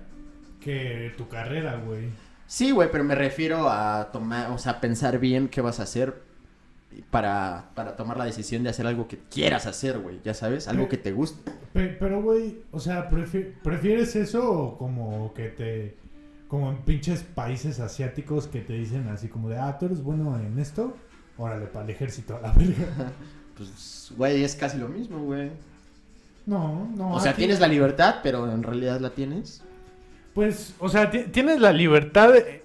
que 0.60 1.12
tu 1.18 1.28
carrera, 1.28 1.76
güey. 1.84 2.08
Sí, 2.46 2.70
güey, 2.70 2.90
pero 2.92 3.04
me 3.04 3.14
refiero 3.14 3.68
a 3.68 4.10
tomar, 4.12 4.50
o 4.52 4.58
sea, 4.58 4.80
pensar 4.80 5.18
bien 5.18 5.48
qué 5.48 5.60
vas 5.60 5.80
a 5.80 5.82
hacer 5.82 6.22
para, 7.10 7.70
para 7.74 7.96
tomar 7.96 8.16
la 8.16 8.24
decisión 8.24 8.62
de 8.62 8.70
hacer 8.70 8.86
algo 8.86 9.08
que 9.08 9.18
quieras 9.18 9.66
hacer, 9.66 9.98
güey, 9.98 10.20
ya 10.24 10.32
sabes, 10.32 10.68
algo 10.68 10.88
que 10.88 10.96
te 10.96 11.12
guste. 11.12 11.50
Pe- 11.72 11.96
Pero, 11.98 12.22
güey, 12.22 12.58
o 12.70 12.78
sea, 12.78 13.10
prefi- 13.10 13.52
¿prefieres 13.62 14.14
eso 14.14 14.48
o 14.52 14.78
como 14.78 15.34
que 15.34 15.48
te... 15.48 15.96
Como 16.48 16.70
en 16.70 16.78
pinches 16.78 17.22
países 17.22 17.80
asiáticos 17.80 18.46
que 18.46 18.60
te 18.60 18.74
dicen 18.74 19.08
así 19.08 19.28
como 19.28 19.48
de, 19.48 19.58
ah, 19.58 19.76
tú 19.78 19.86
eres 19.86 20.02
bueno 20.02 20.38
en 20.38 20.58
esto, 20.58 20.96
órale, 21.38 21.66
para 21.66 21.84
el 21.84 21.90
ejército 21.90 22.36
a 22.36 22.40
la 22.40 22.52
verga. 22.52 23.12
Pues, 23.56 24.12
güey, 24.16 24.42
es 24.42 24.56
casi 24.56 24.78
lo 24.78 24.88
mismo, 24.88 25.18
güey. 25.20 25.52
No, 26.44 26.90
no. 26.96 27.12
O 27.14 27.20
sea, 27.20 27.30
aquí- 27.30 27.38
tienes 27.42 27.60
la 27.60 27.68
libertad, 27.68 28.16
pero 28.20 28.50
en 28.50 28.64
realidad 28.64 28.98
la 29.00 29.10
tienes. 29.10 29.62
Pues, 30.34 30.74
O 30.80 30.88
sea, 30.88 31.08
ti- 31.08 31.26
tienes 31.30 31.60
la 31.60 31.72
libertad 31.72 32.32
de- 32.32 32.64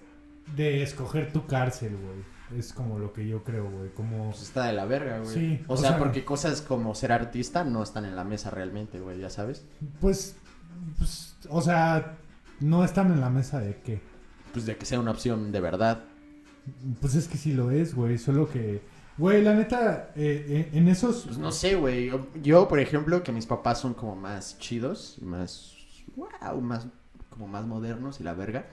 de 0.56 0.82
escoger 0.82 1.32
tu 1.32 1.46
cárcel, 1.46 1.96
güey. 1.96 2.60
Es 2.60 2.74
como 2.74 2.98
lo 2.98 3.14
que 3.14 3.28
yo 3.28 3.44
creo, 3.44 3.70
güey. 3.70 3.92
Como... 3.92 4.32
Pues 4.32 4.42
está 4.42 4.66
de 4.66 4.74
la 4.74 4.86
verga, 4.86 5.20
güey. 5.20 5.32
Sí, 5.32 5.64
o, 5.68 5.74
o 5.76 5.78
sea, 5.78 5.90
sea- 5.92 6.00
porque 6.00 6.26
cosas 6.26 6.64
como 6.64 6.96
ser 6.96 7.12
artista 7.12 7.64
no 7.64 7.84
están 7.84 8.06
en 8.06 8.16
la 8.16 8.24
mesa 8.24 8.50
realmente, 8.50 9.00
güey, 9.00 9.20
ya 9.20 9.30
sabes. 9.30 9.64
Pues, 10.02 10.36
pues, 10.98 11.36
o 11.50 11.62
sea, 11.62 12.18
no 12.60 12.84
están 12.84 13.12
en 13.12 13.22
la 13.22 13.30
mesa 13.30 13.60
de 13.60 13.78
qué. 13.84 14.02
Pues 14.54 14.66
de 14.66 14.76
que 14.78 14.86
sea 14.86 15.00
una 15.00 15.12
opción 15.12 15.52
de 15.52 15.60
verdad. 15.62 16.04
Pues 17.02 17.16
es 17.16 17.28
que 17.28 17.38
sí 17.38 17.54
lo 17.54 17.72
es, 17.72 17.94
güey. 17.96 18.18
Solo 18.18 18.50
que, 18.50 18.82
güey, 19.18 19.42
la 19.44 19.54
neta, 19.54 20.12
eh, 20.16 20.46
eh, 20.50 20.78
en 20.78 20.88
esos... 20.88 21.24
Pues 21.26 21.38
no 21.38 21.52
sé, 21.52 21.76
güey. 21.76 22.08
Yo- 22.08 22.28
Yo, 22.42 22.68
por 22.68 22.80
ejemplo, 22.80 23.24
que 23.24 23.32
mis 23.32 23.46
papás 23.46 23.80
son 23.80 23.94
como 23.94 24.16
más 24.16 24.58
chidos, 24.60 25.18
más. 25.22 25.76
Wow, 26.16 26.62
más. 26.62 26.88
como 27.30 27.48
más 27.48 27.66
modernos 27.66 28.20
y 28.20 28.24
la 28.24 28.34
verga. 28.34 28.66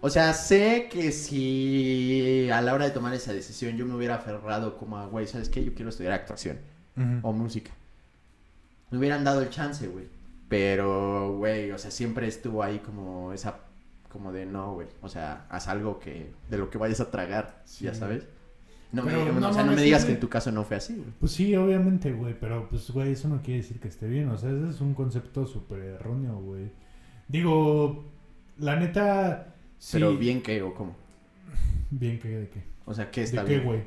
O 0.00 0.08
sea, 0.10 0.32
sé 0.32 0.88
que 0.90 1.10
si 1.12 2.48
a 2.50 2.60
la 2.62 2.72
hora 2.72 2.84
de 2.84 2.92
tomar 2.92 3.12
esa 3.14 3.32
decisión 3.32 3.76
yo 3.76 3.84
me 3.84 3.94
hubiera 3.94 4.14
aferrado 4.14 4.76
como 4.78 4.96
a, 4.96 5.06
güey, 5.06 5.26
¿sabes 5.26 5.48
qué? 5.48 5.64
Yo 5.64 5.74
quiero 5.74 5.88
estudiar 5.90 6.12
actuación 6.12 6.58
o 7.22 7.32
música. 7.32 7.70
Me 8.90 8.98
hubieran 8.98 9.22
dado 9.24 9.42
el 9.42 9.50
chance, 9.50 9.86
güey. 9.88 10.06
Pero, 10.48 11.36
güey, 11.36 11.70
o 11.72 11.78
sea, 11.78 11.90
siempre 11.90 12.26
estuvo 12.26 12.62
ahí 12.62 12.78
como 12.78 13.32
esa. 13.32 13.60
Como 14.08 14.32
de 14.32 14.46
no, 14.46 14.74
güey. 14.74 14.88
O 15.02 15.08
sea, 15.08 15.46
haz 15.50 15.68
algo 15.68 15.98
que. 15.98 16.32
de 16.50 16.58
lo 16.58 16.70
que 16.70 16.78
vayas 16.78 17.00
a 17.00 17.10
tragar, 17.10 17.62
Sí. 17.64 17.84
ya 17.84 17.94
sabes. 17.94 18.26
No 18.90 19.02
me, 19.02 19.14
o 19.14 19.52
sea, 19.52 19.64
no 19.64 19.72
me 19.72 19.82
digas 19.82 20.00
sí, 20.00 20.06
que 20.06 20.12
en 20.14 20.20
tu 20.20 20.30
caso 20.30 20.50
no 20.50 20.64
fue 20.64 20.78
así, 20.78 20.94
güey. 20.94 21.10
Pues 21.20 21.32
sí, 21.32 21.54
obviamente, 21.54 22.10
güey, 22.10 22.34
pero 22.40 22.70
pues, 22.70 22.90
güey, 22.90 23.12
eso 23.12 23.28
no 23.28 23.42
quiere 23.42 23.60
decir 23.60 23.78
que 23.80 23.88
esté 23.88 24.06
bien. 24.06 24.30
O 24.30 24.38
sea, 24.38 24.50
ese 24.50 24.70
es 24.70 24.80
un 24.80 24.94
concepto 24.94 25.46
súper 25.46 25.80
erróneo, 25.80 26.38
güey. 26.40 26.70
Digo, 27.28 28.06
la 28.56 28.76
neta... 28.76 29.54
Sí, 29.78 29.98
Pero 29.98 30.16
bien 30.16 30.40
que, 30.40 30.62
o 30.62 30.74
cómo. 30.74 30.96
Bien, 31.90 32.18
¿qué? 32.18 32.28
¿De 32.28 32.48
qué? 32.48 32.62
O 32.90 32.94
sea, 32.94 33.10
¿qué 33.10 33.20
¿De 33.20 33.26
está 33.26 33.44
qué, 33.44 33.58
bien? 33.58 33.64
güey? 33.64 33.82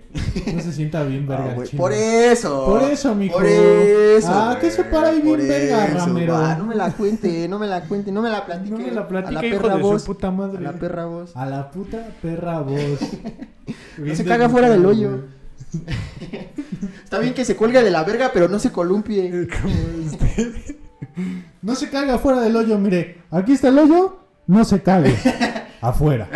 No 0.56 0.62
se 0.62 0.72
sienta 0.72 1.04
bien 1.04 1.28
verga 1.28 1.56
Ah, 1.58 1.64
por 1.76 1.92
eso. 1.92 2.66
Por 2.68 2.84
eso, 2.84 3.16
mijo. 3.16 3.34
Por 3.34 3.48
eso. 3.48 4.28
Ah, 4.32 4.58
que 4.62 4.70
se 4.70 4.84
para 4.84 5.10
ahí 5.10 5.22
bien 5.22 5.40
verga, 5.40 5.86
eso, 5.88 6.14
va, 6.32 6.56
no 6.56 6.66
me 6.66 6.76
la 6.76 6.92
cuente, 6.92 7.48
no 7.48 7.58
me 7.58 7.66
la 7.66 7.82
cuente, 7.82 8.12
no 8.12 8.22
me 8.22 8.30
la 8.30 8.46
platique. 8.46 8.70
No 8.70 8.78
me 8.78 8.92
la 8.92 9.02
A 9.02 9.08
platica, 9.08 9.42
la 9.42 9.46
hijo 9.48 9.58
perra 9.62 9.76
de 9.78 9.82
voz. 9.82 10.02
su 10.04 10.06
puta 10.14 10.30
madre. 10.30 10.60
A 10.60 10.62
la 10.62 10.74
perra 10.74 11.06
voz. 11.06 11.36
A 11.36 11.46
la 11.48 11.72
puta 11.72 12.10
perra 12.22 12.60
voz. 12.60 13.00
Bien 13.98 14.16
se 14.16 14.24
caga 14.24 14.50
fuera 14.50 14.70
del 14.70 14.86
hoyo. 14.86 15.22
Está 17.04 17.20
bien 17.20 17.34
que 17.34 17.46
se 17.46 17.56
cuelgue 17.56 17.82
de 17.84 17.90
la 17.92 18.04
verga, 18.04 18.32
pero 18.34 18.48
no 18.50 18.60
se 18.60 18.72
columpie. 18.72 19.48
este. 20.06 20.78
No 21.62 21.74
se 21.76 21.90
caga 21.90 22.20
fuera 22.20 22.42
del 22.42 22.56
hoyo, 22.56 22.78
mire. 22.78 23.22
Aquí 23.32 23.54
está 23.54 23.70
el 23.70 23.80
hoyo, 23.80 24.20
no 24.48 24.64
se 24.64 24.82
cague. 24.82 25.16
Afuera. 25.82 26.30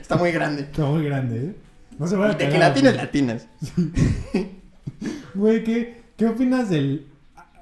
Está 0.00 0.16
muy 0.16 0.30
grande. 0.32 0.62
Está 0.62 0.84
muy 0.84 1.04
grande, 1.04 1.36
¿eh? 1.46 1.56
No 2.02 2.08
se 2.08 2.16
va 2.16 2.26
a 2.26 2.28
De 2.34 2.36
que 2.38 2.50
cagar, 2.50 2.76
la 2.96 3.10
tienes, 3.12 3.48
güey. 3.76 4.50
Güey, 5.34 5.64
¿qué, 5.64 6.02
¿qué 6.16 6.26
opinas 6.26 6.68
del... 6.68 7.06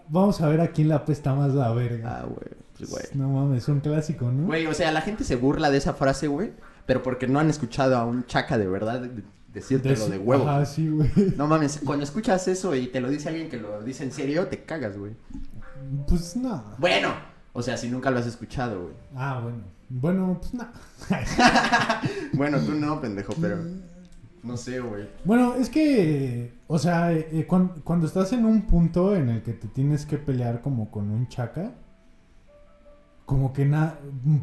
Vamos 0.09 0.41
a 0.41 0.49
ver 0.49 0.61
a 0.63 0.69
quién 0.69 0.89
la 0.89 0.97
apesta 0.97 1.35
más 1.35 1.55
la 1.55 1.71
verga. 1.73 2.21
Ah, 2.21 2.25
güey. 2.25 2.49
Pues, 2.77 2.91
güey. 2.91 3.05
No 3.15 3.29
mames, 3.29 3.63
es 3.65 3.69
un 3.69 3.81
clásico, 3.81 4.31
¿no? 4.33 4.47
Güey, 4.47 4.67
o 4.67 4.73
sea, 4.75 4.91
la 4.93 5.03
gente 5.03 5.25
se 5.25 5.37
burla 5.37 5.71
de 5.71 5.77
esa 5.77 5.93
frase, 5.93 6.27
güey. 6.27 6.53
Pero 6.87 7.03
porque 7.03 7.29
no 7.29 7.39
han 7.39 7.51
escuchado 7.51 7.97
a 7.97 8.05
un 8.07 8.25
chaca 8.25 8.57
de 8.57 8.67
verdad 8.67 9.01
de- 9.01 9.23
decírtelo 9.53 10.09
de, 10.09 10.19
huevo. 10.19 10.49
Ajá, 10.49 10.65
sí, 10.65 10.89
güey. 10.89 11.11
No 11.37 11.47
mames, 11.47 11.81
cuando 11.85 12.05
escuchas 12.05 12.49
eso 12.49 12.75
y 12.75 12.87
te 12.87 13.01
lo 13.01 13.11
dice 13.11 13.29
alguien 13.29 13.51
que 13.51 13.59
lo 13.59 13.83
dice 13.83 14.05
en 14.05 14.13
serio, 14.13 14.47
te 14.47 14.65
cagas, 14.65 14.97
güey. 14.97 15.13
Pues 16.09 16.35
no. 16.35 16.65
Bueno, 16.79 17.13
o 17.53 17.63
sea, 17.63 17.77
si 17.77 17.91
nunca 17.91 18.11
lo 18.11 18.19
has 18.19 18.27
escuchado, 18.27 18.85
güey. 18.85 18.95
Ah, 19.15 19.41
bueno. 19.43 19.59
Bueno, 19.91 20.41
pues 20.41 20.55
no. 20.55 20.67
Bueno, 22.33 22.59
tú 22.61 22.73
no, 22.73 23.01
pendejo, 23.01 23.35
pero 23.41 23.59
no 24.43 24.57
sé, 24.57 24.81
güey. 24.81 25.09
Bueno, 25.25 25.55
es 25.55 25.69
que, 25.71 26.53
o 26.67 26.79
sea, 26.79 27.13
eh, 27.13 27.47
cuan- 27.49 27.73
cuando, 27.85 28.07
estás 28.07 28.33
en 28.33 28.45
un 28.45 28.63
punto 28.63 29.15
en 29.15 29.29
el 29.29 29.43
que 29.43 29.53
te 29.53 29.69
tienes 29.69 30.07
que 30.07 30.17
pelear 30.19 30.61
como 30.63 30.91
con 30.91 31.11
un 31.11 31.29
chaca, 31.29 31.73
como 33.27 33.53
que 33.53 33.65
na 33.65 33.95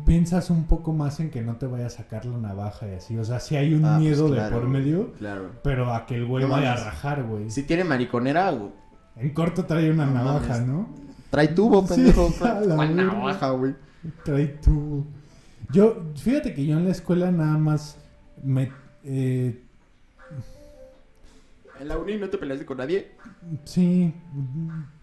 piensas 0.06 0.50
un 0.50 0.64
poco 0.66 0.94
más 0.94 1.20
en 1.20 1.30
que 1.30 1.42
no 1.42 1.58
te 1.58 1.66
vaya 1.68 1.88
a 1.88 1.90
sacar 1.90 2.26
la 2.26 2.38
navaja 2.38 2.88
y 2.88 2.94
así. 2.96 3.18
O 3.18 3.24
sea, 3.26 3.40
si 3.42 3.58
hay 3.58 3.74
un 3.74 3.84
Ah, 3.84 3.96
pues 3.98 4.02
miedo 4.10 4.28
claro, 4.28 4.44
de 4.46 4.52
por 4.52 4.70
güey, 4.70 4.82
medio, 4.82 5.14
Claro. 5.14 5.52
pero 5.62 5.94
a 5.94 6.06
que 6.06 6.16
el 6.16 6.26
güey 6.26 6.46
No 6.46 6.52
vaya 6.52 6.72
a 6.74 6.78
rajar, 6.86 7.24
güey. 7.24 7.50
Si 7.52 7.64
tiene 7.64 7.84
mariconera, 7.84 8.50
güey, 8.52 8.72
En 9.18 9.32
corto 9.34 9.66
trae 9.66 9.92
una 9.92 10.06
No 10.06 10.14
navaja, 10.14 10.54
mames. 10.54 10.68
¿no? 10.68 10.90
trae 11.30 11.50
tubo, 11.50 11.86
Sí, 11.86 11.96
pendejo. 11.96 12.30
a 12.46 12.62
la 12.62 12.76
¿Cuál 12.76 12.94
verga. 12.96 13.14
navaja, 13.14 13.50
güey? 13.52 13.76
Trae 14.24 14.48
tu... 14.48 15.06
Yo, 15.74 16.04
fíjate 16.16 16.54
que 16.54 16.66
yo 16.66 16.78
en 16.78 16.86
la 16.86 16.92
escuela 16.92 17.30
nada 17.30 17.58
más 17.58 17.98
me... 18.42 18.72
eh, 19.04 19.66
En 21.80 21.88
la 21.88 21.98
uni 21.98 22.18
no 22.18 22.30
te 22.30 22.38
peleaste 22.38 22.66
con 22.66 22.78
nadie. 22.78 23.12
Sí, 23.66 24.14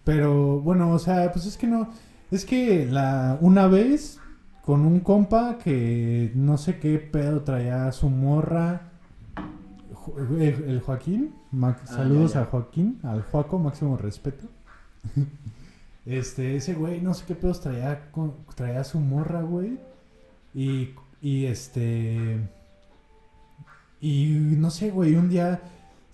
pero 0.03 0.59
bueno, 0.61 0.91
o 0.91 0.99
sea, 0.99 1.31
pues 1.31 1.45
es 1.45 1.57
que 1.57 1.67
no, 1.67 1.89
es 2.31 2.45
que 2.45 2.85
la 2.85 3.37
una 3.41 3.67
vez 3.67 4.19
con 4.63 4.81
un 4.85 4.99
compa 4.99 5.57
que 5.57 6.31
no 6.35 6.57
sé 6.57 6.79
qué 6.79 6.97
pedo 6.99 7.41
traía 7.43 7.91
su 7.91 8.09
morra, 8.09 8.89
Ju- 9.93 10.39
el, 10.41 10.81
Joaquín, 10.81 11.33
Ah, 11.61 11.75
saludos 11.85 12.33
ya, 12.33 12.41
ya. 12.41 12.45
a 12.45 12.49
Joaquín, 12.49 12.99
al 13.03 13.21
Joaco, 13.23 13.59
máximo 13.59 13.97
respeto. 13.97 14.45
Este, 16.05 16.55
ese 16.55 16.75
güey, 16.75 17.01
no 17.01 17.15
sé 17.15 17.25
qué 17.25 17.33
pedos 17.33 17.61
traía, 17.61 18.11
con- 18.11 18.35
traía 18.53 18.83
su 18.83 18.99
morra, 18.99 19.41
güey, 19.41 19.79
y, 20.53 20.91
y 21.19 21.45
este, 21.45 22.37
y 23.99 24.27
no 24.57 24.69
sé, 24.69 24.91
güey, 24.91 25.15
un 25.15 25.29
día 25.29 25.61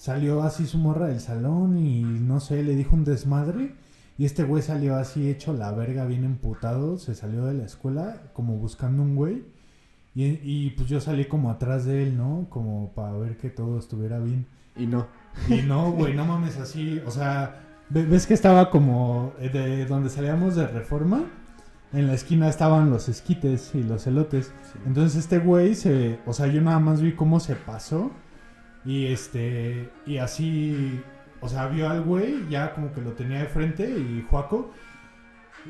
salió 0.02 0.42
así 0.42 0.66
su 0.66 0.80
morra 0.80 1.10
del 1.10 1.20
salón 1.20 1.78
y 1.78 2.02
no 2.02 2.40
sé, 2.40 2.64
le 2.64 2.76
dijo 2.76 2.96
un 2.96 3.04
desmadre. 3.06 3.76
Y 4.18 4.26
este 4.26 4.44
güey 4.44 4.64
salió 4.64 4.96
así 4.96 5.30
hecho 5.30 5.54
la 5.54 5.72
verga, 5.74 6.06
bien 6.06 6.24
emputado. 6.24 6.98
Se 6.98 7.14
salió 7.14 7.46
de 7.46 7.54
la 7.54 7.66
escuela 7.66 8.16
como 8.34 8.56
buscando 8.58 9.04
un 9.04 9.16
güey. 9.16 9.44
Y, 10.16 10.24
y 10.42 10.72
pues 10.72 10.90
yo 10.90 11.00
salí 11.02 11.26
como 11.26 11.52
atrás 11.52 11.86
de 11.86 12.02
él, 12.02 12.18
¿no? 12.18 12.48
Como 12.50 12.92
para 12.96 13.14
ver 13.14 13.38
que 13.38 13.52
todo 13.52 13.78
estuviera 13.78 14.18
bien. 14.18 14.48
Y 14.76 14.88
no. 14.88 15.06
Y 15.48 15.62
no, 15.62 15.92
güey, 15.92 16.16
no 16.16 16.26
mames 16.26 16.58
así. 16.58 17.00
O 17.06 17.12
sea, 17.12 17.62
ve- 17.90 18.06
ves 18.06 18.26
que 18.26 18.34
estaba 18.34 18.72
como 18.72 19.34
eh, 19.40 19.50
de 19.50 19.86
donde 19.86 20.10
salíamos 20.10 20.56
de 20.56 20.66
reforma. 20.66 21.26
En 21.94 22.08
la 22.08 22.16
esquina 22.16 22.50
estaban 22.50 22.90
los 22.90 23.08
esquites 23.08 23.76
y 23.76 23.84
los 23.84 24.08
elotes. 24.08 24.52
Entonces 24.88 25.16
este 25.20 25.38
güey 25.38 25.76
se, 25.76 26.18
o 26.26 26.34
sea, 26.34 26.48
yo 26.48 26.60
nada 26.60 26.80
más 26.80 27.02
vi 27.02 27.14
cómo 27.14 27.40
se 27.40 27.56
pasó 27.56 28.10
y 28.86 29.08
este 29.08 29.90
y 30.06 30.18
así, 30.18 31.02
o 31.40 31.48
sea, 31.50 31.68
vio 31.68 31.90
al 31.90 32.02
güey 32.04 32.48
ya 32.50 32.74
como 32.74 32.92
que 32.94 33.02
lo 33.02 33.12
tenía 33.12 33.40
de 33.40 33.46
frente 33.48 33.90
y 33.90 34.26
Juaco 34.30 34.72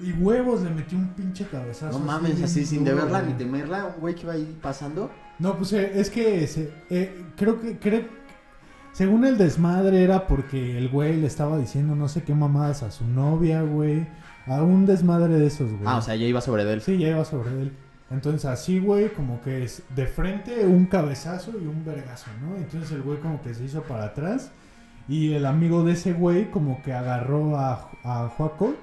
y 0.01 0.13
huevos 0.13 0.61
le 0.61 0.69
metió 0.69 0.97
un 0.97 1.09
pinche 1.09 1.45
cabezazo. 1.47 1.99
No 1.99 2.05
mames, 2.05 2.41
así 2.41 2.65
sin 2.65 2.83
deberla 2.85 3.19
güey. 3.21 3.33
ni 3.33 3.37
temerla, 3.37 3.85
un 3.87 3.99
güey 4.01 4.15
que 4.15 4.21
iba 4.21 4.33
ahí 4.33 4.57
pasando. 4.61 5.11
No, 5.39 5.57
pues 5.57 5.73
eh, 5.73 5.91
es 5.95 6.09
que 6.09 6.47
se- 6.47 6.71
eh, 6.89 7.25
creo 7.35 7.59
que 7.59 7.77
creo 7.77 8.03
según 8.93 9.25
el 9.25 9.37
desmadre 9.37 10.03
era 10.03 10.27
porque 10.27 10.77
el 10.77 10.89
güey 10.89 11.17
le 11.19 11.27
estaba 11.27 11.57
diciendo 11.57 11.95
no 11.95 12.07
sé 12.07 12.23
qué 12.23 12.33
mamadas 12.33 12.83
a 12.83 12.91
su 12.91 13.05
novia, 13.05 13.61
güey, 13.63 14.07
a 14.47 14.61
un 14.63 14.85
desmadre 14.85 15.35
de 15.39 15.47
esos, 15.47 15.69
güey. 15.71 15.83
Ah, 15.85 15.97
o 15.97 16.01
sea, 16.01 16.15
ya 16.15 16.25
iba 16.25 16.39
sobre 16.41 16.63
él. 16.71 16.81
Sí, 16.81 16.97
ya 16.97 17.09
iba 17.09 17.25
sobre 17.25 17.49
él. 17.61 17.71
Entonces 18.11 18.45
así, 18.45 18.79
güey, 18.79 19.13
como 19.13 19.41
que 19.41 19.63
es 19.63 19.83
de 19.95 20.05
frente 20.05 20.65
un 20.65 20.85
cabezazo 20.85 21.51
y 21.51 21.65
un 21.65 21.85
vergazo, 21.85 22.29
¿no? 22.41 22.57
Entonces 22.57 22.91
el 22.91 23.01
güey 23.01 23.19
como 23.19 23.41
que 23.41 23.53
se 23.53 23.63
hizo 23.63 23.83
para 23.83 24.05
atrás 24.05 24.51
y 25.07 25.33
el 25.33 25.45
amigo 25.45 25.83
de 25.83 25.93
ese 25.93 26.13
güey 26.13 26.51
como 26.51 26.81
que 26.83 26.93
agarró 26.93 27.57
a, 27.57 27.89
a 28.03 28.27
Juaco 28.29 28.75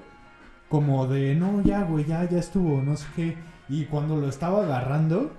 como 0.69 1.07
de, 1.07 1.35
no, 1.35 1.61
ya, 1.63 1.83
güey, 1.83 2.05
ya, 2.05 2.27
ya 2.29 2.39
estuvo, 2.39 2.81
no 2.81 2.95
sé 2.95 3.07
qué. 3.15 3.37
Y 3.69 3.85
cuando 3.85 4.15
lo 4.17 4.29
estaba 4.29 4.63
agarrando, 4.63 5.31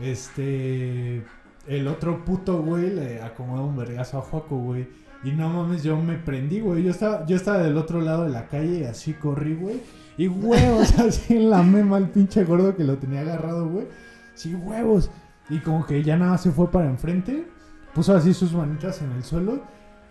este, 0.00 1.24
el 1.66 1.88
otro 1.88 2.24
puto 2.24 2.60
güey 2.62 2.90
le 2.90 3.22
acomodó 3.22 3.66
un 3.66 3.76
vergazo 3.76 4.18
a 4.18 4.22
Juaco, 4.22 4.58
güey. 4.58 4.88
Y 5.22 5.30
no 5.30 5.48
mames, 5.48 5.82
yo 5.82 5.96
me 5.96 6.16
prendí, 6.16 6.60
güey. 6.60 6.82
Yo 6.82 6.90
estaba, 6.90 7.24
yo 7.26 7.36
estaba 7.36 7.58
del 7.58 7.76
otro 7.78 8.00
lado 8.00 8.24
de 8.24 8.30
la 8.30 8.46
calle 8.46 8.80
y 8.80 8.84
así 8.84 9.14
corrí, 9.14 9.54
güey. 9.54 9.80
Y 10.16 10.28
huevos, 10.28 10.98
así 10.98 11.36
en 11.36 11.50
la 11.50 11.62
mema 11.62 11.98
el 11.98 12.08
pinche 12.08 12.44
gordo 12.44 12.76
que 12.76 12.84
lo 12.84 12.96
tenía 12.98 13.20
agarrado, 13.20 13.68
güey. 13.68 13.86
Sí, 14.34 14.54
huevos. 14.54 15.10
Y 15.50 15.58
como 15.58 15.84
que 15.86 16.02
ya 16.02 16.16
nada 16.16 16.38
se 16.38 16.50
fue 16.50 16.70
para 16.70 16.86
enfrente. 16.88 17.46
Puso 17.94 18.14
así 18.14 18.32
sus 18.34 18.52
manitas 18.52 19.00
en 19.02 19.12
el 19.12 19.24
suelo. 19.24 19.62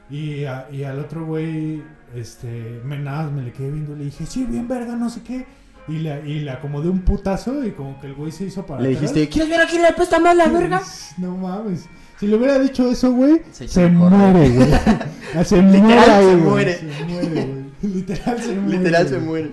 Y, 0.10 0.44
a- 0.46 0.68
y 0.72 0.84
al 0.84 1.00
otro 1.00 1.26
güey, 1.26 1.82
este, 2.16 2.82
me 2.86 3.00
nada, 3.00 3.30
me 3.30 3.42
le 3.42 3.52
quedé 3.52 3.72
viendo, 3.72 3.96
le 3.96 4.06
dije, 4.06 4.26
sí, 4.26 4.44
bien 4.46 4.68
verga, 4.68 4.96
no 4.96 5.10
sé 5.10 5.22
qué. 5.24 5.46
Y 5.88 6.00
le, 6.00 6.26
y 6.30 6.40
le 6.40 6.52
acomodé 6.52 6.88
un 6.90 7.00
putazo 7.00 7.64
y 7.66 7.72
como 7.72 8.00
que 8.00 8.08
el 8.08 8.14
güey 8.14 8.32
se 8.32 8.46
hizo 8.46 8.66
para 8.66 8.82
Le 8.82 8.90
atrás. 8.96 9.02
dijiste, 9.14 9.30
¿quieres 9.30 9.50
ver 9.50 9.62
a 9.62 9.68
quién 9.68 9.82
le 9.82 9.88
apesta 9.90 10.20
más 10.20 10.36
la 10.36 10.48
verga? 10.48 10.82
No 11.18 11.36
mames. 11.38 11.86
Si 12.20 12.28
le 12.28 12.38
hubiera 12.38 12.58
dicho 12.60 12.90
eso, 12.90 13.12
güey, 13.12 13.42
Se 13.52 13.68
se, 13.68 13.90
muere, 13.90 14.50
güey. 14.50 14.70
Se 15.46 15.62
Literal, 15.62 15.82
muere, 15.82 16.14
se 16.24 16.36
güey. 16.36 16.38
muere. 16.38 16.74
Se 16.78 17.06
muere, 17.06 17.28
güey. 17.28 17.94
Literal 17.94 18.40
se 18.42 18.56
muere. 18.56 18.78
Literal 18.78 19.08
se 19.10 19.20
muere. 19.20 19.52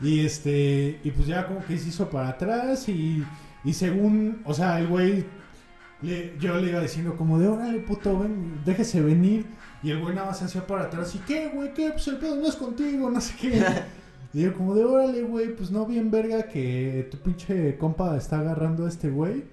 Y 0.00 0.20
este, 0.24 1.00
y 1.02 1.10
pues 1.10 1.26
ya 1.26 1.46
como 1.46 1.64
que 1.64 1.76
se 1.78 1.88
hizo 1.88 2.08
para 2.08 2.28
atrás 2.28 2.88
y, 2.88 3.24
y 3.64 3.72
según, 3.72 4.40
o 4.44 4.54
sea, 4.54 4.78
el 4.78 4.86
güey, 4.86 5.24
le- 6.02 6.36
yo 6.38 6.56
le 6.60 6.70
iba 6.70 6.80
diciendo 6.80 7.16
como 7.16 7.38
de, 7.38 7.48
órale, 7.48 7.80
puto, 7.80 8.18
ven, 8.20 8.60
déjese 8.64 9.00
venir. 9.00 9.46
Y 9.82 9.90
el 9.90 10.00
güey 10.00 10.14
nada 10.14 10.28
más 10.28 10.38
se 10.38 10.44
hacía 10.46 10.66
para 10.66 10.84
atrás 10.84 11.14
y, 11.14 11.18
¿qué, 11.18 11.48
güey? 11.54 11.72
¿Qué? 11.74 11.90
Pues 11.90 12.06
el 12.08 12.16
pedo 12.18 12.36
no 12.36 12.46
es 12.46 12.56
contigo, 12.56 13.10
no 13.10 13.20
sé 13.20 13.34
qué. 13.40 13.62
y 14.34 14.42
yo 14.42 14.54
como 14.54 14.74
de, 14.74 14.84
órale, 14.84 15.22
güey, 15.22 15.54
pues 15.56 15.70
no 15.70 15.84
bien 15.86 16.10
verga 16.10 16.44
que 16.44 17.08
tu 17.10 17.16
pinche 17.18 17.76
compa 17.78 18.16
está 18.16 18.38
agarrando 18.40 18.86
a 18.86 18.88
este 18.88 19.08
güey. 19.10 19.44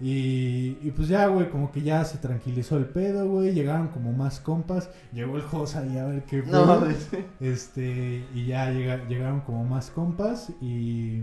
Y, 0.00 0.76
y 0.82 0.92
pues 0.94 1.08
ya, 1.08 1.26
güey, 1.28 1.48
como 1.48 1.72
que 1.72 1.80
ya 1.82 2.04
se 2.04 2.18
tranquilizó 2.18 2.76
el 2.76 2.84
pedo, 2.86 3.28
güey. 3.28 3.52
Llegaron 3.54 3.88
como 3.88 4.12
más 4.12 4.40
compas. 4.40 4.90
Llegó 5.12 5.36
el 5.36 5.42
Josa 5.42 5.80
ahí 5.80 5.96
a 5.96 6.04
ver 6.06 6.24
qué 6.24 6.38
No 6.38 6.44
pedo. 6.44 6.66
mames. 6.66 7.08
Este, 7.40 8.24
y 8.34 8.46
ya 8.46 8.70
llega- 8.70 9.06
llegaron 9.08 9.40
como 9.40 9.64
más 9.64 9.90
compas 9.90 10.50
y, 10.60 11.22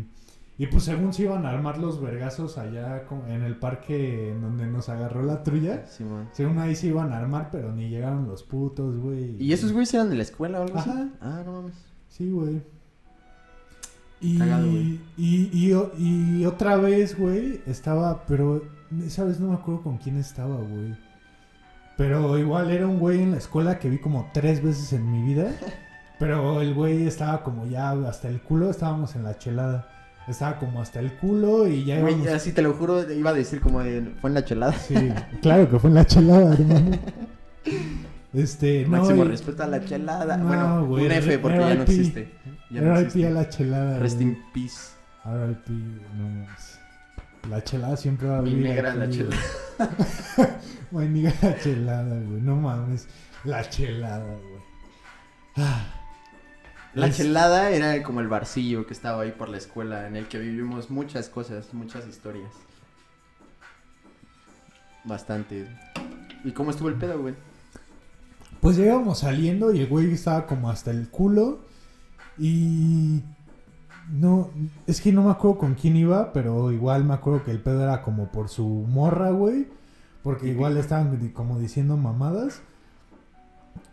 y 0.58 0.68
pues 0.68 0.84
según 0.84 1.14
se 1.14 1.24
iban 1.24 1.46
a 1.46 1.50
armar 1.52 1.78
los 1.78 2.02
vergazos 2.02 2.58
allá 2.58 3.04
en 3.28 3.44
el 3.44 3.58
parque 3.58 4.32
en 4.32 4.42
donde 4.42 4.66
nos 4.68 4.90
agarró 4.90 5.22
la 5.24 5.44
trulla, 5.44 5.86
Simón. 5.86 6.30
según 6.32 6.58
ahí 6.60 6.76
se 6.76 6.88
iban 6.88 7.12
a 7.14 7.18
armar, 7.18 7.50
pero 7.52 7.72
ni 7.72 7.90
llegaron 7.90 8.28
los 8.28 8.44
putos, 8.44 8.98
güey. 8.98 9.36
¿Y 9.40 9.54
esos 9.54 9.72
güeyes 9.72 9.94
eran 9.94 10.10
de 10.10 10.16
la 10.16 10.24
escuela 10.24 10.60
o 10.60 10.64
algo 10.64 10.78
así? 10.80 10.90
Ah, 11.22 11.42
no 11.46 11.52
mames. 11.54 11.76
Sí, 12.10 12.30
güey. 12.32 12.62
Y, 14.24 14.38
Cagado, 14.38 14.68
y, 14.68 15.02
y, 15.18 15.74
y 15.98 16.46
otra 16.46 16.78
vez, 16.78 17.18
güey, 17.18 17.62
estaba, 17.68 18.26
pero 18.26 18.64
esa 19.06 19.26
vez 19.26 19.40
no 19.40 19.50
me 19.50 19.56
acuerdo 19.56 19.84
con 19.84 19.98
quién 19.98 20.18
estaba, 20.18 20.56
güey. 20.56 20.96
Pero 21.98 22.38
igual 22.40 22.72
era 22.72 22.88
un 22.88 23.00
güey 23.00 23.22
en 23.22 23.32
la 23.32 23.38
escuela 23.38 23.80
que 23.80 23.90
vi 23.90 24.00
como 24.00 24.30
tres 24.34 24.64
veces 24.64 24.94
en 24.94 25.12
mi 25.12 25.22
vida. 25.22 25.52
Pero 26.20 26.62
el 26.62 26.74
güey 26.74 27.06
estaba 27.06 27.44
como 27.44 27.66
ya 27.66 27.92
hasta 27.92 28.30
el 28.30 28.42
culo, 28.42 28.70
estábamos 28.70 29.16
en 29.16 29.24
la 29.24 29.38
chelada. 29.38 29.90
Estaba 30.28 30.58
como 30.58 30.82
hasta 30.82 31.02
el 31.02 31.14
culo 31.18 31.68
y 31.68 31.84
ya 31.84 32.00
Güey, 32.00 32.14
íbamos... 32.14 32.34
así 32.34 32.54
te 32.54 32.62
lo 32.62 32.74
juro, 32.74 33.12
iba 33.12 33.32
a 33.32 33.34
decir 33.34 33.60
como 33.60 33.82
de, 33.82 34.14
fue 34.22 34.30
en 34.30 34.36
la 34.36 34.46
chelada. 34.46 34.74
Sí, 34.74 34.96
claro 35.42 35.70
que 35.70 35.80
fue 35.80 35.90
en 35.90 35.96
la 35.96 36.06
chelada, 36.06 36.54
hermano. 36.54 36.98
Este, 38.34 38.84
no, 38.86 38.98
Máximo 38.98 39.24
respeto 39.26 39.64
a 39.64 39.68
la 39.68 39.86
chelada. 39.86 40.38
No, 40.38 40.48
bueno, 40.48 40.86
güey, 40.88 41.06
un 41.06 41.12
F 41.12 41.40
porque 41.40 41.60
ya 41.60 41.76
no 41.76 41.86
RIP. 41.86 41.90
existe. 41.90 42.32
Ya 42.72 42.82
no 42.82 42.98
existe. 42.98 43.28
a 43.28 43.30
la 43.30 43.50
chelada. 43.50 44.00
Rest 44.00 44.22
in 44.22 44.44
peace. 44.54 44.94
Pi, 45.66 45.74
no 46.18 46.24
mames. 46.30 46.80
La 47.50 47.64
chelada 47.64 47.96
siempre 47.98 48.28
va 48.28 48.40
a 48.40 48.42
Mi 48.42 48.50
vivir 48.52 48.68
negra 48.70 48.92
aquí, 48.92 49.00
la 49.00 49.10
chelada. 49.10 49.38
Güey, 50.92 51.10
ni 51.10 51.22
la 51.24 51.58
chelada, 51.60 52.20
güey. 52.20 52.42
No 52.42 52.56
mames. 52.56 53.08
La 53.44 53.68
chelada, 53.70 54.24
güey. 54.26 54.62
Ah. 55.58 55.86
La 56.94 57.08
Es- 57.08 57.18
chelada 57.18 57.70
era 57.72 58.02
como 58.04 58.20
el 58.22 58.28
barcillo 58.28 58.86
que 58.88 58.94
estaba 58.94 59.24
ahí 59.24 59.32
por 59.32 59.50
la 59.50 59.58
escuela, 59.58 60.08
en 60.08 60.16
el 60.16 60.28
que 60.28 60.40
vivimos 60.40 60.90
muchas 60.92 61.30
cosas, 61.30 61.74
muchas 61.74 62.08
historias. 62.08 62.52
Bastante. 65.04 65.68
¿Y 66.44 66.52
cómo 66.52 66.72
estuvo 66.72 66.90
el 66.90 66.96
pedo, 66.96 67.20
güey? 67.20 67.36
Pues 68.64 68.78
llegamos 68.78 69.20
saliendo 69.20 69.74
y 69.74 69.82
el 69.82 69.88
güey 69.88 70.12
estaba 70.14 70.48
como 70.48 70.70
hasta 70.70 70.90
el 70.92 71.10
culo. 71.10 71.60
Y. 72.38 73.22
No, 74.12 74.50
es 74.88 75.00
que 75.02 75.12
no 75.14 75.24
me 75.24 75.32
acuerdo 75.32 75.58
con 75.60 75.76
quién 75.76 75.96
iba, 75.96 76.34
pero 76.34 76.72
igual 76.72 77.06
me 77.06 77.14
acuerdo 77.14 77.44
que 77.44 77.52
el 77.52 77.62
pedo 77.62 77.84
era 77.84 78.02
como 78.02 78.32
por 78.32 78.50
su 78.50 78.66
morra, 78.68 79.32
güey. 79.32 79.68
Porque 80.24 80.48
igual 80.48 80.78
estaban 80.78 81.30
como 81.34 81.60
diciendo 81.60 81.98
mamadas. 81.98 82.62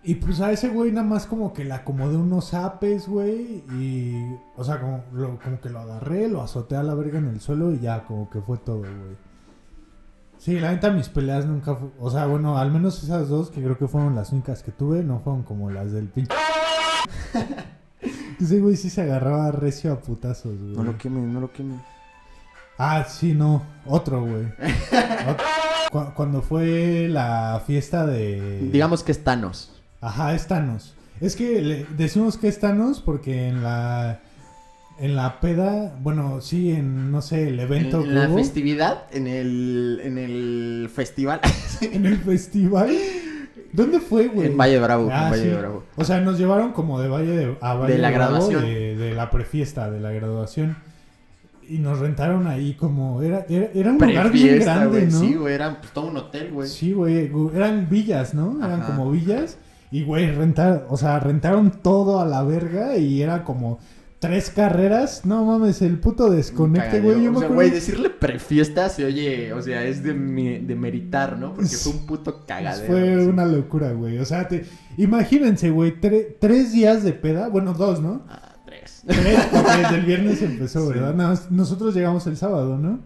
Y 0.03 0.15
pues 0.17 0.41
a 0.41 0.51
ese 0.53 0.69
güey 0.69 0.93
nada 0.93 1.07
más 1.07 1.27
como 1.27 1.53
que 1.53 1.65
le 1.65 1.75
acomodé 1.75 2.17
unos 2.17 2.55
apes, 2.55 3.09
güey. 3.09 3.65
Y. 3.79 4.15
O 4.57 4.65
sea, 4.65 4.81
como, 4.81 5.03
lo- 5.13 5.39
como 5.41 5.61
que 5.61 5.69
lo 5.71 5.81
agarré, 5.81 6.29
lo 6.29 6.43
azoté 6.43 6.77
a 6.77 6.83
la 6.83 6.95
verga 6.95 7.19
en 7.19 7.27
el 7.27 7.41
suelo 7.41 7.73
y 7.73 7.81
ya, 7.81 8.05
como 8.05 8.31
que 8.31 8.41
fue 8.41 8.59
todo, 8.59 8.79
güey. 8.79 9.30
Sí, 10.41 10.59
la 10.59 10.73
neta 10.73 10.91
mis 10.91 11.11
peleas 11.11 11.45
nunca 11.45 11.75
fu- 11.77 11.93
O 12.01 12.11
sea, 12.11 12.25
bueno, 12.27 12.57
al 12.57 12.71
menos 12.73 13.03
esas 13.05 13.29
dos 13.29 13.51
que 13.51 13.63
creo 13.63 13.77
que 13.77 13.87
fueron 13.87 14.15
las 14.15 14.33
únicas 14.33 14.63
que 14.63 14.73
tuve, 14.73 15.05
no 15.05 15.21
fueron 15.21 15.43
como 15.43 15.71
las 15.71 15.93
del 15.93 16.09
pinche. 16.09 16.35
Ese 18.41 18.59
güey 18.61 18.75
sí 18.77 18.89
se 18.89 19.03
agarraba 19.03 19.51
recio 19.53 19.93
a 19.93 20.01
putazos, 20.01 20.57
güey. 20.59 20.75
No 20.75 20.83
lo 20.83 20.97
quemes, 20.97 21.25
no 21.25 21.41
lo 21.41 21.53
quemes. 21.53 21.79
Ah, 22.79 23.05
sí, 23.07 23.35
no. 23.35 23.63
Otro, 23.85 24.23
güey. 24.25 24.45
Ot- 24.47 25.43
Cu- 25.93 26.15
Cuando 26.15 26.41
fue 26.41 27.07
la 27.11 27.63
fiesta 27.67 28.07
de... 28.07 28.61
Digamos 28.73 29.03
que 29.03 29.13
es 29.13 29.23
Thanos. 29.23 29.79
Ajá, 30.01 30.35
es 30.35 30.47
Thanos. 30.47 30.95
Es 31.21 31.37
que 31.37 31.61
le 31.61 31.85
decimos 31.99 32.39
que 32.39 32.49
es 32.49 32.59
Thanos 32.59 33.03
porque 33.03 33.49
en 33.49 33.63
la... 33.63 34.21
En 35.01 35.17
la 35.17 35.41
peda, 35.41 35.97
bueno, 36.03 36.43
sí, 36.43 36.73
en, 36.73 37.11
no 37.11 37.23
sé, 37.23 37.49
el 37.49 37.55
En, 37.55 37.61
evento 37.61 38.03
en 38.03 38.15
la 38.15 38.29
hubo, 38.29 38.37
festividad, 38.37 39.05
en 39.13 39.27
el, 39.27 40.01
en 40.05 40.19
el 40.19 40.91
festival, 40.93 41.41
en 41.81 42.05
el 42.05 42.19
festival. 42.19 42.91
¿Dónde 43.73 44.01
fue, 44.01 44.29
güey? 44.29 44.49
en 44.49 44.59
Valle 44.59 44.75
de 44.75 44.81
Bravo, 44.81 45.09
Ah, 45.11 45.25
en 45.25 45.31
Valle 45.31 45.43
sí. 45.43 45.49
de 45.49 45.57
Bravo. 45.57 45.85
O 45.97 46.05
sea, 46.05 46.21
nos 46.21 46.39
llevaron 46.39 46.73
como 46.73 47.01
de 47.01 47.09
Valle 47.09 47.31
de, 47.31 47.57
a 47.61 47.75
Valle 47.75 47.95
De 47.95 47.99
la 47.99 48.11
Bravo 48.11 48.33
graduación. 48.33 48.63
De, 48.63 48.97
de 48.97 49.15
la 49.15 49.31
prefiesta, 49.31 49.91
de 49.91 50.01
la 50.01 50.11
graduación. 50.11 50.77
Y 51.69 51.79
nos 51.79 52.01
rentaron 52.01 52.49
ahí 52.49 52.75
como... 52.75 53.23
Era, 53.23 53.47
era, 53.49 53.71
era 53.73 53.93
un 53.93 53.99
lugar 53.99 54.33
bien 54.33 54.59
grande. 54.59 55.07
¿no? 55.07 55.21
Sí, 55.21 55.35
güey, 55.35 55.55
era 55.55 55.81
pues, 55.81 55.93
todo 55.93 56.09
un 56.09 56.17
hotel, 56.17 56.51
güey. 56.53 56.69
Sí, 56.69 56.93
güey. 56.93 57.31
Eran 57.55 57.89
villas, 57.89 58.35
¿no? 58.35 58.59
Eran 58.59 58.81
Ajá. 58.83 58.97
como 58.97 59.11
villas. 59.11 59.57
Y, 59.93 60.03
güey, 60.03 60.31
rentar... 60.33 60.87
O 60.91 60.97
sea, 60.97 61.21
rentaron 61.21 61.71
todo 61.71 62.21
a 62.21 62.27
la 62.27 62.43
verga 62.43 62.97
y 62.97 63.23
era 63.23 63.45
como... 63.45 63.79
Tres 64.21 64.51
carreras, 64.51 65.25
no 65.25 65.45
mames, 65.47 65.81
el 65.81 65.99
puto 65.99 66.29
desconecte, 66.31 67.01
güey. 67.01 67.25
Yo 67.25 67.31
me 67.33 67.39
o 67.39 67.41
sea, 67.41 67.49
güey, 67.49 67.71
decirle 67.71 68.11
prefiesta 68.11 68.89
se 68.91 69.07
oye, 69.07 69.53
o 69.55 69.63
sea, 69.63 69.83
es 69.85 70.03
de, 70.03 70.13
mi- 70.13 70.59
de 70.59 70.75
meritar, 70.77 71.39
¿no? 71.39 71.55
Porque 71.55 71.71
fue 71.71 71.93
un 71.93 72.07
puto 72.07 72.45
cagadero. 72.47 72.87
Fue 72.87 73.23
sí. 73.25 73.29
una 73.31 73.47
locura, 73.47 73.93
güey. 73.93 74.19
O 74.19 74.25
sea, 74.27 74.47
te... 74.47 74.67
imagínense, 74.99 75.71
güey, 75.71 75.99
tre- 75.99 76.37
tres 76.39 76.71
días 76.73 77.03
de 77.03 77.15
peda. 77.15 77.49
Bueno, 77.49 77.73
dos, 77.73 78.03
¿no? 78.03 78.23
Ah, 78.29 78.57
tres. 78.67 79.03
Tres, 79.07 79.41
porque 79.51 79.71
desde 79.81 79.97
el 79.97 80.05
viernes 80.05 80.43
empezó, 80.43 80.83
Sí. 80.87 80.93
¿verdad? 80.93 81.15
Nada 81.15 81.31
más- 81.31 81.51
nosotros 81.51 81.95
llegamos 81.95 82.27
el 82.27 82.37
sábado, 82.37 82.77
¿no? 82.79 83.01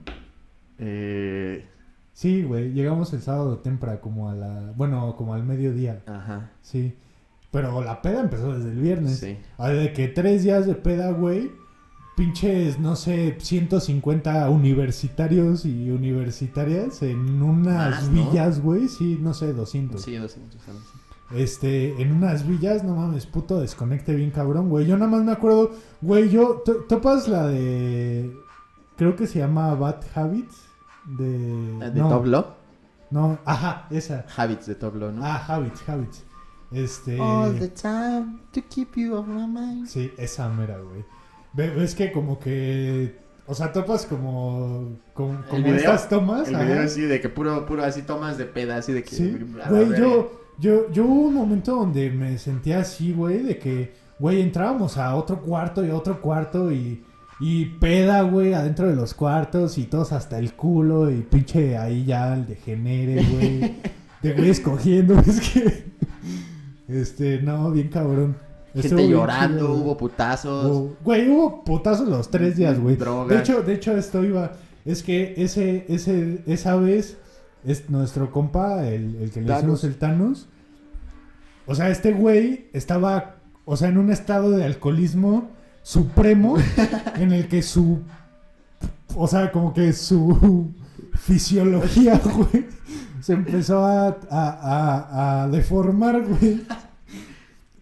Eh, 0.78 1.66
Sí, 2.12 2.42
güey, 2.44 2.72
llegamos 2.72 3.12
el 3.12 3.22
sábado 3.22 3.58
temprano, 3.58 4.00
como 4.00 4.30
a 4.30 4.34
la... 4.34 4.72
Bueno, 4.76 5.16
como 5.16 5.34
al 5.34 5.42
mediodía, 5.42 6.00
ajá. 6.06 6.50
sí. 6.62 6.94
Pero 7.54 7.82
la 7.82 8.02
peda 8.02 8.20
empezó 8.20 8.52
desde 8.52 8.70
el 8.72 8.80
viernes. 8.80 9.18
Sí. 9.20 9.38
Ah, 9.56 9.68
De 9.70 9.92
que 9.94 10.08
tres 10.08 10.42
días 10.42 10.66
de 10.66 10.74
peda, 10.74 11.10
güey. 11.12 11.50
Pinches, 12.16 12.78
no 12.78 12.94
sé, 12.94 13.36
150 13.40 14.48
universitarios 14.50 15.64
y 15.64 15.90
universitarias 15.90 17.02
en 17.02 17.42
unas 17.42 17.90
Más, 18.02 18.08
¿no? 18.10 18.30
villas, 18.30 18.60
güey. 18.60 18.88
Sí, 18.88 19.18
no 19.20 19.34
sé, 19.34 19.52
200. 19.52 20.00
Sí, 20.02 20.14
200 20.16 20.60
algo 20.68 20.80
así. 20.80 21.36
Este, 21.42 22.00
en 22.00 22.12
unas 22.12 22.46
villas, 22.46 22.84
no 22.84 22.94
mames, 22.94 23.26
puto 23.26 23.58
desconecte 23.60 24.14
bien 24.14 24.30
cabrón, 24.30 24.68
güey. 24.68 24.86
Yo 24.86 24.96
nada 24.96 25.10
más 25.10 25.24
me 25.24 25.32
acuerdo, 25.32 25.72
güey, 26.02 26.28
yo, 26.30 26.62
to- 26.64 26.84
¿topas 26.88 27.26
la 27.28 27.46
de, 27.48 28.32
creo 28.96 29.16
que 29.16 29.26
se 29.26 29.38
llama 29.40 29.74
Bad 29.74 30.02
Habits? 30.14 30.56
De... 31.06 31.90
¿De 31.90 32.00
no, 32.00 32.08
Top 32.10 32.26
Law? 32.26 32.46
No, 33.10 33.38
ajá, 33.44 33.86
esa. 33.90 34.24
Habits 34.36 34.66
de 34.66 34.74
Top 34.76 34.94
Law, 34.96 35.10
¿no? 35.12 35.24
Ah, 35.24 35.44
Habits, 35.48 35.88
Habits. 35.88 36.22
Este... 36.74 37.18
All 37.20 37.58
the 37.58 37.68
time 37.68 38.40
to 38.52 38.60
keep 38.68 38.96
you 38.96 39.16
off 39.16 39.26
my 39.26 39.46
mind. 39.46 39.86
Sí, 39.86 40.12
esa 40.18 40.48
mera, 40.48 40.78
güey. 40.78 41.04
Ve- 41.52 41.70
Ves 41.70 41.94
que 41.94 42.12
como 42.12 42.38
que... 42.38 43.16
O 43.46 43.54
sea, 43.54 43.72
topas 43.72 44.06
como... 44.06 44.98
Como, 45.12 45.42
como 45.48 45.64
video, 45.64 45.76
estas 45.76 46.08
tomas. 46.08 46.48
El 46.48 46.56
ajá. 46.56 46.64
video 46.64 46.82
así 46.82 47.02
de 47.02 47.20
que 47.20 47.28
puro, 47.28 47.66
puro 47.66 47.84
así 47.84 48.02
tomas 48.02 48.38
de 48.38 48.46
peda, 48.46 48.76
así 48.76 48.92
de 48.92 49.02
que... 49.02 49.14
Sí, 49.14 49.36
güey, 49.68 49.90
yo, 49.98 50.40
yo, 50.58 50.90
yo 50.92 51.04
hubo 51.04 51.28
un 51.28 51.34
momento 51.34 51.74
donde 51.76 52.10
me 52.10 52.38
sentía 52.38 52.80
así, 52.80 53.12
güey, 53.12 53.42
de 53.42 53.58
que, 53.58 53.94
güey, 54.18 54.40
entrábamos 54.40 54.96
a 54.96 55.14
otro 55.14 55.40
cuarto 55.40 55.84
y 55.84 55.90
a 55.90 55.94
otro 55.94 56.20
cuarto 56.20 56.72
y, 56.72 57.04
y 57.40 57.66
peda, 57.66 58.22
güey, 58.22 58.54
adentro 58.54 58.88
de 58.88 58.96
los 58.96 59.14
cuartos 59.14 59.78
y 59.78 59.84
todos 59.84 60.12
hasta 60.12 60.38
el 60.38 60.54
culo 60.54 61.10
y 61.10 61.20
pinche 61.22 61.76
ahí 61.76 62.04
ya 62.04 62.34
el 62.34 62.46
degenere, 62.46 63.24
güey, 63.24 63.74
de 64.22 64.32
güey 64.32 64.50
escogiendo, 64.50 65.18
es 65.26 65.40
que, 65.40 65.84
este, 66.88 67.40
no, 67.42 67.70
bien 67.70 67.88
cabrón. 67.88 68.36
Gente 68.74 69.08
llorando, 69.08 69.58
chido, 69.66 69.74
hubo 69.74 69.96
putazos. 69.96 70.66
Hubo- 70.66 70.96
Güey, 71.04 71.28
hubo 71.28 71.62
putazos 71.64 72.08
los 72.08 72.28
tres 72.30 72.56
días, 72.56 72.78
güey. 72.80 72.96
Drogas. 72.96 73.28
De 73.28 73.38
hecho, 73.38 73.62
de 73.62 73.74
hecho, 73.74 73.96
esto 73.96 74.24
iba. 74.24 74.52
Es 74.84 75.02
que 75.02 75.34
ese, 75.36 75.86
ese, 75.88 76.42
esa 76.46 76.74
vez, 76.76 77.16
es 77.64 77.88
nuestro 77.88 78.30
compa, 78.30 78.86
el, 78.88 79.16
el 79.22 79.30
que 79.30 79.40
le 79.40 79.56
hicimos 79.56 79.84
el 79.84 79.96
Thanos, 79.96 80.48
o 81.66 81.74
sea, 81.74 81.88
este 81.88 82.12
güey 82.12 82.66
estaba, 82.74 83.36
o 83.64 83.76
sea, 83.76 83.88
en 83.88 83.96
un 83.96 84.10
estado 84.10 84.50
de 84.50 84.64
alcoholismo 84.64 85.48
supremo 85.82 86.56
en 87.16 87.32
el 87.32 87.48
que 87.48 87.62
su, 87.62 88.00
o 89.14 89.26
sea, 89.28 89.50
como 89.52 89.72
que 89.72 89.92
su 89.94 90.72
fisiología, 91.14 92.20
güey, 92.36 92.66
se 93.24 93.32
empezó 93.32 93.84
a, 93.84 94.08
a, 94.08 94.18
a, 94.30 95.42
a 95.44 95.48
deformar, 95.48 96.22
güey. 96.26 96.60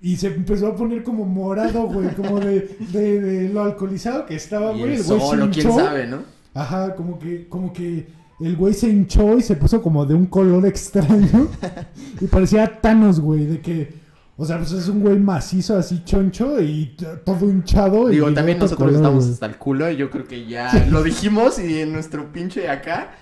Y 0.01 0.17
se 0.17 0.29
empezó 0.29 0.69
a 0.69 0.77
poner 0.77 1.03
como 1.05 1.25
morado, 1.25 1.83
güey, 1.85 2.09
como 2.15 2.41
de, 2.41 2.77
de, 2.93 3.21
de 3.21 3.49
lo 3.49 3.63
alcoholizado 3.63 4.27
que 4.27 4.35
estaba, 4.37 4.73
Y 4.73 4.81
güey. 4.81 4.95
el 4.95 5.03
güey 5.03 5.21
se 5.21 5.27
solo, 5.27 5.51
quién 5.51 5.67
hinchó. 5.67 5.79
sabe, 5.85 6.07
¿no? 6.07 6.19
Ajá, 6.55 6.95
como 6.95 7.19
que, 7.19 7.49
como 7.49 7.73
que 7.73 8.07
el 8.41 8.57
güey 8.57 8.75
se 8.75 8.89
hinchó 8.89 9.39
y 9.39 9.43
se 9.43 9.57
puso 9.57 9.81
como 9.83 10.05
de 10.07 10.15
un 10.15 10.27
color 10.27 10.67
extraño. 10.67 11.49
y 12.21 12.27
parecía 12.27 12.81
Thanos, 12.81 13.21
güey, 13.21 13.47
de 13.47 13.61
que, 13.61 13.95
o 14.37 14.45
sea, 14.45 14.59
pues 14.59 14.73
es 14.73 14.89
un 14.89 15.01
güey 15.01 15.19
macizo, 15.19 15.77
así 15.77 16.03
choncho 16.05 16.61
y 16.61 16.97
todo 17.25 17.49
hinchado. 17.49 18.09
Digo, 18.09 18.33
también 18.33 18.57
otro 18.59 18.67
nosotros 18.67 18.79
color, 18.89 18.95
estamos 18.95 19.25
güey. 19.25 19.35
hasta 19.35 19.47
el 19.47 19.57
culo 19.57 19.91
y 19.91 19.97
yo 19.97 20.11
creo 20.11 20.25
que 20.27 20.47
ya 20.47 20.87
lo 20.91 21.03
dijimos 21.03 21.59
y 21.61 21.81
en 21.81 21.93
nuestro 21.93 22.33
pinche 22.33 22.69
acá 22.69 23.13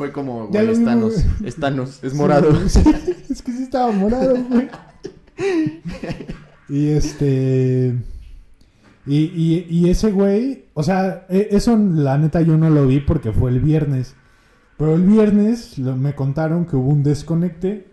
fue 0.00 0.12
como, 0.12 0.46
güey, 0.46 0.66
es 0.70 0.82
Thanos, 0.82 1.14
es 1.44 1.56
Thanos, 1.56 2.02
es 2.02 2.14
morado. 2.14 2.54
sí, 2.70 2.80
es 3.28 3.42
que 3.42 3.52
sí 3.52 3.64
estaba 3.64 3.92
morado, 3.92 4.34
güey. 4.48 4.66
y 6.70 6.88
este. 6.88 7.94
Y, 9.04 9.16
y, 9.18 9.66
y 9.68 9.90
ese 9.90 10.10
güey, 10.10 10.64
o 10.72 10.82
sea, 10.82 11.26
e- 11.28 11.48
eso 11.50 11.76
la 11.76 12.16
neta 12.16 12.40
yo 12.40 12.56
no 12.56 12.70
lo 12.70 12.86
vi 12.86 13.00
porque 13.00 13.30
fue 13.30 13.50
el 13.50 13.60
viernes. 13.60 14.14
Pero 14.78 14.94
el 14.94 15.02
viernes 15.02 15.76
lo- 15.78 15.98
me 15.98 16.14
contaron 16.14 16.64
que 16.64 16.76
hubo 16.76 16.88
un 16.88 17.02
desconecte 17.02 17.86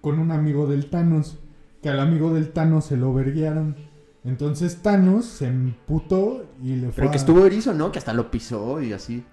con 0.00 0.20
un 0.20 0.30
amigo 0.30 0.68
del 0.68 0.88
Thanos. 0.88 1.36
Que 1.82 1.88
al 1.88 1.98
amigo 1.98 2.32
del 2.32 2.50
Thanos 2.52 2.84
se 2.84 2.96
lo 2.96 3.12
verguearon. 3.12 3.74
Entonces 4.24 4.82
Thanos 4.82 5.24
se 5.24 5.48
emputó 5.48 6.48
y 6.62 6.76
le 6.76 6.86
fue 6.92 6.94
Pero 6.94 7.10
que 7.10 7.16
estuvo 7.16 7.44
erizo, 7.44 7.74
¿no? 7.74 7.90
Que 7.90 7.98
hasta 7.98 8.12
lo 8.12 8.30
pisó 8.30 8.80
y 8.80 8.92
así. 8.92 9.24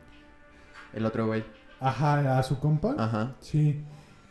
El 0.93 1.05
otro 1.05 1.27
güey. 1.27 1.43
Ajá, 1.79 2.37
a 2.39 2.43
su 2.43 2.59
compa. 2.59 2.95
Ajá. 2.97 3.33
Sí. 3.39 3.81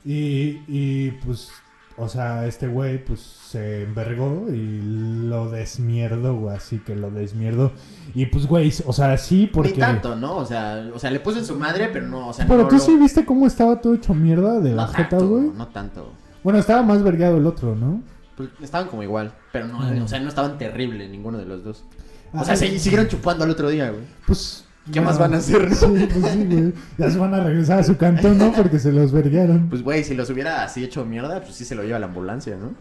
Y, 0.05 0.61
y 0.69 1.11
pues, 1.25 1.51
o 1.97 2.09
sea, 2.09 2.47
este 2.47 2.69
güey 2.69 3.05
pues 3.05 3.21
se 3.21 3.83
envergó 3.83 4.47
y 4.53 4.81
lo 5.29 5.51
desmierdó, 5.51 6.37
güey. 6.37 6.57
Así 6.57 6.79
que 6.79 6.95
lo 6.95 7.11
desmierdó. 7.11 7.73
Y 8.15 8.27
pues, 8.27 8.47
güey, 8.47 8.73
o 8.87 8.93
sea, 8.93 9.17
sí, 9.19 9.51
porque... 9.53 9.73
Ni 9.73 9.79
tanto, 9.79 10.15
¿no? 10.17 10.37
O 10.37 10.45
sea, 10.47 10.89
o 10.95 10.99
sea, 10.99 11.11
le 11.11 11.21
puso 11.21 11.39
en 11.39 11.45
su 11.45 11.57
madre, 11.59 11.89
pero 11.93 12.07
no, 12.07 12.29
o 12.29 12.33
sea, 12.33 12.47
Pero 12.47 12.63
no 12.63 12.69
tú 12.69 12.77
lo- 12.77 12.81
sí 12.81 12.97
viste 12.97 13.25
cómo 13.25 13.47
estaba 13.47 13.81
todo 13.81 13.95
hecho 13.95 14.15
mierda 14.15 14.61
de 14.61 14.75
la 14.75 14.87
no 14.87 14.93
jeta, 14.93 15.19
güey. 15.19 15.51
No 15.55 15.67
tanto. 15.69 16.13
Bueno, 16.45 16.59
estaba 16.59 16.83
más 16.83 17.03
vergueado 17.03 17.37
el 17.39 17.47
otro, 17.47 17.75
¿no? 17.75 18.01
Pues 18.37 18.51
estaban 18.63 18.87
como 18.89 19.03
igual, 19.03 19.33
pero 19.53 19.67
no, 19.67 19.83
Ah. 19.83 19.93
o 20.05 20.07
sea, 20.09 20.21
no 20.21 20.29
estaban 20.29 20.57
terrible 20.59 21.09
ninguno 21.09 21.39
de 21.39 21.45
los 21.47 21.65
dos. 21.65 21.85
O 22.33 22.45
sea, 22.45 22.55
se- 22.57 22.79
siguieron 22.79 23.09
chupando 23.09 23.43
al 23.45 23.51
otro 23.51 23.69
día, 23.69 23.91
güey. 23.91 24.05
Pues... 24.27 24.65
¿Qué 24.93 25.01
más 25.01 25.19
van 25.19 25.35
a 25.35 25.37
hacer? 25.39 25.75
Sí, 25.75 26.09
pues 26.13 26.33
sí, 26.33 26.45
güey. 26.45 26.73
Ya 26.97 27.11
se 27.11 27.19
van 27.19 27.35
a 27.35 27.41
regresar 27.45 27.81
a 27.81 27.83
su 27.85 27.97
cantón, 27.97 28.39
¿no? 28.39 28.53
Porque 28.53 28.79
se 28.79 28.93
los 28.93 29.13
verguearon. 29.13 29.69
Pues, 29.69 29.83
güey, 29.83 30.05
si 30.05 30.15
los 30.15 30.31
hubiera 30.31 30.63
así 30.65 30.83
hecho 30.85 31.05
mierda, 31.05 31.41
pues 31.41 31.55
sí 31.55 31.65
se 31.65 31.75
lo 31.75 31.83
lleva 31.83 31.99
la 31.99 32.07
ambulancia, 32.07 32.57
¿no? 32.57 32.73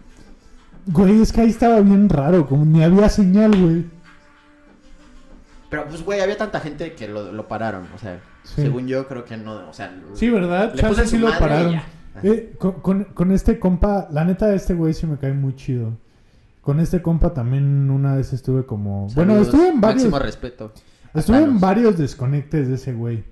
Güey, 0.88 1.22
es 1.22 1.34
que 1.34 1.42
ahí 1.42 1.50
estaba 1.50 1.82
bien 1.82 2.08
raro, 2.08 2.48
como 2.48 2.64
ni 2.66 2.84
había 2.84 3.10
señal, 3.10 3.52
güey. 3.60 3.86
Pero, 5.70 5.86
pues, 5.88 6.04
güey, 6.04 6.22
había 6.22 6.38
tanta 6.38 6.60
gente 6.62 6.94
que 6.94 7.08
lo, 7.10 7.32
lo 7.32 7.48
pararon, 7.48 7.88
o 7.94 7.98
sea, 7.98 8.20
Sí. 8.44 8.62
según 8.62 8.88
yo 8.88 9.06
creo 9.10 9.26
que 9.26 9.36
no, 9.36 9.68
o 9.70 9.74
sea... 9.74 9.94
Sí, 10.14 10.30
¿verdad? 10.30 10.74
Le 10.74 10.82
puse 10.84 11.06
sí 11.06 11.18
lo 11.18 11.28
pararon. 11.38 11.82
Eh, 12.24 12.54
con, 12.58 12.72
con- 12.80 13.04
con 13.04 13.32
este 13.34 13.60
compa, 13.60 14.08
la 14.10 14.24
neta, 14.24 14.54
este 14.54 14.74
güey 14.74 14.94
sí 14.94 15.06
me 15.06 15.18
cae 15.18 15.34
muy 15.34 15.54
chido. 15.58 15.92
Con 16.62 16.80
este 16.80 17.02
compa 17.02 17.34
también 17.34 17.90
una 17.92 18.16
vez 18.16 18.32
estuve 18.32 18.66
como... 18.66 19.08
bueno, 19.10 19.36
estuve 19.38 19.68
en 19.68 19.82
varios... 19.82 20.04
Máximo 20.04 20.20
respeto. 20.20 20.72
Estuve 21.14 21.44
en 21.44 21.60
varios 21.60 21.98
desconectes 21.98 22.68
de 22.68 22.76
ese 22.76 22.94
güey. 22.94 23.24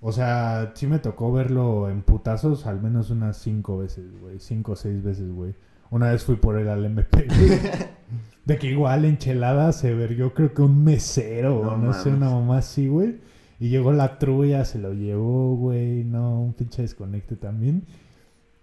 O 0.00 0.12
sea, 0.12 0.72
sí 0.74 0.86
me 0.86 0.98
tocó 0.98 1.32
verlo 1.32 1.90
en 1.90 2.02
putazos 2.02 2.66
al 2.66 2.80
menos 2.80 3.10
unas 3.10 3.36
cinco 3.36 3.78
veces, 3.78 4.18
güey. 4.20 4.38
Cinco 4.38 4.72
o 4.72 4.76
seis 4.76 5.02
veces, 5.02 5.30
güey. 5.30 5.54
Una 5.90 6.10
vez 6.10 6.22
fui 6.22 6.36
por 6.36 6.58
él 6.58 6.68
al 6.68 6.84
MP, 6.84 7.26
güey. 7.26 7.60
De 8.44 8.58
que 8.58 8.68
igual 8.68 9.04
enchilada 9.04 9.72
se 9.72 9.92
vergió 9.92 10.32
creo 10.32 10.54
que 10.54 10.62
un 10.62 10.82
mesero 10.82 11.62
No 11.62 11.72
o 11.72 11.76
no 11.76 11.92
sé, 11.92 12.08
una 12.08 12.30
mamá 12.30 12.58
así, 12.58 12.86
güey. 12.88 13.20
Y 13.60 13.68
llegó 13.68 13.92
la 13.92 14.18
trulla, 14.18 14.64
se 14.64 14.78
lo 14.78 14.94
llevó, 14.94 15.56
güey. 15.56 16.04
No, 16.04 16.40
un 16.40 16.54
pinche 16.54 16.82
desconecte 16.82 17.36
también. 17.36 17.84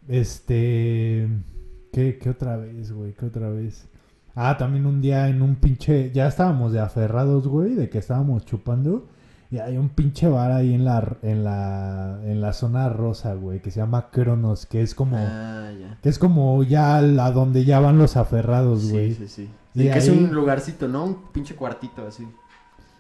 Este... 0.08 1.28
¿Qué, 1.92 2.18
qué 2.18 2.30
otra 2.30 2.58
vez, 2.58 2.92
güey? 2.92 3.14
¿Qué 3.14 3.26
otra 3.26 3.50
vez? 3.50 3.88
Ah, 4.36 4.58
también 4.58 4.86
un 4.86 5.02
día 5.02 5.30
en 5.30 5.42
un 5.42 5.56
pinche... 5.56 6.12
Ya 6.14 6.28
estábamos 6.28 6.74
de 6.74 6.80
aferrados, 6.80 7.48
güey, 7.48 7.74
de 7.76 7.90
que 7.90 7.98
estábamos 7.98 8.46
chupando. 8.46 9.08
Y 9.50 9.60
hay 9.60 9.78
un 9.78 9.90
pinche 9.90 10.28
bar 10.28 10.52
ahí 10.52 10.74
en 10.74 10.84
la, 10.84 11.18
en 11.22 11.44
la, 11.44 12.20
en 12.26 12.42
la 12.42 12.52
zona 12.52 12.90
rosa, 12.90 13.36
güey, 13.36 13.62
que 13.62 13.72
se 13.72 13.80
llama 13.80 14.10
Cronos, 14.12 14.66
que 14.66 14.82
es 14.82 14.94
como... 14.94 15.18
Ah, 15.18 15.72
ya. 15.80 15.98
Que 16.02 16.10
es 16.10 16.20
como 16.20 16.62
ya 16.64 17.02
la 17.02 17.32
donde 17.32 17.64
ya 17.64 17.80
van 17.80 17.98
los 17.98 18.18
aferrados, 18.18 18.92
güey. 18.92 19.14
Sí, 19.14 19.28
sí, 19.28 19.48
sí. 19.74 19.84
Que 19.84 19.98
es 19.98 20.10
un 20.10 20.34
lugarcito, 20.34 20.88
¿no? 20.88 21.06
Un 21.06 21.32
pinche 21.32 21.56
cuartito 21.56 22.06
así. 22.06 22.28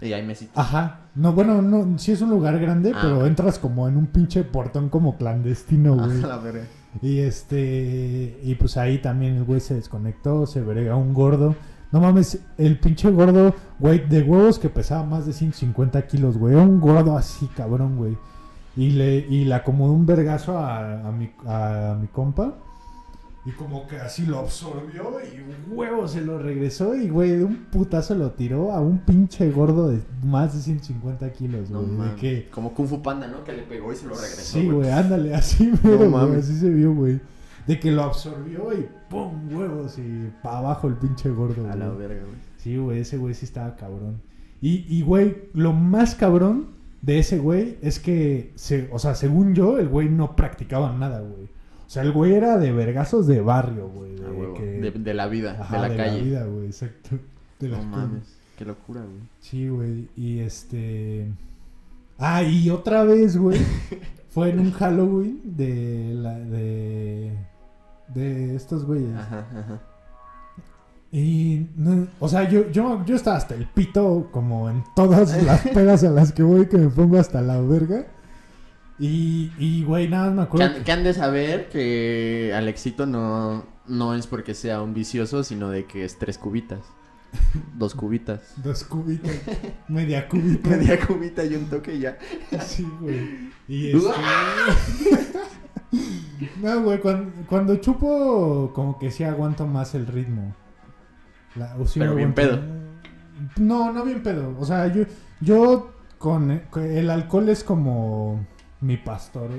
Y 0.01 0.13
hay 0.13 0.25
mesitas. 0.25 0.57
Ajá. 0.57 0.99
No, 1.15 1.33
bueno, 1.33 1.61
no, 1.61 1.97
sí 1.97 2.11
es 2.11 2.21
un 2.21 2.29
lugar 2.29 2.59
grande, 2.59 2.91
Ah, 2.93 2.99
pero 3.01 3.25
entras 3.25 3.59
como 3.59 3.87
en 3.87 3.97
un 3.97 4.07
pinche 4.07 4.43
portón 4.43 4.89
como 4.89 5.17
clandestino, 5.17 5.95
güey. 6.05 6.21
Ah, 6.23 6.27
la 6.27 6.37
verga. 6.37 6.65
Y 7.01 7.19
este. 7.19 8.39
Y 8.43 8.55
pues 8.55 8.77
ahí 8.77 8.99
también 8.99 9.35
el 9.35 9.43
güey 9.43 9.59
se 9.59 9.75
desconectó, 9.75 10.45
se 10.45 10.61
verga 10.61 10.95
un 10.95 11.13
gordo. 11.13 11.55
No 11.91 12.01
mames, 12.01 12.39
el 12.57 12.79
pinche 12.79 13.09
gordo, 13.11 13.53
güey, 13.79 14.05
de 14.07 14.21
huevos 14.21 14.59
que 14.59 14.69
pesaba 14.69 15.03
más 15.03 15.25
de 15.25 15.33
150 15.33 16.07
kilos, 16.07 16.37
güey. 16.37 16.55
Un 16.55 16.79
gordo 16.79 17.17
así, 17.17 17.47
cabrón, 17.55 17.95
güey. 17.97 18.17
Y 18.75 18.91
le, 18.91 19.17
y 19.17 19.45
le 19.45 19.55
acomodó 19.55 19.93
un 19.93 20.05
vergazo 20.05 20.57
a, 20.57 21.07
a 21.07 21.11
mi, 21.11 21.31
a 21.45 21.97
mi 21.99 22.07
compa. 22.07 22.55
Y 23.45 23.51
como 23.51 23.87
que 23.87 23.97
así 23.97 24.25
lo 24.25 24.39
absorbió 24.39 25.19
y 25.21 25.39
un 25.39 25.77
huevo 25.77 26.07
se 26.07 26.21
lo 26.21 26.39
regresó. 26.39 26.95
Y, 26.95 27.09
güey, 27.09 27.29
de 27.31 27.43
un 27.43 27.65
putazo 27.65 28.15
lo 28.15 28.31
tiró 28.31 28.71
a 28.71 28.81
un 28.81 28.99
pinche 28.99 29.51
gordo 29.51 29.89
de 29.89 29.99
más 30.23 30.55
de 30.55 30.61
150 30.61 31.31
kilos, 31.31 31.69
No 31.69 31.83
de 31.83 32.15
que, 32.15 32.49
Como 32.49 32.73
Kung 32.73 32.87
Fu 32.87 33.03
Panda, 33.03 33.27
¿no? 33.27 33.43
Que 33.43 33.53
le 33.53 33.61
pegó 33.61 33.93
y 33.93 33.95
se 33.95 34.07
lo 34.07 34.15
regresó. 34.15 34.57
Sí, 34.57 34.67
güey, 34.67 34.89
ándale, 34.89 35.35
así 35.35 35.71
mero, 35.83 35.97
güey, 35.97 36.09
mames. 36.09 36.45
así 36.45 36.59
se 36.59 36.69
vio, 36.71 36.93
güey. 36.95 37.19
De 37.67 37.79
que 37.79 37.91
lo 37.91 38.03
absorbió 38.03 38.73
y 38.73 38.87
¡pum! 39.09 39.51
huevos 39.51 39.97
y 39.99 40.31
para 40.41 40.59
abajo 40.59 40.87
el 40.87 40.95
pinche 40.95 41.29
gordo, 41.29 41.69
A 41.69 41.75
la 41.75 41.89
verga, 41.89 42.21
güey. 42.21 42.37
Sí, 42.57 42.77
güey, 42.77 42.99
ese 43.01 43.17
güey 43.17 43.35
sí 43.35 43.45
estaba 43.45 43.75
cabrón. 43.75 44.21
Y, 44.59 44.85
y, 44.89 45.03
güey, 45.03 45.49
lo 45.53 45.71
más 45.71 46.15
cabrón 46.15 46.69
de 47.03 47.19
ese 47.19 47.37
güey 47.37 47.77
es 47.83 47.99
que, 47.99 48.53
se, 48.55 48.89
o 48.91 48.97
sea, 48.97 49.13
según 49.13 49.53
yo, 49.53 49.77
el 49.77 49.87
güey 49.87 50.09
no 50.09 50.35
practicaba 50.35 50.91
nada, 50.91 51.19
güey. 51.21 51.47
O 51.85 51.89
sea, 51.89 52.03
el 52.03 52.11
güey 52.11 52.33
era 52.33 52.57
de 52.57 52.71
vergazos 52.71 53.27
de 53.27 53.41
barrio, 53.41 53.89
güey. 53.89 54.15
A 54.21 54.29
De, 54.29 54.31
huevo. 54.31 54.53
que- 54.55 54.63
de, 54.65 54.91
de 54.91 55.13
la 55.13 55.27
vida, 55.27 55.57
Ajá, 55.61 55.81
de 55.83 55.89
la 55.89 55.95
calle. 56.03 56.21
vida, 56.21 56.45
güey, 56.45 56.65
exacto. 56.67 57.11
De 57.59 57.69
la 57.69 57.77
no 57.77 57.83
calle. 57.83 57.95
mames. 58.07 58.35
Qué 58.57 58.65
locura, 58.65 59.01
güey. 59.01 59.21
Sí, 59.39 59.67
güey. 59.69 60.07
Y 60.17 60.39
este. 60.39 61.27
Ah, 62.17 62.43
y 62.43 62.69
otra 62.69 63.03
vez, 63.03 63.37
güey. 63.37 63.59
fue 64.29 64.49
en 64.49 64.59
un 64.59 64.71
Halloween 64.71 65.41
de 65.43 66.13
la. 66.15 66.39
de. 66.39 67.31
de 68.13 68.55
estos 68.55 68.85
güeyes. 68.85 69.15
Ajá, 69.15 69.45
ajá. 69.51 69.81
Y. 71.11 71.67
no- 71.77 72.07
o 72.19 72.27
sea, 72.27 72.49
yo, 72.49 72.69
yo, 72.71 73.03
yo 73.05 73.15
estaba 73.15 73.37
hasta 73.37 73.55
el 73.55 73.67
pito, 73.67 74.27
como 74.31 74.69
en 74.69 74.83
todas 74.95 75.41
las 75.43 75.61
pedas 75.61 76.03
a 76.03 76.09
las 76.09 76.31
que 76.33 76.43
voy, 76.43 76.67
que 76.67 76.77
me 76.77 76.89
pongo 76.89 77.17
hasta 77.17 77.41
la 77.41 77.59
verga. 77.61 78.05
Y, 78.97 79.51
y 79.59 79.83
güey, 79.83 80.07
nada 80.07 80.27
más 80.27 80.35
me 80.35 80.41
acuerdo. 80.43 80.83
que 80.83 80.91
han 80.91 81.03
de 81.03 81.13
saber 81.13 81.67
que 81.69 82.53
Alexito 82.55 83.05
no, 83.05 83.65
no 83.87 84.15
es 84.15 84.25
porque 84.27 84.53
sea 84.53 84.81
un 84.81 84.93
vicioso, 84.93 85.43
sino 85.43 85.69
de 85.69 85.85
que 85.85 86.05
es 86.05 86.17
tres 86.17 86.37
cubitas. 86.37 86.79
Dos 87.75 87.93
cubitas. 87.95 88.53
Dos 88.63 88.85
cubitas. 88.85 89.35
media 89.89 90.27
cubita. 90.29 90.69
Media 90.77 90.99
cubita 91.05 91.43
y 91.43 91.55
un 91.55 91.65
toque 91.65 91.99
ya. 91.99 92.17
Sí, 92.61 92.87
güey. 93.01 93.49
Y 93.67 93.91
este... 93.97 94.09
no, 96.61 96.81
güey, 96.83 96.99
cuando, 96.99 97.31
cuando 97.47 97.75
chupo, 97.77 98.71
como 98.73 98.97
que 98.99 99.11
sí 99.11 99.23
aguanto 99.23 99.67
más 99.67 99.95
el 99.95 100.07
ritmo. 100.07 100.55
La- 101.55 101.75
o 101.77 101.85
sí 101.85 101.99
Pero 101.99 102.15
bien 102.15 102.29
aguanto- 102.33 102.61
pedo. 102.61 102.61
No, 103.57 103.91
no 103.91 104.05
bien 104.05 104.23
pedo. 104.23 104.55
O 104.57 104.65
sea, 104.65 104.87
yo, 104.93 105.03
yo 105.41 105.93
con, 106.17 106.61
con 106.69 106.83
el 106.83 107.09
alcohol 107.09 107.49
es 107.49 107.63
como 107.65 108.45
mi 108.85 108.97
pastor 108.97 109.49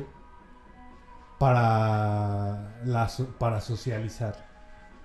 para, 1.39 2.81
la, 2.85 3.11
para 3.39 3.61
socializar. 3.61 4.47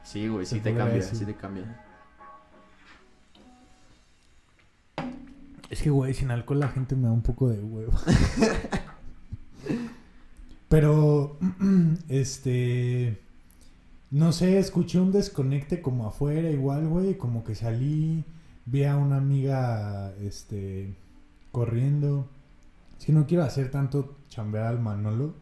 Sí, 0.03 0.28
güey, 0.28 0.45
sí 0.45 0.59
te 0.59 0.76
cambia, 0.76 0.97
decir. 0.97 1.17
sí 1.17 1.26
te 1.26 1.36
cambia. 1.36 1.84
Es 5.69 5.82
que, 5.82 5.89
güey, 5.89 6.13
sin 6.13 6.32
alcohol 6.32 6.59
la 6.59 6.69
gente 6.69 6.95
me 6.95 7.07
da 7.07 7.13
un 7.13 7.24
poco 7.24 7.49
de 7.49 7.61
huevo. 7.61 7.93
Pero, 10.69 11.38
este... 12.09 13.22
no 14.11 14.32
sé, 14.34 14.59
escuché 14.59 14.99
un 14.99 15.11
desconecte 15.11 15.82
como 15.82 16.07
afuera 16.07 16.49
igual, 16.49 16.88
güey, 16.88 17.17
como 17.17 17.43
que 17.43 17.55
salí, 17.55 18.24
vi 18.65 18.84
a 18.84 18.97
una 18.97 19.17
amiga, 19.17 20.13
este, 20.22 20.95
corriendo. 21.51 22.30
Que 23.06 23.12
no 23.12 23.26
quiero 23.26 23.43
hacer 23.43 23.72
tanto 23.72 24.18
chambear 24.30 24.66
al 24.66 24.80
Manolo 24.80 25.34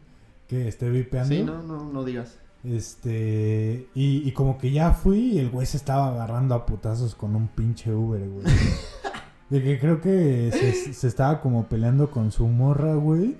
que 0.48 0.66
esté 0.68 0.90
vipeando. 0.90 1.34
Sí, 1.34 1.42
no, 1.42 1.62
no, 1.62 1.92
no 1.92 2.04
digas. 2.04 2.38
Este, 2.64 3.88
y, 3.94 4.28
y 4.28 4.32
como 4.32 4.58
que 4.58 4.70
ya 4.70 4.92
fui 4.92 5.32
y 5.32 5.38
el 5.38 5.50
güey 5.50 5.66
se 5.66 5.76
estaba 5.76 6.08
agarrando 6.08 6.54
a 6.54 6.66
putazos 6.66 7.14
con 7.14 7.36
un 7.36 7.48
pinche 7.48 7.94
Uber, 7.94 8.28
güey. 8.28 8.44
De 9.50 9.62
que 9.62 9.78
creo 9.78 10.00
que 10.00 10.50
se, 10.52 10.92
se 10.92 11.06
estaba 11.08 11.40
como 11.40 11.68
peleando 11.68 12.10
con 12.10 12.30
su 12.30 12.46
morra, 12.46 12.94
güey. 12.94 13.36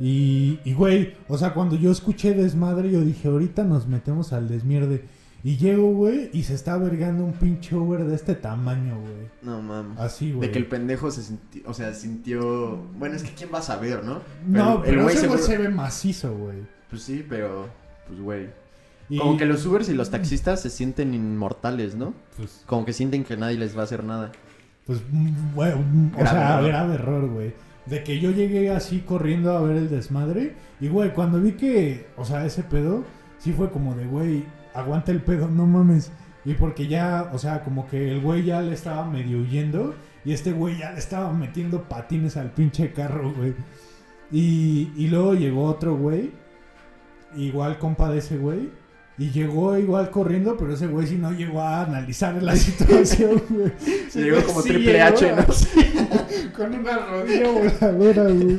Y, 0.00 0.60
y, 0.64 0.74
güey, 0.74 1.14
o 1.26 1.36
sea, 1.38 1.54
cuando 1.54 1.74
yo 1.76 1.90
escuché 1.90 2.34
desmadre, 2.34 2.90
yo 2.90 3.00
dije, 3.00 3.28
ahorita 3.28 3.64
nos 3.64 3.86
metemos 3.86 4.32
al 4.32 4.48
desmierde. 4.48 5.04
Y 5.44 5.56
llego, 5.56 5.92
güey, 5.92 6.30
y 6.32 6.42
se 6.42 6.54
está 6.54 6.76
vergando 6.76 7.24
un 7.24 7.32
pinche 7.32 7.74
Uber 7.76 8.04
de 8.04 8.14
este 8.16 8.34
tamaño, 8.34 9.00
güey. 9.00 9.28
No 9.42 9.62
mames. 9.62 9.98
Así, 9.98 10.32
güey. 10.32 10.48
De 10.48 10.52
que 10.52 10.58
el 10.58 10.66
pendejo 10.66 11.10
se 11.12 11.22
sintió, 11.22 11.62
o 11.66 11.72
sea, 11.74 11.94
sintió... 11.94 12.76
Bueno, 12.98 13.14
es 13.14 13.22
que 13.22 13.30
quién 13.30 13.50
va 13.54 13.58
a 13.58 13.62
saber, 13.62 14.02
¿no? 14.04 14.20
No, 14.46 14.72
el- 14.72 14.78
el 14.78 14.82
pero 14.90 15.02
güey 15.04 15.14
ese 15.16 15.28
güey 15.28 15.38
seguro- 15.38 15.56
se 15.56 15.62
ve 15.62 15.68
macizo, 15.74 16.36
güey. 16.36 16.58
Pues 16.90 17.02
sí, 17.02 17.24
pero... 17.28 17.68
Pues 18.08 18.20
güey. 18.20 18.48
Y- 19.08 19.18
Como 19.18 19.36
que 19.38 19.46
los 19.46 19.64
Ubers 19.64 19.88
y 19.88 19.94
los 19.94 20.10
taxistas 20.10 20.60
se 20.60 20.70
sienten 20.70 21.14
inmortales, 21.14 21.94
¿no? 21.94 22.14
Pues, 22.36 22.62
Como 22.66 22.84
que 22.84 22.92
sienten 22.92 23.22
que 23.24 23.36
nadie 23.36 23.56
les 23.58 23.76
va 23.76 23.82
a 23.82 23.84
hacer 23.84 24.02
nada. 24.04 24.32
Pues, 24.86 25.00
güey, 25.54 25.72
o 25.72 26.26
sea, 26.26 26.54
error. 26.58 26.68
grave 26.68 26.94
error, 26.94 27.28
güey. 27.28 27.54
De 27.86 28.02
que 28.02 28.18
yo 28.20 28.32
llegué 28.32 28.70
así 28.70 29.00
corriendo 29.00 29.56
a 29.56 29.62
ver 29.62 29.76
el 29.76 29.88
desmadre. 29.88 30.54
Y, 30.80 30.88
güey, 30.88 31.14
cuando 31.14 31.40
vi 31.40 31.52
que, 31.52 32.06
o 32.16 32.24
sea, 32.24 32.44
ese 32.44 32.62
pedo, 32.64 33.04
sí 33.38 33.52
fue 33.52 33.70
como 33.70 33.94
de, 33.94 34.04
güey, 34.06 34.44
aguanta 34.78 35.12
el 35.12 35.22
pedo, 35.22 35.48
no 35.48 35.66
mames. 35.66 36.10
Y 36.44 36.54
porque 36.54 36.86
ya, 36.86 37.30
o 37.32 37.38
sea, 37.38 37.62
como 37.62 37.86
que 37.86 38.10
el 38.12 38.20
güey 38.20 38.44
ya 38.44 38.62
le 38.62 38.72
estaba 38.72 39.04
medio 39.04 39.38
huyendo. 39.40 39.94
Y 40.24 40.32
este 40.32 40.52
güey 40.52 40.78
ya 40.78 40.92
le 40.92 40.98
estaba 40.98 41.32
metiendo 41.32 41.84
patines 41.88 42.36
al 42.36 42.50
pinche 42.50 42.92
carro, 42.92 43.32
güey. 43.32 43.54
Y, 44.30 44.92
y 44.96 45.08
luego 45.08 45.34
llegó 45.34 45.64
otro 45.64 45.96
güey. 45.96 46.32
Igual 47.36 47.78
compa 47.78 48.10
de 48.10 48.18
ese 48.18 48.38
güey. 48.38 48.70
Y 49.18 49.30
llegó 49.30 49.76
igual 49.76 50.10
corriendo, 50.10 50.56
pero 50.56 50.74
ese 50.74 50.86
güey 50.86 51.08
sí 51.08 51.16
no 51.16 51.32
llegó 51.32 51.60
a 51.60 51.82
analizar 51.82 52.40
la 52.40 52.54
situación, 52.56 53.42
güey. 53.48 53.72
Se 54.08 54.22
llegó 54.22 54.42
como 54.44 54.62
Sí 54.62 54.68
triple 54.68 54.92
llegó, 54.92 55.04
H, 55.06 55.32
¿no? 55.34 56.52
Con 56.56 56.74
una 56.74 56.98
rodilla 56.98 57.50
voladora, 57.50 58.22
güey. 58.22 58.58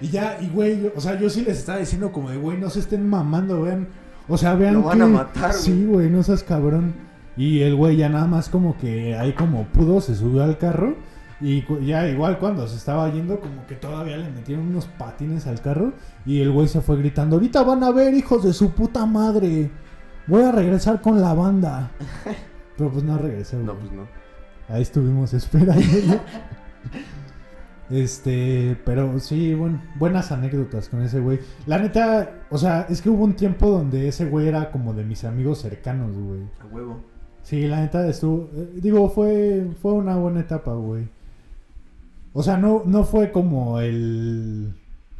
Y 0.00 0.08
ya, 0.08 0.38
y 0.40 0.48
güey, 0.48 0.90
o 0.94 1.00
sea, 1.00 1.18
yo 1.20 1.30
sí 1.30 1.42
les 1.42 1.58
estaba 1.58 1.78
diciendo 1.78 2.10
como 2.10 2.30
de, 2.30 2.36
güey, 2.36 2.58
no 2.58 2.68
se 2.68 2.80
estén 2.80 3.08
mamando, 3.08 3.62
vean. 3.62 3.88
O 4.30 4.38
sea, 4.38 4.54
vean 4.54 4.74
Lo 4.74 4.82
van 4.84 4.98
que- 4.98 5.04
a 5.04 5.06
matar, 5.08 5.50
güey. 5.50 5.62
Sí, 5.62 5.84
güey, 5.86 6.08
no 6.08 6.22
seas 6.22 6.42
cabrón. 6.42 6.94
Y 7.36 7.60
el 7.60 7.74
güey 7.74 7.96
ya 7.96 8.08
nada 8.08 8.26
más 8.26 8.48
como 8.48 8.76
que 8.78 9.16
ahí 9.16 9.32
como 9.32 9.64
pudo, 9.64 10.00
se 10.00 10.14
subió 10.14 10.42
al 10.44 10.56
carro. 10.56 10.94
Y 11.42 11.64
ya 11.86 12.06
igual 12.08 12.38
cuando 12.38 12.66
se 12.68 12.76
estaba 12.76 13.10
yendo, 13.10 13.40
como 13.40 13.66
que 13.66 13.74
todavía 13.74 14.16
le 14.18 14.30
metieron 14.30 14.66
unos 14.68 14.86
patines 14.86 15.46
al 15.46 15.60
carro. 15.60 15.92
Y 16.26 16.40
el 16.40 16.50
güey 16.52 16.68
se 16.68 16.80
fue 16.80 16.96
gritando, 16.98 17.36
ahorita 17.36 17.62
van 17.62 17.82
a 17.82 17.90
ver, 17.92 18.14
hijos 18.14 18.44
de 18.44 18.52
su 18.52 18.70
puta 18.72 19.04
madre. 19.06 19.70
Voy 20.26 20.42
a 20.42 20.52
regresar 20.52 21.00
con 21.00 21.20
la 21.20 21.32
banda. 21.34 21.90
Pero 22.76 22.90
pues 22.92 23.04
no 23.04 23.18
regresé, 23.18 23.56
güey. 23.56 23.66
No, 23.66 23.74
pues 23.74 23.90
no. 23.92 24.06
Ahí 24.68 24.82
estuvimos 24.82 25.32
esperando. 25.34 25.82
Este, 27.90 28.78
pero 28.84 29.18
sí, 29.18 29.54
bueno, 29.54 29.82
buenas 29.96 30.30
anécdotas 30.32 30.88
con 30.88 31.02
ese 31.02 31.20
güey. 31.20 31.40
La 31.66 31.78
neta, 31.78 32.44
o 32.50 32.58
sea, 32.58 32.86
es 32.88 33.02
que 33.02 33.10
hubo 33.10 33.24
un 33.24 33.34
tiempo 33.34 33.68
donde 33.68 34.08
ese 34.08 34.26
güey 34.26 34.48
era 34.48 34.70
como 34.70 34.94
de 34.94 35.04
mis 35.04 35.24
amigos 35.24 35.60
cercanos, 35.60 36.16
güey. 36.16 36.42
A 36.60 36.66
huevo. 36.66 37.00
Sí, 37.42 37.66
la 37.66 37.80
neta 37.80 38.06
estuvo, 38.06 38.48
eh, 38.54 38.70
digo, 38.76 39.08
fue 39.10 39.66
fue 39.82 39.92
una 39.92 40.16
buena 40.16 40.40
etapa, 40.40 40.72
güey. 40.72 41.08
O 42.32 42.42
sea, 42.42 42.56
no 42.56 42.82
no 42.86 43.04
fue 43.04 43.32
como 43.32 43.80
el 43.80 44.74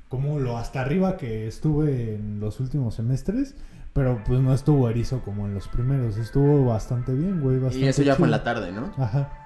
como 0.08 0.38
lo 0.38 0.56
hasta 0.56 0.80
arriba 0.80 1.16
que 1.16 1.46
estuve 1.46 2.16
en 2.16 2.40
los 2.40 2.60
últimos 2.60 2.94
semestres, 2.94 3.56
pero 3.92 4.22
pues 4.24 4.40
no 4.40 4.52
estuvo 4.54 4.88
erizo 4.88 5.22
como 5.22 5.46
en 5.46 5.54
los 5.54 5.68
primeros, 5.68 6.16
estuvo 6.18 6.66
bastante 6.66 7.12
bien, 7.12 7.40
güey, 7.40 7.56
Y 7.56 7.60
bastante 7.60 7.88
eso 7.88 8.02
ya 8.02 8.14
fue 8.14 8.26
en 8.26 8.32
la 8.32 8.44
tarde, 8.44 8.72
¿no? 8.72 8.92
Ajá. 8.96 9.39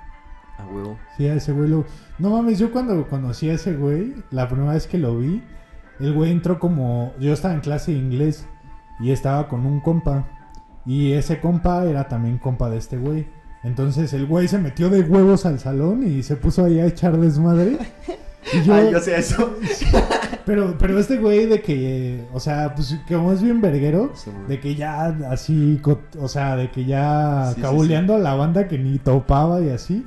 A 0.58 0.66
huevo. 0.66 0.98
Sí, 1.16 1.26
a 1.26 1.34
ese 1.34 1.52
güey 1.52 1.68
lo... 1.68 1.84
No 2.18 2.30
mames, 2.30 2.58
yo 2.58 2.70
cuando 2.70 3.06
conocí 3.08 3.50
a 3.50 3.54
ese 3.54 3.74
güey, 3.74 4.14
la 4.30 4.48
primera 4.48 4.72
vez 4.72 4.86
que 4.86 4.98
lo 4.98 5.18
vi, 5.18 5.42
el 6.00 6.12
güey 6.12 6.30
entró 6.30 6.58
como... 6.58 7.12
Yo 7.18 7.32
estaba 7.32 7.54
en 7.54 7.60
clase 7.60 7.92
de 7.92 7.98
inglés 7.98 8.46
y 9.00 9.10
estaba 9.10 9.48
con 9.48 9.66
un 9.66 9.80
compa. 9.80 10.26
Y 10.86 11.12
ese 11.12 11.40
compa 11.40 11.84
era 11.84 12.08
también 12.08 12.38
compa 12.38 12.70
de 12.70 12.78
este 12.78 12.98
güey. 12.98 13.26
Entonces 13.64 14.12
el 14.12 14.26
güey 14.26 14.46
se 14.46 14.58
metió 14.58 14.90
de 14.90 15.00
huevos 15.00 15.46
al 15.46 15.58
salón 15.58 16.06
y 16.06 16.22
se 16.22 16.36
puso 16.36 16.64
ahí 16.66 16.78
a 16.80 16.86
echar 16.86 17.16
desmadre. 17.16 17.78
Y 18.52 18.62
yo, 18.62 18.74
Ay, 18.74 18.92
yo 18.92 19.00
sé 19.00 19.16
eso. 19.16 19.56
pero, 20.44 20.76
pero 20.78 20.98
este 20.98 21.16
güey 21.16 21.46
de 21.46 21.62
que, 21.62 22.26
o 22.34 22.40
sea, 22.40 22.74
pues 22.74 22.94
como 23.08 23.32
es 23.32 23.42
bien 23.42 23.62
verguero, 23.62 24.12
Sí, 24.14 24.30
de 24.48 24.60
que 24.60 24.74
ya 24.74 25.06
así, 25.30 25.80
o 26.18 26.28
sea, 26.28 26.56
de 26.56 26.70
que 26.70 26.84
ya 26.84 27.48
Sí, 27.48 27.54
sí, 27.56 27.62
cabuleando 27.62 28.14
a 28.14 28.18
la 28.18 28.34
banda 28.34 28.68
que 28.68 28.78
ni 28.78 28.98
topaba 28.98 29.62
y 29.62 29.70
así. 29.70 30.06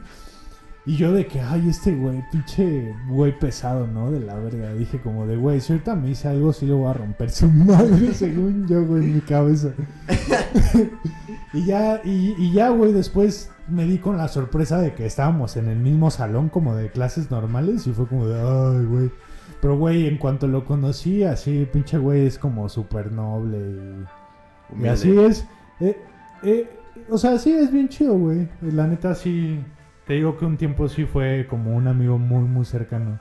Y 0.87 0.95
yo 0.95 1.11
de 1.11 1.27
que, 1.27 1.41
ay, 1.41 1.67
este 1.67 1.93
güey, 1.93 2.23
pinche 2.31 2.95
güey 3.09 3.37
pesado, 3.37 3.85
¿no? 3.85 4.09
De 4.09 4.21
la 4.21 4.35
verga. 4.35 4.73
Dije 4.73 5.01
como 5.01 5.27
de, 5.27 5.35
güey, 5.35 5.59
si 5.59 5.73
ahorita 5.73 5.95
me 5.95 6.07
dice 6.07 6.29
algo, 6.29 6.53
sí 6.53 6.65
lo 6.65 6.77
voy 6.77 6.89
a 6.89 6.93
romper 6.93 7.29
su 7.29 7.47
madre, 7.51 8.13
según 8.13 8.65
yo, 8.69 8.85
güey, 8.85 9.03
en 9.03 9.15
mi 9.15 9.19
cabeza. 9.19 9.73
y 11.53 11.65
ya, 11.65 11.99
y, 12.05 12.35
y 12.37 12.53
ya, 12.53 12.69
güey, 12.69 12.93
después 12.93 13.51
me 13.67 13.85
di 13.85 13.97
con 13.97 14.15
la 14.15 14.29
sorpresa 14.29 14.79
de 14.79 14.93
que 14.93 15.05
estábamos 15.05 15.57
en 15.57 15.67
el 15.67 15.77
mismo 15.77 16.09
salón 16.09 16.47
como 16.47 16.73
de 16.73 16.89
clases 16.89 17.29
normales 17.29 17.85
y 17.85 17.91
fue 17.91 18.07
como 18.07 18.25
de, 18.25 18.39
ay, 18.39 18.85
güey. 18.85 19.11
Pero, 19.59 19.77
güey, 19.77 20.07
en 20.07 20.17
cuanto 20.17 20.47
lo 20.47 20.63
conocí, 20.63 21.25
así, 21.25 21.67
pinche 21.69 21.97
güey, 21.97 22.25
es 22.25 22.39
como 22.39 22.69
súper 22.69 23.11
noble 23.11 23.57
y... 23.57 24.83
Y 24.83 24.87
así 24.87 25.19
es. 25.19 25.45
Eh, 25.81 25.97
eh, 26.43 26.69
o 27.09 27.17
sea, 27.17 27.37
sí 27.37 27.51
es 27.51 27.71
bien 27.71 27.89
chido, 27.89 28.17
güey. 28.17 28.47
La 28.61 28.87
neta 28.87 29.15
sí. 29.15 29.59
Te 30.07 30.13
digo 30.13 30.37
que 30.37 30.45
un 30.45 30.55
tiempo 30.57 30.87
sí 30.87 31.05
fue 31.05 31.45
como 31.49 31.75
un 31.75 31.87
amigo 31.87 32.17
muy, 32.17 32.43
muy 32.43 32.63
cercano. 32.63 33.19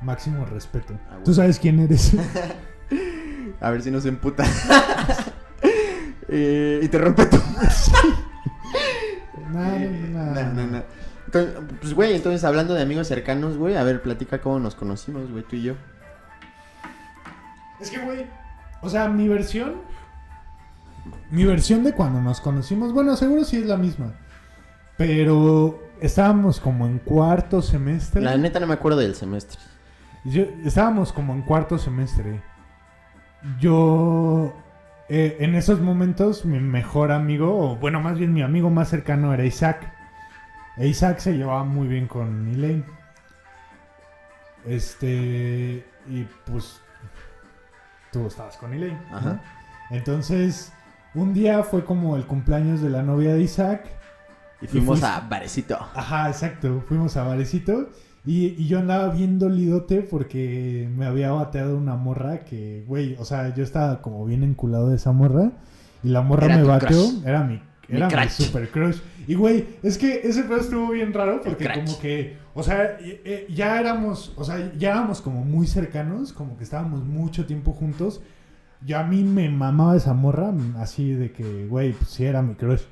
Máximo 0.00 0.46
respeto. 0.46 0.94
Ah, 1.10 1.18
¿Tú 1.24 1.34
sabes 1.34 1.58
quién 1.58 1.80
eres? 1.80 2.16
A 3.60 3.70
ver 3.70 3.82
si 3.82 3.90
no 3.90 4.00
se 4.00 4.08
emputa. 4.08 4.44
Eh, 6.30 6.80
y 6.82 6.88
te 6.88 6.98
rompe 6.98 7.24
tu... 7.24 7.38
No, 9.48 9.78
no. 10.66 10.82
Entonces, 11.24 11.54
pues, 11.80 11.94
güey, 11.94 12.14
entonces 12.14 12.44
hablando 12.44 12.74
de 12.74 12.82
amigos 12.82 13.08
cercanos, 13.08 13.56
güey, 13.56 13.78
a 13.78 13.82
ver, 13.82 14.02
platica 14.02 14.42
cómo 14.42 14.60
nos 14.60 14.74
conocimos, 14.74 15.30
güey, 15.30 15.42
tú 15.44 15.56
y 15.56 15.62
yo. 15.62 15.74
Es 17.80 17.90
que, 17.90 17.98
güey. 17.98 18.26
O 18.82 18.90
sea, 18.90 19.08
mi 19.08 19.26
versión. 19.26 19.76
Mi 21.30 21.46
versión 21.46 21.82
de 21.82 21.94
cuando 21.94 22.20
nos 22.20 22.42
conocimos. 22.42 22.92
Bueno, 22.92 23.16
seguro 23.16 23.42
sí 23.44 23.56
es 23.56 23.64
la 23.64 23.78
misma. 23.78 24.12
Pero 24.98 25.82
estábamos 26.00 26.60
como 26.60 26.86
en 26.86 26.98
cuarto 26.98 27.62
semestre. 27.62 28.20
La 28.20 28.36
neta 28.36 28.60
no 28.60 28.66
me 28.66 28.74
acuerdo 28.74 28.98
del 28.98 29.14
semestre. 29.14 29.58
Yo- 30.24 30.44
estábamos 30.64 31.12
como 31.12 31.32
en 31.32 31.42
cuarto 31.42 31.78
semestre. 31.78 32.42
Yo, 33.60 34.52
eh, 35.08 35.36
en 35.40 35.54
esos 35.54 35.80
momentos, 35.80 36.44
mi 36.44 36.58
mejor 36.58 37.12
amigo, 37.12 37.56
o 37.70 37.76
bueno, 37.76 38.00
más 38.00 38.18
bien 38.18 38.32
mi 38.34 38.42
amigo 38.42 38.68
más 38.68 38.88
cercano 38.88 39.32
era 39.32 39.44
Isaac. 39.44 39.90
E 40.76 40.88
Isaac 40.88 41.18
se 41.18 41.36
llevaba 41.36 41.62
muy 41.64 41.86
bien 41.88 42.06
con 42.08 42.48
Elaine. 42.48 42.84
Este, 44.66 45.86
y 46.08 46.26
pues, 46.46 46.80
tú 48.12 48.26
estabas 48.26 48.56
con 48.56 48.72
Elaine. 48.74 48.98
¿no? 49.10 49.16
Ajá. 49.16 49.40
Entonces, 49.90 50.72
un 51.14 51.32
día 51.32 51.62
fue 51.62 51.84
como 51.84 52.16
el 52.16 52.26
cumpleaños 52.26 52.80
de 52.80 52.90
la 52.90 53.02
novia 53.02 53.34
de 53.34 53.42
Isaac. 53.42 53.86
Y 54.60 54.66
fuimos 54.66 55.00
fuiste- 55.00 55.06
a 55.06 55.20
Barecito. 55.28 55.78
Ajá, 55.94 56.28
exacto. 56.28 56.82
Fuimos 56.88 57.16
a 57.16 57.24
Varecito. 57.24 57.88
Y, 58.26 58.48
y 58.58 58.66
yo 58.66 58.78
andaba 58.80 59.08
bien 59.10 59.38
dolidote 59.38 60.02
porque 60.02 60.88
me 60.96 61.06
había 61.06 61.30
bateado 61.30 61.76
una 61.78 61.94
morra 61.96 62.40
que, 62.40 62.84
güey, 62.86 63.16
o 63.18 63.24
sea, 63.24 63.54
yo 63.54 63.62
estaba 63.62 64.02
como 64.02 64.24
bien 64.26 64.42
enculado 64.42 64.90
de 64.90 64.96
esa 64.96 65.12
morra. 65.12 65.52
Y 66.02 66.08
la 66.08 66.20
morra 66.22 66.46
Era 66.46 66.56
me 66.56 66.62
bateó. 66.64 66.88
crush. 66.88 67.24
Era 67.24 67.42
mi, 67.44 67.62
era 67.88 68.08
mi 68.08 68.28
super 68.28 68.68
crush. 68.70 68.98
Y, 69.26 69.34
güey, 69.34 69.64
es 69.82 69.96
que 69.96 70.20
ese 70.24 70.42
pedo 70.42 70.58
estuvo 70.60 70.90
bien 70.90 71.12
raro 71.14 71.40
porque 71.42 71.68
como 71.72 71.98
que, 72.00 72.36
o 72.54 72.62
sea, 72.62 72.98
eh, 73.00 73.46
ya 73.54 73.80
éramos, 73.80 74.32
o 74.36 74.44
sea, 74.44 74.72
ya 74.76 74.90
éramos 74.90 75.20
como 75.22 75.44
muy 75.44 75.66
cercanos, 75.66 76.32
como 76.32 76.56
que 76.58 76.64
estábamos 76.64 77.04
mucho 77.04 77.46
tiempo 77.46 77.72
juntos. 77.72 78.20
Yo 78.84 78.98
a 78.98 79.04
mí 79.04 79.24
me 79.24 79.48
mamaba 79.48 79.96
esa 79.96 80.12
morra, 80.14 80.52
así 80.78 81.12
de 81.12 81.32
que, 81.32 81.66
güey, 81.66 81.92
pues 81.92 82.10
sí 82.10 82.24
era 82.24 82.42
mi 82.42 82.54
crush. 82.54 82.82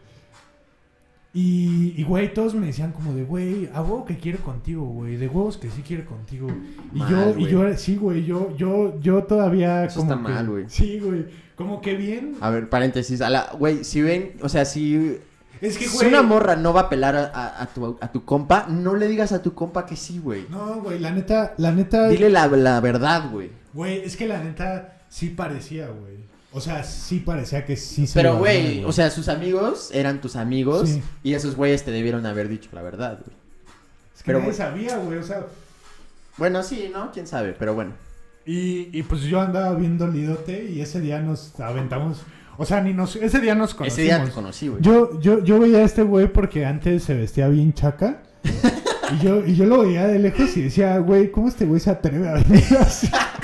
Y, 1.39 1.93
y, 1.99 2.03
güey, 2.05 2.33
todos 2.33 2.55
me 2.55 2.65
decían 2.69 2.93
como 2.93 3.13
de, 3.13 3.23
güey, 3.25 3.69
a 3.75 3.83
huevo 3.83 4.07
que 4.07 4.17
quiere 4.17 4.39
contigo, 4.39 4.87
güey. 4.87 5.17
De 5.17 5.29
huevos 5.29 5.59
que 5.59 5.69
sí 5.71 5.83
quiere 5.83 6.07
contigo. 6.07 6.49
Y 6.95 6.99
Mal, 7.01 7.11
yo, 7.11 7.39
y 7.39 7.47
yo, 7.51 7.77
sí, 7.77 7.97
güey, 7.97 8.25
yo, 8.25 8.57
yo, 8.57 8.99
yo 9.01 9.23
todavía 9.25 9.85
Eso 9.85 10.01
como 10.01 10.13
está 10.15 10.27
que- 10.27 10.33
mal, 10.33 10.49
güey. 10.49 10.65
Sí, 10.69 10.99
güey. 10.99 11.27
Como 11.55 11.83
que 11.83 11.95
bien. 11.95 12.37
A 12.41 12.49
ver, 12.49 12.71
paréntesis. 12.71 13.21
A 13.21 13.29
la, 13.29 13.51
güey, 13.59 13.85
si 13.85 14.01
ven, 14.01 14.33
o 14.41 14.49
sea, 14.49 14.65
si, 14.65 15.19
Es 15.61 15.77
que, 15.77 15.85
si 15.87 15.97
güey. 15.97 16.09
una 16.09 16.23
morra 16.23 16.57
no 16.57 16.73
va 16.73 16.83
a 16.83 16.89
pelar 16.89 17.15
a, 17.17 17.27
a- 17.27 17.63
a 17.65 17.67
tu, 17.67 17.99
a 18.01 18.11
tu 18.11 18.25
compa, 18.25 18.67
no 18.71 18.95
le 18.97 19.07
digas 19.07 19.33
a 19.33 19.43
tu 19.43 19.53
compa 19.53 19.85
que 19.85 19.95
sí, 19.95 20.19
güey. 20.19 20.47
No, 20.49 20.77
güey, 20.81 20.99
la 20.99 21.11
neta, 21.11 21.53
la 21.59 21.71
neta. 21.71 22.09
Dile 22.09 22.31
la, 22.31 22.47
la 22.49 22.81
verdad, 22.81 23.31
güey. 23.31 23.51
Güey, 23.75 23.99
es 23.99 24.17
que 24.17 24.27
la 24.27 24.43
neta 24.43 25.01
sí 25.11 25.29
parecía, 25.29 25.89
güey. 25.89 26.17
O 26.57 26.61
sea, 26.63 26.83
sí 26.85 27.21
parecía 27.21 27.67
que 27.67 27.77
sí 27.77 28.07
se 28.07 28.15
Pero, 28.15 28.39
güey, 28.39 28.83
o 28.83 28.91
sea, 28.91 29.11
sus 29.11 29.29
amigos 29.29 29.91
eran 29.93 30.23
tus 30.23 30.37
amigos 30.37 30.89
Sí. 30.89 31.03
y 31.23 31.35
esos 31.35 31.55
güeyes 31.55 31.85
te 31.85 31.91
debieron 31.91 32.25
haber 32.25 32.49
dicho 32.49 32.71
la 32.73 32.81
verdad, 32.81 33.19
güey. 33.23 33.37
Es 34.15 34.23
que 34.23 34.29
pero, 34.29 34.39
nadie 34.39 34.55
sabía, 34.55 34.97
güey, 34.97 35.19
o 35.19 35.23
sea. 35.23 35.45
Bueno, 36.39 36.63
sí, 36.63 36.91
¿no? 36.91 37.13
¿Quién 37.13 37.27
sabe? 37.27 37.53
Pero 37.59 37.75
bueno. 37.75 37.93
Y, 38.47 38.89
y 38.99 39.03
pues 39.03 39.21
yo 39.25 39.43
andaba 39.43 39.75
viendo 39.75 40.09
Lidote 40.09 40.65
y 40.65 40.81
ese 40.81 40.99
día 41.03 41.21
nos 41.21 41.61
aventamos. 41.61 42.23
O 42.57 42.65
sea, 42.65 42.81
ni 42.81 42.95
nos. 42.95 43.17
Ese 43.17 43.39
día 43.41 43.55
nos 43.55 43.75
conocimos. 43.75 43.99
Ese 43.99 44.03
día 44.05 44.25
te 44.25 44.31
conocí, 44.31 44.69
güey. 44.69 44.81
Yo, 44.81 45.21
yo, 45.21 45.45
yo 45.45 45.61
veía 45.61 45.81
a 45.81 45.83
este 45.83 46.05
güey 46.05 46.33
porque 46.33 46.65
antes 46.65 47.03
se 47.03 47.13
vestía 47.13 47.49
bien 47.49 47.75
chaca. 47.75 48.23
y, 49.13 49.23
yo, 49.23 49.45
y 49.45 49.57
yo 49.57 49.67
lo 49.67 49.83
veía 49.83 50.07
de 50.07 50.19
lejos 50.21 50.57
y 50.57 50.63
decía, 50.63 50.97
güey, 51.01 51.31
¿cómo 51.31 51.49
este 51.49 51.67
güey 51.67 51.81
se 51.81 51.91
atreve 51.91 52.31
a 52.31 52.33
venir 52.33 52.65
así? 52.81 53.11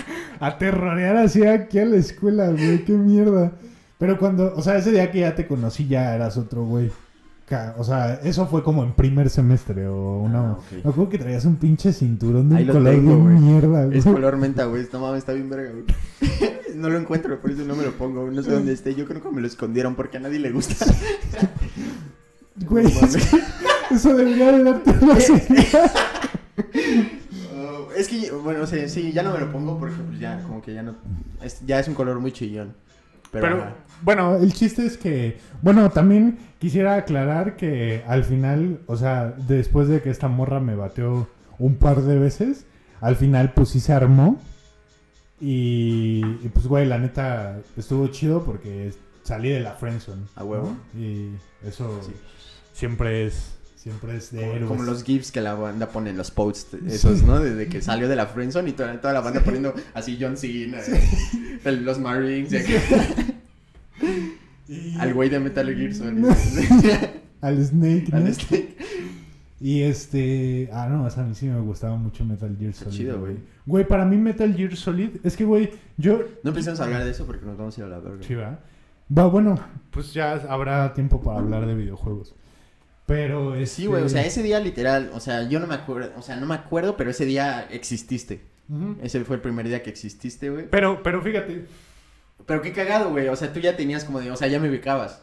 A 0.43 0.59
terrorear 0.59 1.17
así 1.17 1.47
aquí 1.47 1.79
a 1.79 1.85
la 1.85 1.97
escuela, 1.97 2.49
güey, 2.51 2.85
qué 2.85 2.93
mierda. 2.93 3.53
Pero 3.99 4.19
cuando, 4.19 4.53
o 4.57 4.63
sea, 4.63 4.77
ese 4.77 4.91
día 4.91 5.11
que 5.13 5.21
ya 5.21 5.35
te 5.37 5.47
conocí 5.47 5.87
ya 5.87 6.15
eras 6.15 6.37
otro 6.37 6.65
güey. 6.65 6.91
O 7.77 7.85
sea, 7.85 8.15
eso 8.25 8.47
fue 8.47 8.63
como 8.63 8.83
en 8.83 8.93
primer 8.95 9.29
semestre 9.29 9.87
o 9.87 10.21
una... 10.21 10.39
Ah, 10.39 10.53
ok. 10.53 10.73
Me 10.73 10.91
acuerdo 10.91 11.09
que 11.11 11.19
traías 11.19 11.45
un 11.45 11.57
pinche 11.57 11.93
cinturón 11.93 12.49
de 12.49 12.57
Ahí 12.57 12.63
un 12.63 12.69
lo 12.69 12.73
color 12.73 12.95
tengo, 12.95 13.11
de 13.11 13.17
güey. 13.21 13.37
mierda, 13.37 13.85
güey. 13.85 13.99
Es 13.99 14.05
color 14.05 14.37
menta, 14.39 14.65
güey. 14.65 14.87
No 14.91 15.01
mames, 15.01 15.19
está 15.19 15.33
bien 15.35 15.51
verga, 15.51 15.71
güey. 15.71 15.85
no 16.77 16.89
lo 16.89 16.99
encuentro, 16.99 17.39
por 17.41 17.51
eso 17.51 17.63
no 17.65 17.77
me 17.77 17.85
lo 17.85 17.93
pongo. 17.93 18.31
No 18.31 18.43
sé 18.43 18.51
dónde 18.51 18.73
esté. 18.73 18.95
Yo 18.95 19.07
creo 19.07 19.23
que 19.23 19.31
me 19.31 19.41
lo 19.43 19.47
escondieron 19.47 19.95
porque 19.95 20.17
a 20.17 20.21
nadie 20.21 20.39
le 20.39 20.51
gusta. 20.51 20.87
Güey, 22.67 22.87
eso 23.91 24.15
debería 24.15 24.53
de 24.53 24.63
darte 24.65 24.91
una 25.01 25.19
señal. 25.19 25.91
Es 27.97 28.09
que, 28.09 28.31
bueno, 28.31 28.63
o 28.63 28.67
sea, 28.67 28.89
sí, 28.89 29.13
ya 29.13 29.23
no 29.23 29.33
me 29.33 29.39
lo 29.41 29.51
pongo 29.51 29.79
porque 29.79 29.97
pues 30.07 30.19
ya, 30.19 30.41
como 30.43 30.61
que 30.63 30.75
ya 30.75 30.83
no... 30.83 30.97
es- 31.43 31.65
ya 31.67 31.79
es 31.81 31.89
un 31.89 31.95
color 31.95 32.21
muy 32.21 32.33
chillón. 32.33 32.75
Pero. 33.31 33.65
Bueno, 34.03 34.37
el 34.37 34.53
chiste 34.53 34.85
es 34.85 34.99
que, 34.99 35.39
bueno, 35.63 35.89
también 35.91 36.39
quisiera 36.59 36.97
aclarar 36.97 37.57
que 37.57 38.03
al 38.07 38.25
final, 38.25 38.81
o 38.87 38.97
sea, 38.97 39.35
después 39.47 39.89
de 39.89 40.03
que 40.03 40.11
esta 40.11 40.29
morra 40.29 40.61
me 40.61 40.75
bateó 40.75 41.29
un 41.59 41.77
par 41.77 42.03
de 42.03 42.19
veces, 42.19 42.67
al 43.01 43.17
final 43.17 43.53
pues 43.55 43.71
sí 43.71 43.81
se 43.81 43.93
armó. 43.93 44.39
Y, 45.41 46.21
y, 46.45 46.51
pues, 46.53 46.67
güey, 46.67 46.87
la 46.87 46.99
neta 46.99 47.59
estuvo 47.77 48.07
chido 48.09 48.45
porque 48.45 48.93
salí 49.23 49.49
de 49.49 49.61
la 49.61 49.73
friendzone. 49.73 50.23
A 50.37 50.45
huevo. 50.45 50.77
¿no? 50.95 51.01
Y 51.01 51.31
eso 51.67 52.01
Sí. 52.03 52.13
siempre 52.73 53.27
es, 53.27 53.57
siempre 53.83 54.17
es 54.17 54.31
de 54.31 54.41
Como, 54.43 54.53
héroes. 54.53 54.69
como 54.69 54.83
los 54.85 55.03
gifs 55.03 55.33
que 55.33 55.41
la 55.41 55.55
banda 55.55 55.89
pone 55.89 56.11
en 56.11 56.17
los 56.17 56.31
posts, 56.31 56.75
esos, 56.87 57.23
¿no? 57.25 57.41
Desde 57.41 57.67
que 57.69 57.83
salió 57.83 58.09
de 58.09 58.15
la 58.17 58.27
friendzone 58.27 58.71
y 58.71 58.73
toda, 58.73 59.01
toda 59.01 59.13
la 59.13 59.21
banda 59.21 59.41
poniendo 59.41 59.75
así 59.95 60.17
John 60.21 60.37
Cena, 60.37 60.79
el- 61.65 61.85
los 61.85 61.99
Marines, 61.99 62.53
y 64.69 64.97
al 64.99 65.13
güey 65.15 65.29
de 65.29 65.41
Metal 65.41 65.67
Gear 65.75 65.95
Solid. 65.95 66.25
Al 67.41 67.65
Snake, 67.65 68.07
¿no? 68.13 68.19
Al 68.19 68.29
este- 68.29 68.77
Y 69.61 69.83
este. 69.83 70.69
Ah, 70.73 70.87
no, 70.89 71.05
o 71.05 71.11
sea, 71.11 71.25
a 71.25 71.27
mí 71.27 71.35
sí 71.35 71.47
me 71.47 71.61
gustaba 71.61 71.97
mucho 71.97 72.25
Metal 72.25 72.57
Gear 72.59 72.73
Solid. 72.73 72.97
chido, 72.97 73.19
güey. 73.21 73.37
Güey, 73.67 73.87
para 73.87 74.05
mí 74.05 74.17
Metal 74.17 74.55
Gear 74.55 74.77
Solid. 74.77 75.11
Es 75.25 75.37
que, 75.37 75.45
güey, 75.45 75.71
yo. 75.97 76.21
No 76.45 76.51
empecemos 76.51 76.79
a 76.81 76.85
hablar 76.85 77.05
de 77.05 77.11
eso 77.11 77.27
porque 77.27 77.45
nos 77.45 77.57
vamos 77.59 77.77
a 77.77 77.81
ir 77.81 77.87
a 77.87 77.91
la 77.91 77.99
verga. 77.99 78.23
Sí, 78.23 78.35
va. 78.35 78.61
Va, 79.17 79.27
bueno, 79.27 79.59
pues 79.91 80.13
ya 80.15 80.35
habrá 80.49 80.93
tiempo 80.95 81.21
para 81.21 81.41
hablar 81.41 81.67
de 81.67 81.75
videojuegos. 81.75 82.35
Pero 83.13 83.55
este... 83.55 83.67
Sí, 83.83 83.87
güey, 83.87 84.03
o 84.03 84.09
sea, 84.09 84.25
ese 84.25 84.43
día 84.43 84.59
literal, 84.59 85.11
o 85.13 85.21
sea, 85.21 85.47
yo 85.47 85.61
no 85.61 85.67
me 85.67 85.75
acuerdo, 85.75 86.13
o 86.17 86.23
sea, 86.23 86.37
no 86.37 86.47
me 86.47 86.55
acuerdo, 86.55 86.97
pero 86.97 87.11
ese 87.11 87.27
día 87.27 87.67
exististe. 87.71 88.41
Ese 89.03 89.23
fue 89.27 89.37
el 89.37 89.43
primer 89.43 89.69
día 89.69 89.83
que 89.83 89.91
exististe, 89.91 90.49
güey. 90.49 90.67
pero, 90.71 91.03
pero 91.03 91.21
fíjate, 91.21 91.67
Pero 92.47 92.63
qué 92.63 92.73
cagado, 92.73 93.11
güey, 93.11 93.29
o 93.29 93.37
sea, 93.37 93.53
tú 93.53 93.61
ya 93.61 93.77
tenías 93.77 94.05
como 94.05 94.19
de, 94.19 94.31
o 94.31 94.37
sea, 94.37 94.49
ya 94.49 94.59
me 94.59 94.71
ubicabas. 94.71 95.21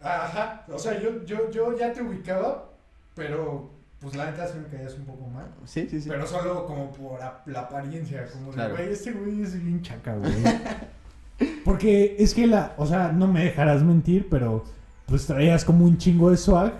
Ajá, 0.00 0.64
o 0.68 0.78
sea, 0.78 1.00
yo, 1.00 1.24
yo, 1.24 1.50
yo 1.50 1.76
ya 1.76 1.92
te 1.92 2.02
ubicaba, 2.02 2.70
pero 3.16 3.68
pues 3.98 4.14
la 4.14 4.30
neta 4.30 4.46
sí 4.46 4.58
me 4.58 4.68
caías 4.68 4.94
un 4.94 5.04
poco 5.06 5.26
mal. 5.26 5.46
Sí, 5.64 5.88
sí, 5.90 6.00
sí. 6.00 6.08
Pero 6.08 6.24
solo 6.28 6.66
como 6.66 6.92
por 6.92 7.18
la 7.46 7.60
apariencia, 7.60 8.26
como 8.30 8.50
de, 8.50 8.54
Claro. 8.54 8.76
güey, 8.76 8.90
este 8.92 9.10
güey 9.10 9.42
es 9.42 9.60
bien 9.60 9.82
chaca, 9.82 10.14
güey. 10.14 10.32
Porque 11.64 12.14
es 12.16 12.32
que 12.32 12.46
la, 12.46 12.74
o 12.76 12.86
sea, 12.86 13.10
no 13.10 13.26
me 13.26 13.42
dejarás 13.44 13.82
mentir, 13.82 14.28
pero 14.30 14.64
pues 15.06 15.26
traías 15.26 15.64
como 15.64 15.84
un 15.84 15.98
chingo 15.98 16.30
de 16.30 16.36
swag 16.36 16.74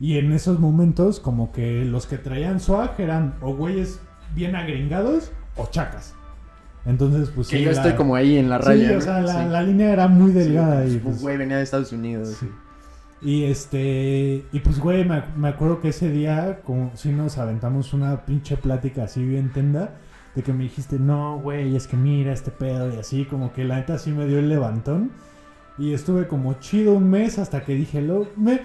y 0.00 0.18
en 0.18 0.32
esos 0.32 0.58
momentos 0.60 1.20
como 1.20 1.52
que 1.52 1.84
los 1.84 2.06
que 2.06 2.18
traían 2.18 2.60
swag 2.60 2.92
eran 2.98 3.34
o 3.40 3.54
güeyes 3.54 4.00
bien 4.34 4.54
agringados 4.56 5.32
o 5.56 5.66
chacas. 5.70 6.14
Entonces, 6.86 7.30
pues 7.34 7.48
que 7.48 7.58
sí, 7.58 7.64
yo 7.64 7.70
la- 7.72 7.76
estoy 7.76 7.92
como 7.94 8.14
ahí 8.14 8.36
en 8.38 8.48
la 8.48 8.60
Sí, 8.62 8.68
raya. 8.68 8.90
o 8.92 8.94
¿no? 8.94 9.00
sea, 9.00 9.20
la, 9.20 9.42
Sí. 9.44 9.48
la 9.50 9.62
línea 9.62 9.92
era 9.92 10.08
muy 10.08 10.30
Sí, 10.32 10.38
delgada 10.38 10.80
pues, 10.82 10.92
y 10.92 10.96
un 10.96 11.02
pues, 11.02 11.20
güey 11.22 11.36
venía 11.36 11.56
de 11.56 11.62
Estados 11.64 11.92
Unidos. 11.92 12.36
Sí. 12.40 12.48
Y 13.20 13.44
este, 13.44 14.44
y 14.52 14.60
pues 14.60 14.78
güey, 14.78 15.04
me, 15.04 15.22
me 15.36 15.48
acuerdo 15.48 15.80
que 15.80 15.88
ese 15.88 16.08
día, 16.08 16.60
como 16.64 16.92
si 16.94 17.10
nos 17.10 17.36
aventamos 17.38 17.92
una 17.92 18.24
pinche 18.24 18.56
plática 18.56 19.04
así 19.04 19.24
bien 19.24 19.52
tenda, 19.52 19.96
de 20.36 20.42
que 20.44 20.52
me 20.52 20.62
dijiste, 20.62 21.00
no, 21.00 21.40
güey, 21.40 21.74
es 21.74 21.88
que 21.88 21.96
mira 21.96 22.32
este 22.32 22.52
pedo 22.52 22.94
y 22.94 22.96
así, 22.98 23.24
como 23.24 23.52
que 23.52 23.64
la 23.64 23.76
neta 23.76 23.98
sí 23.98 24.12
me 24.12 24.26
dio 24.26 24.38
el 24.38 24.48
levantón. 24.48 25.10
Y 25.78 25.94
estuve 25.94 26.28
como 26.28 26.54
chido 26.54 26.94
un 26.94 27.10
mes 27.10 27.38
hasta 27.40 27.64
que 27.64 27.74
dije, 27.74 28.00
lo, 28.02 28.28
me, 28.36 28.60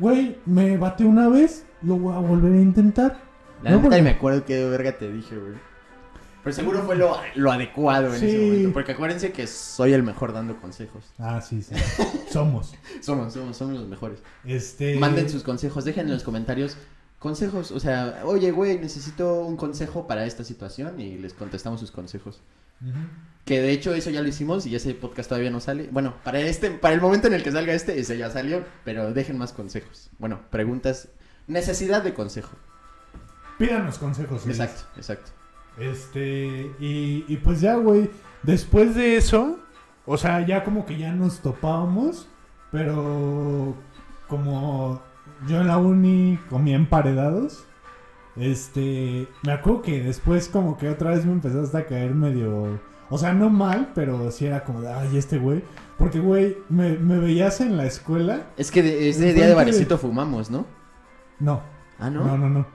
güey, 0.00 0.38
me 0.46 0.76
bate 0.78 1.04
una 1.04 1.28
vez, 1.28 1.64
lo 1.82 1.96
voy 1.96 2.14
a 2.14 2.18
volver 2.18 2.52
a 2.52 2.60
intentar. 2.60 3.18
La 3.62 3.70
No, 3.70 3.76
neta 3.76 3.82
porque- 3.82 3.96
ni 3.96 4.02
me 4.02 4.10
acuerdo 4.10 4.44
qué 4.44 4.64
verga 4.64 4.96
te 4.98 5.12
dije, 5.12 5.36
güey. 5.36 5.52
Pero 6.42 6.54
seguro 6.56 6.82
fue 6.84 6.96
lo, 6.96 7.18
lo 7.34 7.52
adecuado 7.52 8.14
en 8.14 8.18
Sí. 8.20 8.26
ese 8.26 8.38
momento. 8.46 8.72
Porque 8.72 8.92
acuérdense 8.92 9.30
que 9.30 9.46
soy 9.46 9.92
el 9.92 10.02
mejor 10.02 10.32
dando 10.32 10.58
consejos. 10.58 11.04
Ah, 11.18 11.42
sí, 11.42 11.60
sí. 11.62 11.74
Somos. 12.30 12.72
Somos, 13.02 13.34
somos, 13.34 13.56
somos 13.58 13.78
los 13.78 13.86
mejores. 13.88 14.22
Este. 14.44 14.96
Manden 14.98 15.28
sus 15.28 15.42
consejos, 15.42 15.84
dejen 15.84 16.06
en 16.06 16.14
los 16.14 16.22
comentarios 16.22 16.78
consejos. 17.18 17.70
O 17.72 17.78
sea, 17.80 18.22
oye, 18.24 18.52
güey, 18.52 18.78
necesito 18.78 19.42
un 19.44 19.58
consejo 19.58 20.06
para 20.06 20.24
esta 20.24 20.42
situación 20.42 20.98
y 20.98 21.18
les 21.18 21.34
contestamos 21.34 21.78
sus 21.80 21.90
consejos. 21.90 22.40
Que 23.44 23.60
de 23.60 23.72
hecho 23.72 23.94
eso 23.94 24.10
ya 24.10 24.22
lo 24.22 24.28
hicimos 24.28 24.66
y 24.66 24.74
ese 24.76 24.94
podcast 24.94 25.28
todavía 25.28 25.50
no 25.50 25.60
sale. 25.60 25.88
Bueno, 25.90 26.14
para 26.22 26.40
este, 26.40 26.70
para 26.70 26.94
el 26.94 27.00
momento 27.00 27.26
en 27.26 27.34
el 27.34 27.42
que 27.42 27.50
salga 27.50 27.72
este, 27.72 27.98
ese 27.98 28.16
ya 28.16 28.30
salió, 28.30 28.64
pero 28.84 29.12
dejen 29.12 29.38
más 29.38 29.52
consejos. 29.52 30.10
Bueno, 30.18 30.40
preguntas, 30.50 31.08
necesidad 31.46 32.02
de 32.02 32.14
consejo. 32.14 32.56
Pídanos 33.58 33.98
consejos. 33.98 34.42
sí. 34.42 34.50
Exacto, 34.50 34.82
exacto. 34.96 35.30
Este, 35.78 36.70
y, 36.78 37.24
y 37.26 37.36
pues 37.38 37.60
ya, 37.60 37.76
güey, 37.76 38.10
después 38.42 38.94
de 38.94 39.16
eso, 39.16 39.58
o 40.06 40.16
sea, 40.16 40.46
ya 40.46 40.62
como 40.64 40.86
que 40.86 40.98
ya 40.98 41.12
nos 41.12 41.40
topábamos, 41.40 42.28
pero 42.70 43.74
como 44.28 45.02
yo 45.48 45.60
en 45.60 45.66
la 45.66 45.78
uni 45.78 46.38
comía 46.48 46.76
emparedados, 46.76 47.64
este, 48.36 49.26
me 49.42 49.52
acuerdo 49.52 49.82
que 49.82 50.02
después 50.02 50.48
como 50.48 50.76
que 50.76 50.88
otra 50.88 51.10
vez 51.10 51.24
me 51.26 51.32
empezaste 51.32 51.76
a 51.76 51.86
caer 51.86 52.14
medio, 52.14 52.80
o 53.08 53.18
sea, 53.18 53.32
no 53.32 53.50
mal, 53.50 53.92
pero 53.94 54.30
sí 54.30 54.46
era 54.46 54.64
como 54.64 54.80
de, 54.80 54.92
ay, 54.92 55.16
este 55.16 55.38
güey, 55.38 55.62
porque, 55.98 56.20
güey, 56.20 56.56
me, 56.68 56.96
me 56.98 57.18
veías 57.18 57.60
en 57.60 57.76
la 57.76 57.86
escuela, 57.86 58.46
Es 58.56 58.70
que 58.70 58.82
de- 58.82 59.08
ese 59.10 59.32
día 59.34 59.42
de 59.44 59.48
de- 59.50 59.54
barecito 59.54 59.98
fumamos, 59.98 60.50
¿no? 60.50 60.64
no, 61.38 61.60
Ah, 61.98 62.08
no, 62.10 62.24
¿no? 62.24 62.38
no, 62.38 62.48
no, 62.48 62.66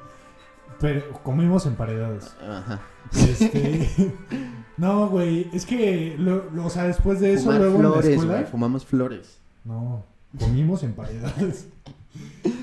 pero 0.79 1.11
comimos 1.23 1.65
emparedados. 1.65 2.35
Ajá. 2.41 2.81
Este. 3.13 4.13
no, 4.77 5.07
güey. 5.09 5.49
Es 5.53 5.65
que, 5.65 6.15
lo- 6.19 6.49
lo- 6.51 6.65
o 6.65 6.69
sea, 6.69 6.83
después 6.83 7.19
de 7.19 7.33
eso, 7.33 7.45
Fumar 7.45 7.61
luego 7.61 7.77
en 7.77 7.91
la 7.91 8.13
escuela. 8.15 8.45
Fumamos 8.45 8.85
flores. 8.85 9.39
No, 9.63 10.03
comimos 10.37 10.83
emparedados. 10.83 11.65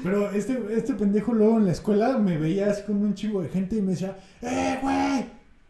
Pero 0.02 0.30
este, 0.30 0.58
este 0.70 0.94
pendejo 0.94 1.32
luego 1.32 1.58
en 1.58 1.66
la 1.66 1.72
escuela 1.72 2.18
me 2.18 2.38
veía 2.38 2.70
así 2.70 2.82
con 2.82 2.96
un 2.96 3.14
chingo 3.14 3.42
de 3.42 3.48
gente 3.48 3.76
y 3.76 3.82
me 3.82 3.92
decía, 3.92 4.16
¡eh, 4.40 4.78
güey! 4.82 5.26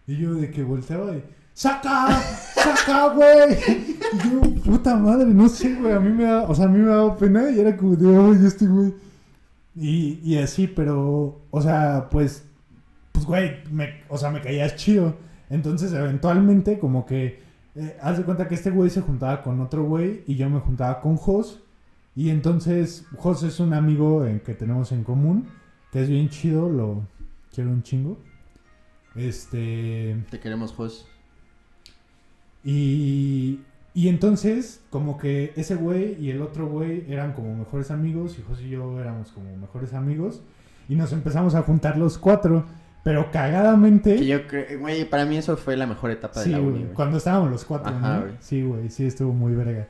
Y 0.06 0.16
yo 0.16 0.34
de 0.34 0.50
que 0.50 0.62
volteaba 0.62 1.14
y, 1.14 1.24
¡saca! 1.54 2.20
¡saca, 2.54 3.08
güey! 3.08 3.56
Y 4.12 4.18
yo, 4.18 4.62
puta 4.62 4.96
madre, 4.96 5.26
no 5.26 5.48
sé, 5.48 5.74
güey. 5.74 5.92
A 5.92 6.00
mí 6.00 6.10
me 6.10 6.24
da, 6.24 6.42
o 6.42 6.54
sea, 6.54 6.64
a 6.64 6.68
mí 6.68 6.78
me 6.78 6.88
daba 6.88 7.16
pena 7.16 7.50
y 7.50 7.60
era 7.60 7.76
como 7.76 7.96
de, 7.96 8.16
¡ay, 8.16 8.46
este 8.46 8.66
güey! 8.66 8.94
Y, 9.74 10.20
y 10.22 10.38
así, 10.38 10.66
pero, 10.66 11.40
o 11.50 11.62
sea, 11.62 12.08
pues, 12.10 12.44
pues, 13.12 13.24
güey, 13.24 13.52
me, 13.70 14.02
o 14.08 14.18
sea, 14.18 14.30
me 14.30 14.40
caías 14.40 14.76
chido. 14.76 15.16
Entonces, 15.48 15.92
eventualmente, 15.92 16.78
como 16.78 17.06
que, 17.06 17.40
eh, 17.74 17.96
haz 18.02 18.18
de 18.18 18.24
cuenta 18.24 18.48
que 18.48 18.54
este 18.54 18.70
güey 18.70 18.90
se 18.90 19.00
juntaba 19.00 19.42
con 19.42 19.60
otro 19.60 19.84
güey 19.84 20.24
y 20.26 20.36
yo 20.36 20.48
me 20.50 20.60
juntaba 20.60 21.00
con 21.00 21.16
Jos. 21.16 21.61
Y 22.14 22.30
entonces, 22.30 23.06
José 23.16 23.48
es 23.48 23.58
un 23.60 23.72
amigo 23.72 24.26
en 24.26 24.40
que 24.40 24.54
tenemos 24.54 24.92
en 24.92 25.02
común, 25.04 25.46
que 25.90 26.02
es 26.02 26.08
bien 26.08 26.28
chido, 26.28 26.68
lo 26.68 27.02
quiero 27.54 27.70
un 27.70 27.82
chingo. 27.82 28.18
Este. 29.14 30.16
Te 30.30 30.40
queremos, 30.40 30.72
Jos. 30.72 31.06
Y, 32.64 33.60
y 33.94 34.08
entonces, 34.08 34.80
como 34.90 35.18
que 35.18 35.52
ese 35.56 35.74
güey 35.74 36.16
y 36.22 36.30
el 36.30 36.42
otro 36.42 36.66
güey 36.68 37.04
eran 37.08 37.32
como 37.32 37.54
mejores 37.56 37.90
amigos, 37.90 38.38
y 38.38 38.42
José 38.42 38.64
y 38.64 38.70
yo 38.70 39.00
éramos 39.00 39.30
como 39.32 39.54
mejores 39.56 39.94
amigos, 39.94 40.42
y 40.88 40.94
nos 40.94 41.12
empezamos 41.12 41.54
a 41.54 41.62
juntar 41.62 41.98
los 41.98 42.18
cuatro, 42.18 42.64
pero 43.02 43.30
cagadamente... 43.32 44.16
Que 44.16 44.26
yo 44.26 44.46
creo, 44.46 44.78
güey, 44.80 45.08
para 45.08 45.24
mí 45.24 45.36
eso 45.36 45.56
fue 45.56 45.76
la 45.76 45.86
mejor 45.86 46.10
etapa 46.12 46.40
Sí, 46.40 46.50
de 46.50 46.56
la 46.56 46.62
uni, 46.62 46.80
güey. 46.84 46.94
cuando 46.94 47.18
estábamos 47.18 47.50
los 47.50 47.64
cuatro, 47.64 47.92
Ajá, 47.94 48.16
¿no? 48.16 48.22
güey. 48.22 48.34
Sí, 48.40 48.62
güey, 48.62 48.90
sí, 48.90 49.06
estuvo 49.06 49.32
muy 49.32 49.54
verga. 49.54 49.88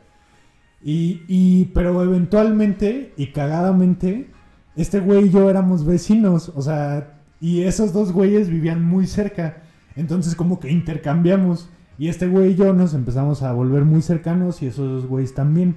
Y, 0.84 1.22
y, 1.28 1.66
pero 1.66 2.02
eventualmente 2.02 3.12
y 3.16 3.28
cagadamente, 3.28 4.30
este 4.76 5.00
güey 5.00 5.26
y 5.26 5.30
yo 5.30 5.48
éramos 5.48 5.84
vecinos, 5.84 6.52
o 6.54 6.62
sea, 6.62 7.20
y 7.40 7.62
esos 7.62 7.92
dos 7.92 8.12
güeyes 8.12 8.48
vivían 8.48 8.84
muy 8.84 9.06
cerca, 9.06 9.62
entonces 9.96 10.34
como 10.34 10.60
que 10.60 10.70
intercambiamos. 10.70 11.68
Y 11.98 12.08
este 12.08 12.26
güey 12.26 12.52
y 12.52 12.54
yo 12.56 12.72
nos 12.72 12.94
empezamos 12.94 13.42
a 13.42 13.52
volver 13.52 13.84
muy 13.84 14.02
cercanos 14.02 14.62
y 14.62 14.66
esos 14.66 14.88
dos 14.88 15.06
güeyes 15.06 15.34
también. 15.34 15.76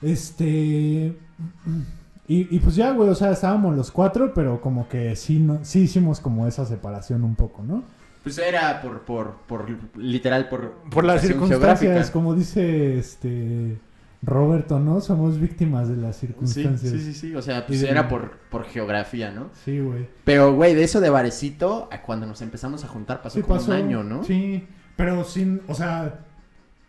Este... 0.00 1.16
Y, 2.30 2.58
pues 2.58 2.76
ya, 2.76 2.92
güey, 2.92 3.08
o 3.08 3.14
sea, 3.14 3.30
estábamos 3.30 3.74
los 3.74 3.90
cuatro, 3.90 4.34
pero 4.34 4.60
como 4.60 4.86
que 4.86 5.16
sí, 5.16 5.46
sí 5.62 5.80
hicimos 5.80 6.20
como 6.20 6.46
esa 6.46 6.66
separación 6.66 7.24
un 7.24 7.34
poco, 7.34 7.62
¿no? 7.62 7.84
Pues 8.22 8.38
era 8.38 8.80
por, 8.82 9.02
por, 9.02 9.36
por, 9.46 9.66
literal, 9.96 10.48
por... 10.48 10.72
Por 10.90 11.04
las 11.04 11.22
circunstancias, 11.22 11.78
geográfica. 11.80 12.12
como 12.12 12.34
dice 12.34 12.98
este 12.98 13.78
Roberto, 14.22 14.80
¿no? 14.80 15.00
Somos 15.00 15.38
víctimas 15.38 15.88
de 15.88 15.96
las 15.96 16.16
circunstancias. 16.16 16.92
sí, 16.92 17.00
sí, 17.00 17.14
sí, 17.14 17.34
o 17.34 17.40
sea, 17.42 17.66
pues 17.66 17.80
de- 17.80 17.88
era 17.90 18.08
por, 18.08 18.32
por 18.50 18.64
geografía, 18.64 19.30
¿no? 19.30 19.50
Sí, 19.64 19.78
güey. 19.80 20.08
Pero, 20.24 20.54
güey, 20.54 20.74
de 20.74 20.82
eso 20.84 21.00
de 21.00 21.08
barecito 21.10 21.88
a 21.92 22.02
cuando 22.02 22.26
nos 22.26 22.42
empezamos 22.42 22.84
a 22.84 22.88
juntar 22.88 23.22
pasó 23.22 23.36
Sí, 23.36 23.42
como 23.42 23.54
pasó. 23.56 23.70
un 23.70 23.76
año, 23.76 24.02
¿no? 24.02 24.24
Sí, 24.24 24.66
pero 24.96 25.22
sin, 25.24 25.62
o 25.68 25.74
sea, 25.74 26.18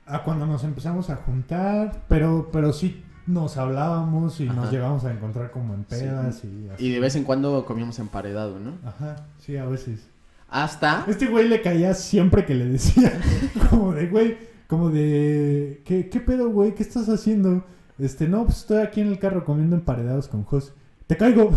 a 0.07 0.23
cuando 0.23 0.47
nos 0.47 0.63
empezamos 0.63 1.11
a 1.11 1.17
juntar, 1.17 2.03
pero, 2.09 2.49
pero 2.51 2.73
sí 2.73 3.03
nos 3.27 3.57
hablábamos 3.57 4.39
y 4.41 4.45
nos 4.45 4.71
llegábamos 4.71 5.05
a 5.05 5.11
encontrar 5.13 5.51
como 5.51 5.75
en 5.75 5.83
pedas 5.83 6.43
y 6.43 6.67
así. 6.73 6.83
Y 6.83 6.89
de 6.91 6.99
vez 6.99 7.15
en 7.15 7.23
cuando 7.23 7.63
comíamos 7.63 7.99
emparedado, 7.99 8.57
¿no? 8.59 8.79
Ajá, 8.83 9.27
sí, 9.37 9.55
a 9.55 9.65
veces. 9.65 10.08
Hasta... 10.49 11.05
Este 11.07 11.27
güey 11.27 11.47
le 11.47 11.61
caía 11.61 11.93
siempre 11.93 12.45
que 12.45 12.55
le 12.55 12.65
decía, 12.65 13.19
como 13.69 13.93
de, 13.93 14.07
güey, 14.07 14.37
como 14.67 14.89
de, 14.89 15.81
¿qué, 15.85 16.09
qué 16.09 16.19
pedo, 16.19 16.49
güey? 16.49 16.73
¿Qué 16.73 16.83
estás 16.83 17.07
haciendo? 17.09 17.63
Este, 17.97 18.27
no, 18.27 18.45
pues 18.45 18.59
estoy 18.59 18.81
aquí 18.81 19.01
en 19.01 19.07
el 19.07 19.19
carro 19.19 19.45
comiendo 19.45 19.75
emparedados 19.75 20.27
con 20.27 20.43
Jos. 20.43 20.73
¡Te 21.05 21.17
caigo! 21.17 21.51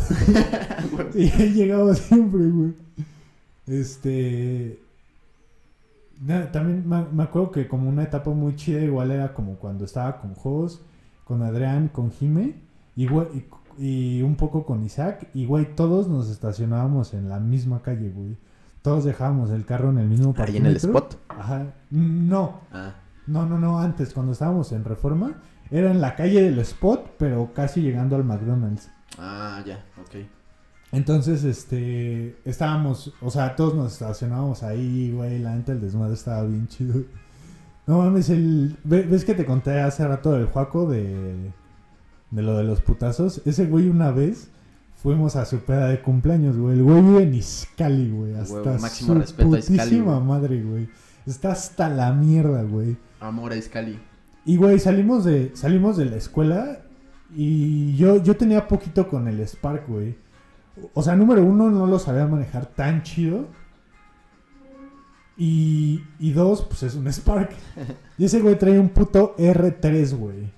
y 1.15 1.31
él 1.43 1.55
llegaba 1.55 1.95
siempre, 1.95 2.49
güey. 2.49 2.75
Este... 3.67 4.81
también 6.53 6.89
me, 6.89 7.23
acuerdo 7.23 7.51
que 7.51 7.69
como 7.69 7.89
una 7.89 8.03
etapa 8.03 8.31
muy 8.31 8.57
chida 8.57 8.81
igual 8.81 9.11
era 9.11 9.35
como 9.35 9.57
cuando 9.57 9.85
estaba 9.85 10.21
con 10.21 10.35
Jos, 10.35 10.83
con 11.25 11.43
Adrián, 11.43 11.89
con 11.89 12.11
Jime 12.11 12.55
y, 12.97 13.07
y, 13.07 13.47
y 13.79 14.23
un 14.23 14.37
poco 14.37 14.67
con 14.67 14.85
Isaac. 14.85 15.29
Y, 15.33 15.47
güey, 15.47 15.75
todos 15.77 16.09
nos 16.09 16.29
estacionábamos 16.29 17.15
en 17.15 17.29
la 17.29 17.41
misma 17.41 17.83
calle, 17.83 18.11
güey. 18.11 18.37
Todos 18.83 19.05
dejábamos 19.05 19.51
el 19.51 19.65
carro 19.65 19.91
en 19.91 19.99
el 19.99 20.09
mismo 20.09 20.35
Ahí 20.37 20.57
en 20.57 20.67
el 20.67 20.75
parquímetro. 20.75 20.91
spot. 20.91 21.19
Ajá. 21.29 21.67
No, 21.91 22.61
Ah, 22.73 22.95
no, 23.27 23.47
no, 23.47 23.59
no, 23.59 23.79
antes, 23.79 24.13
cuando 24.13 24.33
estábamos 24.33 24.73
en 24.73 24.85
Reforma, 24.85 25.35
era 25.71 25.91
en 25.91 26.01
la 26.01 26.17
calle 26.17 26.43
del 26.43 26.59
Spot, 26.59 27.13
pero 27.19 27.53
casi 27.55 27.81
llegando 27.81 28.17
al 28.17 28.25
McDonald's. 28.25 28.91
ah, 29.19 29.63
ya, 29.65 29.85
ok. 30.01 30.27
Entonces, 30.91 31.45
este, 31.45 32.37
estábamos, 32.45 33.15
o 33.23 33.31
sea, 33.31 33.57
todos 33.57 33.75
nos 33.75 33.93
estacionábamos 33.95 34.63
ahí, 34.63 35.11
güey, 35.13 35.39
la 35.39 35.55
neta 35.55 35.73
el 35.73 35.81
desmadre 35.81 36.15
estaba 36.15 36.43
bien 36.45 36.67
chido. 36.69 37.03
No 37.87 37.99
mames, 37.99 38.29
el, 38.31 38.77
ve- 38.85 39.03
¿ves 39.03 39.25
que 39.25 39.35
te 39.35 39.47
conté 39.47 39.81
hace 39.81 40.07
rato 40.07 40.33
del 40.33 40.47
Juaco 40.47 40.87
de, 40.91 41.51
de 42.31 42.43
lo 42.43 42.57
de 42.59 42.65
los 42.65 42.81
putazos? 42.83 43.41
Ese 43.47 43.65
güey 43.67 43.89
una 43.89 44.11
vez 44.11 44.51
fuimos 45.03 45.35
a 45.37 45.45
su 45.45 45.59
peda 45.61 45.89
de 45.89 46.01
cumpleaños, 46.01 46.57
güey. 46.57 46.77
El 46.79 46.85
güey 46.85 47.03
vive 47.03 47.23
en 47.25 47.35
Iscali, 47.35 48.11
güey, 48.11 48.35
hasta 48.35 48.79
máximo 48.79 49.15
su 49.15 49.21
respeto 49.21 49.55
a 49.55 49.59
Izcali, 49.59 49.79
putísima 49.79 50.15
güey. 50.15 50.27
madre, 50.27 50.63
güey. 50.63 50.89
Está 51.27 51.53
hasta 51.53 51.89
la 51.89 52.13
mierda, 52.13 52.63
güey. 52.63 52.97
Amor 53.21 53.53
a 53.53 53.57
Iscali. 53.57 53.99
Y 54.45 54.57
güey, 54.57 54.79
salimos 54.79 55.25
de, 55.25 55.51
salimos 55.55 55.97
de 55.97 56.07
la 56.07 56.17
escuela 56.17 56.83
y 57.35 57.97
yo, 57.97 58.23
yo 58.23 58.37
tenía 58.37 58.69
poquito 58.69 59.09
con 59.09 59.29
el 59.29 59.41
Spark, 59.47 59.89
güey. 59.89 60.17
O 60.95 61.03
sea, 61.03 61.17
número 61.17 61.45
uno, 61.45 61.71
no 61.71 61.87
lo 61.87 61.99
sabía 61.99 62.27
manejar 62.27 62.67
tan 62.67 63.03
chido. 63.03 63.47
Y, 65.37 66.03
y 66.19 66.33
dos, 66.33 66.63
pues 66.63 66.83
es 66.85 66.95
un 66.95 67.11
Spark. 67.13 67.51
Y 68.19 68.27
ese 68.27 68.41
güey 68.41 68.57
trae 68.57 68.79
un 68.79 68.91
puto 68.91 69.35
R3, 69.37 70.17
güey. 70.17 70.53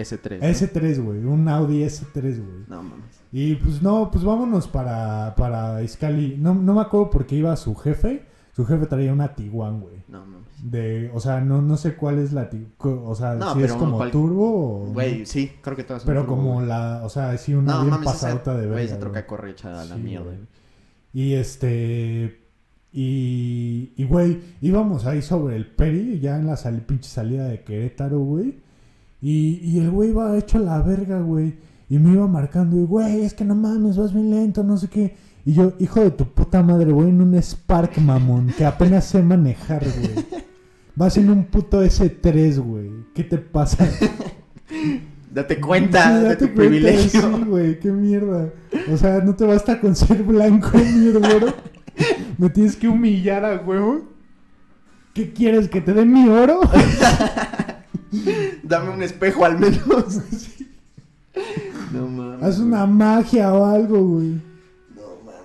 S3. 0.00 0.38
¿no? 0.40 0.46
S3, 0.46 1.02
güey. 1.04 1.24
Un 1.24 1.48
Audi 1.48 1.82
S3, 1.84 2.22
güey. 2.22 2.64
No 2.68 2.82
mames. 2.82 3.20
Y 3.32 3.54
pues 3.56 3.80
no, 3.82 4.10
pues 4.10 4.24
vámonos 4.24 4.66
para, 4.68 5.34
para 5.36 5.82
Iscali. 5.82 6.36
No, 6.38 6.54
no 6.54 6.74
me 6.74 6.80
acuerdo 6.80 7.10
porque 7.10 7.36
iba 7.36 7.54
su 7.56 7.74
jefe. 7.74 8.24
Su 8.52 8.66
jefe 8.66 8.86
traía 8.86 9.12
una 9.12 9.34
Tiguan, 9.34 9.80
güey. 9.80 9.96
No 10.08 10.20
mames. 10.26 10.40
De, 10.70 11.10
o 11.14 11.20
sea, 11.20 11.40
no, 11.40 11.62
no 11.62 11.76
sé 11.76 11.94
cuál 11.94 12.18
es 12.18 12.32
la 12.32 12.50
Tiguan. 12.50 12.70
O 13.04 13.14
sea, 13.14 13.34
No, 13.34 13.54
si 13.54 13.62
es 13.62 13.72
como 13.74 13.96
cual- 13.96 14.10
turbo 14.10 14.82
o... 14.82 14.92
Güey, 14.92 15.24
sí, 15.24 15.52
creo 15.62 15.76
que 15.76 15.84
todas 15.84 16.02
son 16.02 16.08
Pero 16.08 16.22
turbo, 16.24 16.36
como 16.36 16.60
la, 16.62 17.02
o 17.04 17.08
sea, 17.08 17.38
sí 17.38 17.54
una 17.54 17.74
No 17.74 17.80
bien 17.82 17.90
mames, 17.92 18.14
esa, 18.14 18.28
de 18.34 18.66
güey, 18.66 18.68
verga. 18.68 18.80
esa 18.82 18.94
güey. 18.96 19.00
troca 19.00 19.26
corre 19.26 19.50
echada 19.52 19.82
a 19.82 19.84
la 19.84 19.94
Sí, 19.94 20.00
mierda, 20.02 20.24
güey. 20.24 20.36
güey. 20.36 20.48
Y 21.12 21.34
este 21.34 22.40
y 22.92 23.92
y 23.96 24.04
güey, 24.04 24.40
íbamos 24.60 25.06
ahí 25.06 25.22
sobre 25.22 25.56
el 25.56 25.66
Peri, 25.66 26.18
ya 26.20 26.36
en 26.36 26.46
la 26.46 26.56
sal- 26.56 26.82
pinche 26.82 27.08
salida 27.08 27.44
de 27.46 27.62
Querétaro, 27.62 28.18
güey. 28.20 28.58
Y, 29.22 29.60
y 29.62 29.78
el 29.78 29.90
güey 29.90 30.10
iba 30.10 30.36
hecho 30.36 30.58
a 30.58 30.62
la 30.62 30.82
verga, 30.82 31.20
güey. 31.20 31.58
Y 31.88 31.98
me 31.98 32.12
iba 32.12 32.26
marcando, 32.28 32.76
y 32.76 32.84
güey, 32.84 33.22
es 33.22 33.34
que 33.34 33.44
no 33.44 33.54
mames, 33.54 33.96
vas 33.96 34.14
bien 34.14 34.30
lento, 34.30 34.62
no 34.62 34.76
sé 34.76 34.88
qué. 34.88 35.16
Y 35.44 35.54
yo, 35.54 35.72
hijo 35.80 36.00
de 36.00 36.10
tu 36.10 36.26
puta 36.26 36.62
madre, 36.62 36.92
voy 36.92 37.08
en 37.08 37.20
un 37.20 37.34
Spark, 37.42 37.98
mamón, 37.98 38.52
que 38.56 38.64
apenas 38.64 39.06
sé 39.06 39.22
manejar, 39.22 39.84
güey. 39.84 40.24
Vas 40.94 41.16
en 41.16 41.30
un 41.30 41.44
puto 41.46 41.82
S3, 41.82 42.58
güey. 42.60 42.90
¿Qué 43.14 43.24
te 43.24 43.38
pasa? 43.38 43.88
Date 45.32 45.60
cuenta 45.60 46.08
Sí, 46.08 46.14
de 46.14 46.22
date 46.22 46.36
tu 46.46 46.54
cuenta, 46.54 46.60
privilegio. 46.60 47.20
Sí, 47.20 47.44
güey, 47.44 47.78
qué 47.78 47.90
mierda. 47.90 48.50
O 48.92 48.96
sea, 48.96 49.20
no 49.20 49.34
te 49.34 49.44
basta 49.44 49.80
con 49.80 49.94
ser 49.94 50.22
blanco, 50.22 50.70
mierdero. 50.76 51.54
Me 52.36 52.50
tienes 52.50 52.76
que 52.76 52.88
humillar 52.88 53.44
a 53.44 53.56
huevo. 53.60 54.02
¿Qué 55.14 55.32
quieres? 55.32 55.68
¿Que 55.68 55.80
te 55.80 55.92
den 55.92 56.12
mi 56.12 56.28
oro? 56.28 56.60
Dame 58.62 58.90
un 58.90 59.02
espejo 59.02 59.44
al 59.44 59.58
menos. 59.58 60.18
No 61.92 62.06
mames. 62.06 62.42
Haz 62.42 62.58
una 62.58 62.86
magia 62.86 63.52
o 63.52 63.64
algo, 63.66 64.00
güey. 64.02 64.40
No 64.94 65.18
mames. 65.24 65.40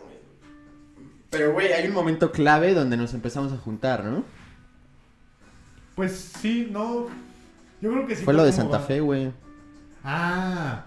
Pero, 1.30 1.54
güey, 1.54 1.74
hay 1.74 1.88
un 1.88 1.94
momento 1.94 2.32
clave 2.32 2.74
donde 2.74 2.98
nos 2.98 3.14
empezamos 3.14 3.52
a 3.54 3.58
juntar, 3.58 4.04
¿no? 4.04 4.24
Pues 5.96 6.12
sí, 6.42 6.68
no. 6.72 7.08
Yo 7.82 7.92
creo 7.92 8.08
que 8.08 8.16
sí. 8.16 8.24
Fue 8.24 8.34
lo 8.34 8.44
de 8.44 8.52
Santa 8.52 8.80
Fe, 8.80 9.00
güey. 9.00 9.32
Ah. 10.04 10.86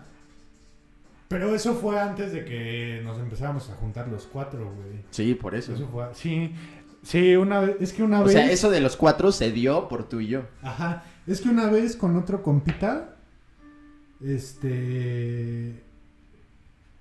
Pero 1.29 1.55
eso 1.55 1.75
fue 1.75 1.99
antes 2.01 2.33
de 2.33 2.45
que 2.45 3.03
nos 3.05 3.19
empezáramos 3.19 3.69
a 3.71 3.75
juntar 3.75 4.09
los 4.09 4.25
cuatro, 4.25 4.65
güey. 4.75 5.03
Sí, 5.11 5.35
por 5.35 5.55
eso. 5.55 5.75
Eso 5.75 5.87
fue. 5.93 6.07
Sí. 6.15 6.55
Sí, 7.03 7.37
una 7.37 7.61
vez. 7.61 7.77
Es 7.81 7.93
que 7.93 8.03
una 8.03 8.21
O 8.21 8.25
vez. 8.25 8.33
sea, 8.33 8.51
eso 8.51 8.71
de 8.71 8.81
los 8.81 8.97
cuatro 8.97 9.31
se 9.33 9.53
dio 9.53 9.89
por 9.89 10.09
tú 10.09 10.21
y 10.21 10.29
yo. 10.29 10.43
Ajá. 10.63 11.05
Es 11.29 11.41
que 11.41 11.49
una 11.51 11.69
vez 11.71 11.95
con 11.97 12.17
otro 12.17 12.43
compita, 12.43 13.17
este... 14.25 15.83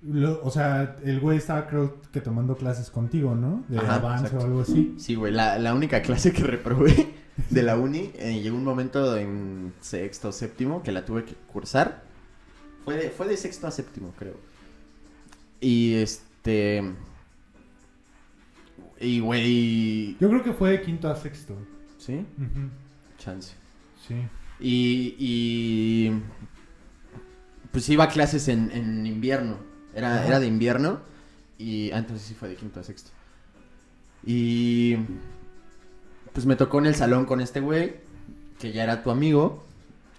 lo- 0.02 0.42
o 0.44 0.50
sea, 0.50 0.96
el 1.04 1.18
güey 1.20 1.38
estaba 1.38 1.66
creo 1.66 2.00
que 2.12 2.20
tomando 2.20 2.56
clases 2.56 2.90
contigo, 2.90 3.34
¿no? 3.34 3.64
De 3.68 3.78
Ajá, 3.78 3.96
avance 3.96 4.26
exacto. 4.26 4.44
o 4.44 4.48
algo 4.48 4.60
así. 4.60 4.94
Sí, 4.98 5.14
güey, 5.14 5.32
la, 5.32 5.58
la 5.58 5.74
única 5.74 6.02
clase 6.02 6.32
que 6.32 6.42
reprobé 6.42 7.14
de 7.50 7.62
la 7.62 7.76
uni, 7.76 8.10
eh, 8.16 8.40
llegó 8.42 8.56
un 8.56 8.64
momento 8.64 9.16
en 9.16 9.72
sexto 9.80 10.28
o 10.28 10.32
séptimo 10.32 10.82
que 10.82 10.92
la 10.92 11.04
tuve 11.04 11.24
que 11.24 11.34
cursar. 11.52 12.02
Fue 12.84 12.96
de, 12.96 13.10
fue 13.10 13.26
de 13.28 13.36
sexto 13.36 13.66
a 13.66 13.70
séptimo, 13.70 14.12
creo. 14.18 14.34
Y 15.60 15.94
este... 15.94 16.82
Y, 19.00 19.20
güey... 19.20 20.16
Yo 20.20 20.28
creo 20.28 20.42
que 20.42 20.52
fue 20.52 20.70
de 20.72 20.82
quinto 20.82 21.08
a 21.08 21.16
sexto. 21.16 21.54
¿Sí? 21.98 22.24
Chance. 23.18 23.54
Sí. 24.06 24.14
Y, 24.60 25.14
y 25.18 26.22
pues 27.72 27.88
iba 27.88 28.04
a 28.04 28.08
clases 28.08 28.48
en, 28.48 28.70
en 28.70 29.06
invierno. 29.06 29.56
Era, 29.94 30.16
Ajá. 30.16 30.26
era 30.26 30.40
de 30.40 30.46
invierno. 30.46 31.00
Y 31.58 31.90
ah, 31.90 31.98
entonces 31.98 32.26
sí 32.26 32.34
fue 32.34 32.48
de 32.48 32.56
quinto 32.56 32.80
a 32.80 32.82
sexto. 32.84 33.10
Y 34.24 34.96
pues 36.32 36.46
me 36.46 36.56
tocó 36.56 36.78
en 36.78 36.86
el 36.86 36.94
salón 36.94 37.24
con 37.24 37.40
este 37.40 37.60
güey, 37.60 37.96
que 38.58 38.72
ya 38.72 38.84
era 38.84 39.02
tu 39.02 39.10
amigo. 39.10 39.64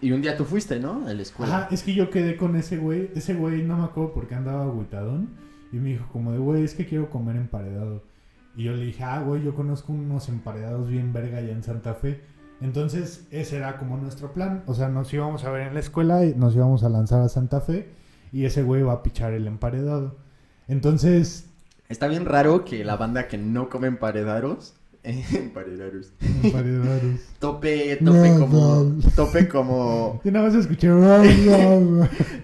Y 0.02 0.12
un 0.12 0.22
día 0.22 0.38
tú 0.38 0.46
fuiste, 0.46 0.80
¿no? 0.80 1.06
A 1.08 1.14
la 1.14 1.22
escuela. 1.22 1.58
Ajá, 1.58 1.68
es 1.72 1.84
que 1.84 1.94
yo 1.94 2.10
quedé 2.10 2.38
con 2.38 2.56
ese 2.56 2.78
güey. 2.78 3.10
Ese 3.16 3.34
güey 3.34 3.64
no 3.64 3.78
me 3.78 3.84
acuerdo 3.84 4.14
por 4.14 4.28
qué 4.28 4.36
andaba 4.36 4.64
agüitadón. 4.64 5.30
Y 5.72 5.78
me 5.78 5.90
dijo 5.90 6.08
como 6.12 6.32
de, 6.32 6.40
güey, 6.40 6.64
es 6.64 6.74
que 6.74 6.86
quiero 6.86 7.10
comer 7.10 7.36
emparedado. 7.36 8.04
Y 8.56 8.64
yo 8.64 8.74
le 8.74 8.86
dije, 8.86 9.04
ah, 9.04 9.22
güey, 9.22 9.44
yo 9.44 9.54
conozco 9.54 9.94
unos 9.94 10.28
emparedados 10.30 10.90
bien 10.90 11.14
verga 11.14 11.38
allá 11.38 11.52
en 11.52 11.64
Santa 11.64 11.94
Fe. 11.94 12.22
Entonces, 12.62 13.26
ese 13.32 13.58
era 13.58 13.78
como 13.78 13.98
nuestro 13.98 14.34
plan. 14.34 14.64
O 14.66 14.74
sea, 14.74 14.90
nos 14.90 15.14
íbamos 15.14 15.44
a 15.46 15.52
ver 15.52 15.68
en 15.68 15.74
la 15.74 15.80
escuela 15.80 16.26
y 16.26 16.36
nos 16.36 16.56
íbamos 16.56 16.84
a 16.84 16.90
lanzar 16.90 17.22
a 17.22 17.30
Santa 17.30 17.62
Fe. 17.62 17.90
Y 18.32 18.46
ese 18.46 18.64
güey 18.64 18.84
va 18.84 18.94
a 18.94 19.04
pichar 19.04 19.34
el 19.34 19.48
emparedado. 19.48 20.18
Entonces, 20.68 21.50
Está 21.90 22.08
bien 22.08 22.26
raro 22.26 22.66
que 22.66 22.86
la 22.86 22.98
banda 22.98 23.28
que 23.28 23.40
no 23.40 23.68
come 23.68 23.88
emparedados. 23.88 24.76
emparedados. 25.04 26.14
emparedados. 26.44 27.20
Tope, 27.40 27.96
tope 27.96 28.30
No, 28.30 28.40
como. 28.40 28.84
no. 28.84 29.10
Tope 29.16 29.48
como. 29.48 30.22
Yo 30.24 30.32
nada 30.32 30.46
más 30.46 30.54
escuché. 30.56 30.88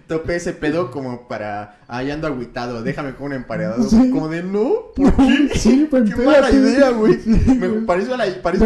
Tope 0.08 0.36
ese 0.36 0.54
pedo 0.54 0.90
como 0.90 1.28
para. 1.28 1.78
Ay, 1.88 2.10
ando 2.10 2.26
agüitado, 2.26 2.82
déjame 2.82 3.14
con 3.14 3.28
un 3.28 3.34
emparedado. 3.34 3.84
Sí. 3.84 4.10
Como 4.10 4.30
de 4.30 4.42
no, 4.42 4.86
¿por 4.96 5.16
qué? 5.16 5.50
Sí, 5.54 5.88
pues, 5.92 6.12
Qué 6.16 6.26
mala 6.26 6.50
idea, 6.50 6.90
güey. 6.90 7.20
Me 7.24 7.70
parece 7.86 8.16
a 8.16 8.18
la, 8.18 8.26
parece 8.42 8.66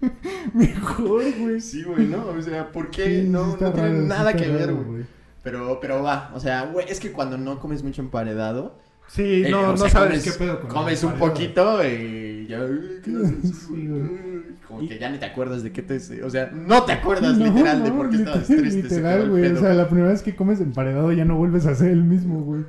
Mejor, 0.54 1.22
güey. 1.38 1.60
Sí, 1.60 1.82
güey, 1.82 2.06
¿no? 2.06 2.26
O 2.26 2.42
sea, 2.42 2.70
¿por 2.72 2.90
qué? 2.90 3.22
Sí, 3.22 3.28
no, 3.28 3.46
no 3.48 3.54
tiene 3.72 3.88
raro, 3.88 4.02
nada 4.02 4.32
que 4.34 4.48
ver, 4.48 4.72
güey. 4.72 5.04
Pero, 5.42 5.78
pero 5.80 6.02
va, 6.02 6.30
o 6.34 6.40
sea, 6.40 6.64
güey, 6.66 6.86
es 6.88 7.00
que 7.00 7.12
cuando 7.12 7.38
no 7.38 7.58
comes 7.58 7.82
mucho 7.82 8.02
emparedado, 8.02 8.78
Sí, 9.08 9.42
eh, 9.44 9.50
no, 9.50 9.72
no 9.72 9.76
sea, 9.76 9.90
sabes 9.90 10.20
comes, 10.20 10.24
qué 10.24 10.38
pedo 10.38 10.60
con 10.60 10.70
comes 10.70 11.02
un 11.02 11.14
poquito 11.14 11.84
y 11.84 12.46
ya, 12.48 12.60
"Ay, 12.60 13.00
¿qué 13.04 13.10
haces, 13.10 13.56
Sí, 13.66 13.66
güey?" 13.68 13.88
güey. 13.88 14.20
Como 14.68 14.82
Y- 14.82 14.88
que 14.88 14.98
ya 15.00 15.10
ni 15.10 15.18
te 15.18 15.26
acuerdas 15.26 15.64
de 15.64 15.72
qué 15.72 15.82
te, 15.82 15.96
o 16.22 16.30
sea, 16.30 16.48
no 16.54 16.84
te 16.84 16.92
acuerdas 16.92 17.36
No, 17.36 17.44
literal 17.46 17.82
de 17.82 17.90
por 17.90 18.08
qué 18.08 18.16
estabas 18.16 18.46
triste, 18.46 18.82
Literal, 18.82 19.28
güey. 19.30 19.46
O 19.50 19.56
sea, 19.58 19.74
la 19.74 19.88
primera 19.88 20.10
vez 20.12 20.22
que 20.22 20.36
comes 20.36 20.60
emparedado 20.60 21.10
ya 21.10 21.24
no 21.24 21.34
vuelves 21.36 21.66
a 21.66 21.74
ser 21.74 21.90
el 21.90 22.04
mismo, 22.04 22.40
güey. 22.42 22.62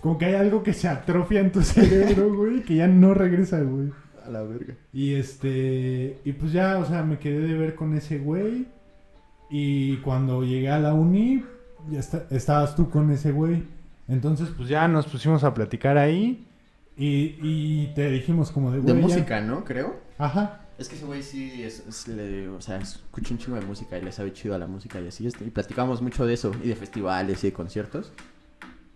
Como 0.00 0.18
que 0.18 0.26
hay 0.26 0.34
algo 0.34 0.62
que 0.62 0.72
se 0.72 0.86
atrofia 0.86 1.40
en 1.40 1.50
tu 1.50 1.62
cerebro, 1.62 2.32
güey, 2.32 2.62
que 2.62 2.76
ya 2.76 2.86
no 2.86 3.12
regresa, 3.14 3.58
güey. 3.60 3.90
A 4.28 4.30
la 4.30 4.42
verga. 4.42 4.74
Y 4.92 5.14
este. 5.14 6.18
Y 6.24 6.32
pues 6.32 6.52
ya, 6.52 6.78
o 6.78 6.84
sea, 6.84 7.02
me 7.02 7.18
quedé 7.18 7.40
de 7.40 7.54
ver 7.54 7.74
con 7.74 7.94
ese 7.96 8.18
güey. 8.18 8.66
Y 9.50 9.96
cuando 9.98 10.42
llegué 10.44 10.68
a 10.70 10.78
la 10.78 10.92
uni, 10.92 11.42
ya 11.90 12.00
está- 12.00 12.26
estabas 12.30 12.76
tú 12.76 12.90
con 12.90 13.10
ese 13.10 13.32
güey. 13.32 13.62
Entonces, 14.06 14.50
pues 14.56 14.68
ya 14.68 14.86
nos 14.88 15.06
pusimos 15.06 15.44
a 15.44 15.54
platicar 15.54 15.96
ahí. 15.96 16.44
Y, 16.96 17.36
y 17.40 17.92
te 17.94 18.10
dijimos 18.10 18.50
como 18.50 18.70
de, 18.72 18.78
De 18.80 18.92
güey, 18.92 18.96
ya- 18.96 19.02
música, 19.02 19.40
¿no? 19.40 19.64
Creo. 19.64 19.96
Ajá. 20.18 20.60
Es 20.78 20.88
que 20.88 20.96
ese 20.96 21.06
güey 21.06 21.22
sí, 21.22 21.62
es, 21.62 21.84
es 21.88 22.06
le- 22.08 22.48
o 22.48 22.60
sea, 22.60 22.76
escucha 22.78 23.32
un 23.34 23.38
chingo 23.38 23.56
de 23.58 23.64
música 23.66 23.98
y 23.98 24.02
le 24.02 24.12
sabe 24.12 24.32
chido 24.32 24.54
a 24.54 24.58
la 24.58 24.66
música 24.66 25.00
y 25.00 25.08
así. 25.08 25.26
este, 25.26 25.44
y 25.44 25.50
platicamos 25.50 26.02
mucho 26.02 26.26
de 26.26 26.34
eso, 26.34 26.52
y 26.62 26.68
de 26.68 26.76
festivales 26.76 27.42
y 27.42 27.48
de 27.48 27.52
conciertos. 27.52 28.12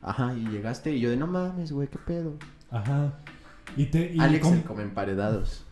Ajá, 0.00 0.34
y 0.34 0.46
llegaste 0.48 0.92
y 0.92 1.00
yo 1.00 1.10
de 1.10 1.16
no 1.16 1.26
mames, 1.26 1.72
güey, 1.72 1.88
qué 1.88 1.98
pedo. 1.98 2.34
Ajá. 2.70 3.18
Y 3.76 3.86
te. 3.86 4.12
Y 4.14 4.20
Alex 4.20 4.44
com- 4.44 4.54
el 4.54 4.62
come 4.62 4.82
emparedados. 4.82 5.64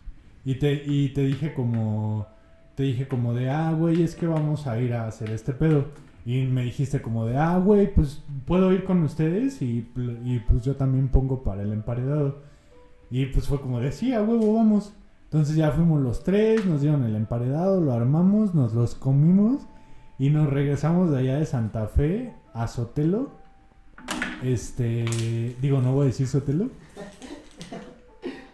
Y 0.45 0.55
te, 0.57 0.83
y 0.87 1.11
te 1.11 1.23
dije 1.23 1.53
como, 1.55 2.27
te 2.75 2.83
dije 2.85 3.07
como 3.09 3.35
de, 3.35 3.51
ah, 3.51 3.73
güey, 3.73 4.03
es 4.03 4.15
que 4.15 4.27
vamos 4.27 4.67
a 4.67 4.79
ir 4.81 4.95
a 4.95 5.07
hacer 5.07 5.31
este 5.31 5.53
pedo. 5.53 5.89
Y 6.25 6.45
me 6.45 6.63
dijiste 6.65 7.01
como 7.03 7.27
de, 7.27 7.37
ah, 7.37 7.59
güey, 7.59 7.93
pues 7.93 8.23
puedo 8.47 8.73
ir 8.73 8.85
con 8.85 9.03
ustedes 9.03 9.61
y, 9.63 9.91
y 10.25 10.39
pues 10.49 10.63
yo 10.65 10.77
también 10.77 11.09
pongo 11.09 11.43
para 11.43 11.63
el 11.63 11.73
emparedado. 11.73 12.43
Y 13.11 13.27
pues 13.27 13.49
fue 13.49 13.61
como 13.61 13.81
de, 13.81 13.91
sí, 13.93 14.13
a 14.13 14.23
huevo, 14.23 14.55
vamos. 14.55 14.93
Entonces 15.25 15.57
ya 15.57 15.71
fuimos 15.71 16.01
los 16.01 16.25
tres, 16.25 16.65
nos 16.67 16.81
dieron 16.81 17.05
el 17.05 17.15
emparedado, 17.17 17.81
lo 17.81 17.93
armamos, 17.93 18.55
nos 18.55 18.75
los 18.75 18.95
comimos 18.95 19.63
y 20.19 20.31
nos 20.31 20.49
regresamos 20.51 21.11
de 21.11 21.19
allá 21.19 21.39
de 21.39 21.47
Santa 21.47 21.87
Fe 21.87 22.33
a 22.53 22.67
Sotelo. 22.67 23.31
Este, 24.43 25.05
digo, 25.61 25.81
no 25.81 25.93
voy 25.93 26.05
a 26.05 26.07
decir 26.07 26.27
Sotelo. 26.27 26.71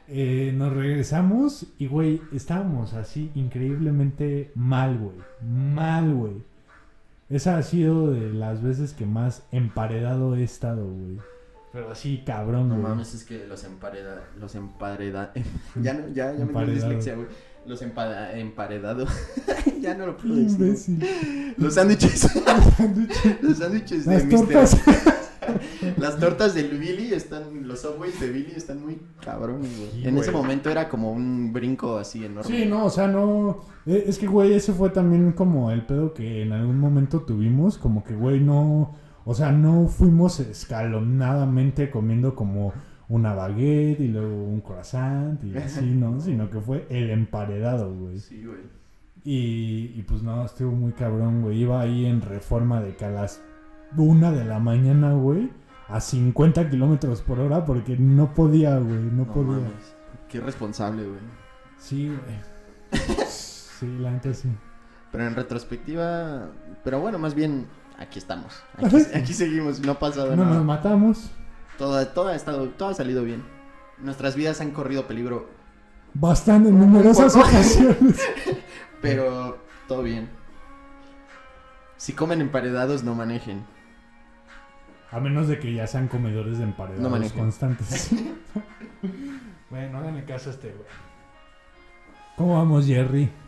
Eh, 0.09 0.53
nos 0.55 0.73
regresamos 0.73 1.67
y, 1.79 1.87
güey, 1.89 2.21
estábamos 2.33 2.93
así 2.95 3.31
increíblemente 3.35 4.53
mal, 4.55 4.99
güey. 4.99 5.17
Mal, 5.43 6.15
güey. 6.15 6.35
Esa 7.29 7.57
ha 7.59 7.63
sido 7.63 8.13
de 8.13 8.33
las 8.33 8.63
veces 8.63 8.93
que 8.93 9.05
más 9.05 9.43
emparedado 9.51 10.37
he 10.37 10.45
estado, 10.45 10.87
güey. 10.87 11.19
Pero 11.73 11.91
así, 11.91 12.23
cabrón, 12.25 12.69
No 12.69 12.77
güey. 12.77 12.87
mames, 12.89 13.15
es 13.15 13.25
que 13.25 13.47
los 13.49 13.65
empareda, 13.65 14.23
los 14.39 14.55
empareda, 14.55 15.33
ya 15.83 15.95
no, 15.95 16.09
ya, 16.15 16.33
ya 16.35 16.45
me 16.47 16.53
dio 16.65 16.73
dislexia, 16.75 17.15
güey. 17.17 17.27
Los 17.67 17.83
empada, 17.83 18.39
emparedados, 18.39 19.11
ya 19.81 19.95
no 19.97 20.07
lo 20.07 20.17
puedo 20.17 20.37
decir. 20.37 20.57
güey. 20.57 20.69
Imbécil. 20.71 21.55
Los 21.59 21.75
sándwiches, 21.75 22.21
Sándwich. 22.21 23.39
los 23.43 23.59
sándwiches 23.59 24.07
de 24.07 24.25
Mr. 24.25 24.67
Las 26.01 26.19
tortas 26.19 26.55
del 26.55 26.79
Billy 26.79 27.13
están, 27.15 27.67
los 27.67 27.81
subways 27.81 28.21
de 28.21 28.31
Billy 28.31 28.53
están 28.57 28.83
muy 28.85 28.99
cabrones, 29.25 29.77
güey. 29.79 29.91
Sí, 29.93 30.03
en 30.07 30.15
güey. 30.15 30.23
ese 30.23 30.33
momento 30.33 30.71
era 30.71 30.89
como 30.89 31.13
un 31.13 31.53
brinco 31.53 31.97
así 31.99 32.25
enorme. 32.25 32.45
Sí, 32.51 32.67
no, 32.67 32.85
o 32.87 32.91
sea, 32.91 33.09
no. 33.09 33.61
eh, 33.87 34.05
Es 34.07 34.19
que, 34.19 34.27
güey, 34.27 34.53
ese 34.53 34.73
fue 34.73 34.91
también 34.91 35.33
como 35.33 35.71
el 35.71 35.87
pedo 35.87 36.13
que 36.15 36.43
en 36.43 36.53
algún 36.53 36.79
momento 36.79 37.21
tuvimos. 37.23 37.79
Como 37.79 38.05
que, 38.05 38.15
güey, 38.15 38.41
no. 38.41 38.95
O 39.25 39.35
sea, 39.35 39.51
no 39.53 39.89
fuimos 39.89 40.39
escalonadamente 40.41 41.91
comiendo 41.91 42.35
como 42.35 42.73
una 43.09 43.35
baguette 43.35 44.01
y 44.01 44.09
luego 44.09 44.45
un 44.45 44.61
croissant 44.61 45.43
y 45.45 45.57
así, 45.57 45.85
¿no? 45.95 46.21
Sino 46.21 46.51
que 46.51 46.61
fue 46.61 46.87
el 46.91 47.11
emparedado, 47.11 47.93
güey. 47.95 48.19
Sí, 48.19 48.45
güey. 48.45 48.59
Y, 49.25 49.93
y 49.97 50.05
pues 50.07 50.23
no, 50.23 50.45
estuvo 50.45 50.71
muy 50.73 50.93
cabrón, 50.93 51.43
güey. 51.43 51.59
Iba 51.63 51.81
ahí 51.81 52.07
en 52.07 52.21
reforma 52.21 52.81
de 52.81 52.95
que 52.97 53.05
a 53.05 53.11
las 53.11 53.43
una 53.97 54.31
de 54.33 54.45
la 54.45 54.59
mañana, 54.59 55.13
güey, 55.15 55.51
a 55.89 56.01
50 56.01 56.69
kilómetros 56.71 57.23
por 57.23 57.39
hora 57.41 57.65
porque 57.65 57.97
no 57.97 58.35
podía, 58.35 58.77
güey, 58.79 58.99
no, 58.99 59.25
No 59.25 59.33
podía. 59.33 59.53
mames. 59.59 59.97
Qué 60.29 60.41
responsable, 60.41 61.05
güey. 61.05 61.21
Sí, 61.79 62.09
güey. 62.09 63.01
Sí, 63.29 63.87
la 64.01 64.11
neta 64.11 64.33
sí. 64.33 64.49
Pero 65.13 65.27
en 65.27 65.35
retrospectiva, 65.35 66.49
pero 66.83 66.99
bueno, 67.01 67.19
más 67.19 67.35
bien 67.35 67.67
aquí 67.99 68.19
estamos. 68.19 68.55
Aquí, 68.79 68.97
aquí 69.15 69.35
seguimos, 69.35 69.81
no 69.81 69.93
ha 69.93 69.99
pasado 69.99 70.35
No 70.35 70.45
nada. 70.45 70.57
nos 70.57 70.65
matamos. 70.65 71.31
Todo, 71.77 72.07
todo 72.09 72.29
ha 72.29 72.35
estado, 72.35 72.69
todo 72.71 72.89
ha 72.89 72.95
salido 72.95 73.23
bien. 73.23 73.45
Nuestras 73.99 74.35
vidas 74.35 74.61
han 74.63 74.71
corrido 74.71 75.07
peligro, 75.07 75.49
Bastante 76.15 76.71
en 76.71 76.79
numerosas 76.81 77.35
poco. 77.35 77.47
ocasiones. 77.47 78.19
pero 79.03 79.59
todo 79.87 80.03
bien. 80.03 80.31
Si 81.99 82.15
comen 82.15 82.41
emparedados, 82.41 83.05
no 83.05 83.15
manejen. 83.15 83.65
A 85.11 85.21
menos 85.21 85.49
de 85.49 85.59
que 85.59 85.73
ya 85.73 85.87
sean 85.87 86.09
comedores 86.09 86.59
de 86.59 86.65
emparedados 86.65 87.21
No 87.21 87.35
constantes. 87.35 88.11
bueno, 89.71 89.99
háganle 89.99 90.25
caso 90.25 90.51
a 90.51 90.53
este, 90.53 90.69
güey. 90.73 90.89
¿Cómo 92.37 92.55
vamos, 92.55 92.87
Jerry? 92.87 93.31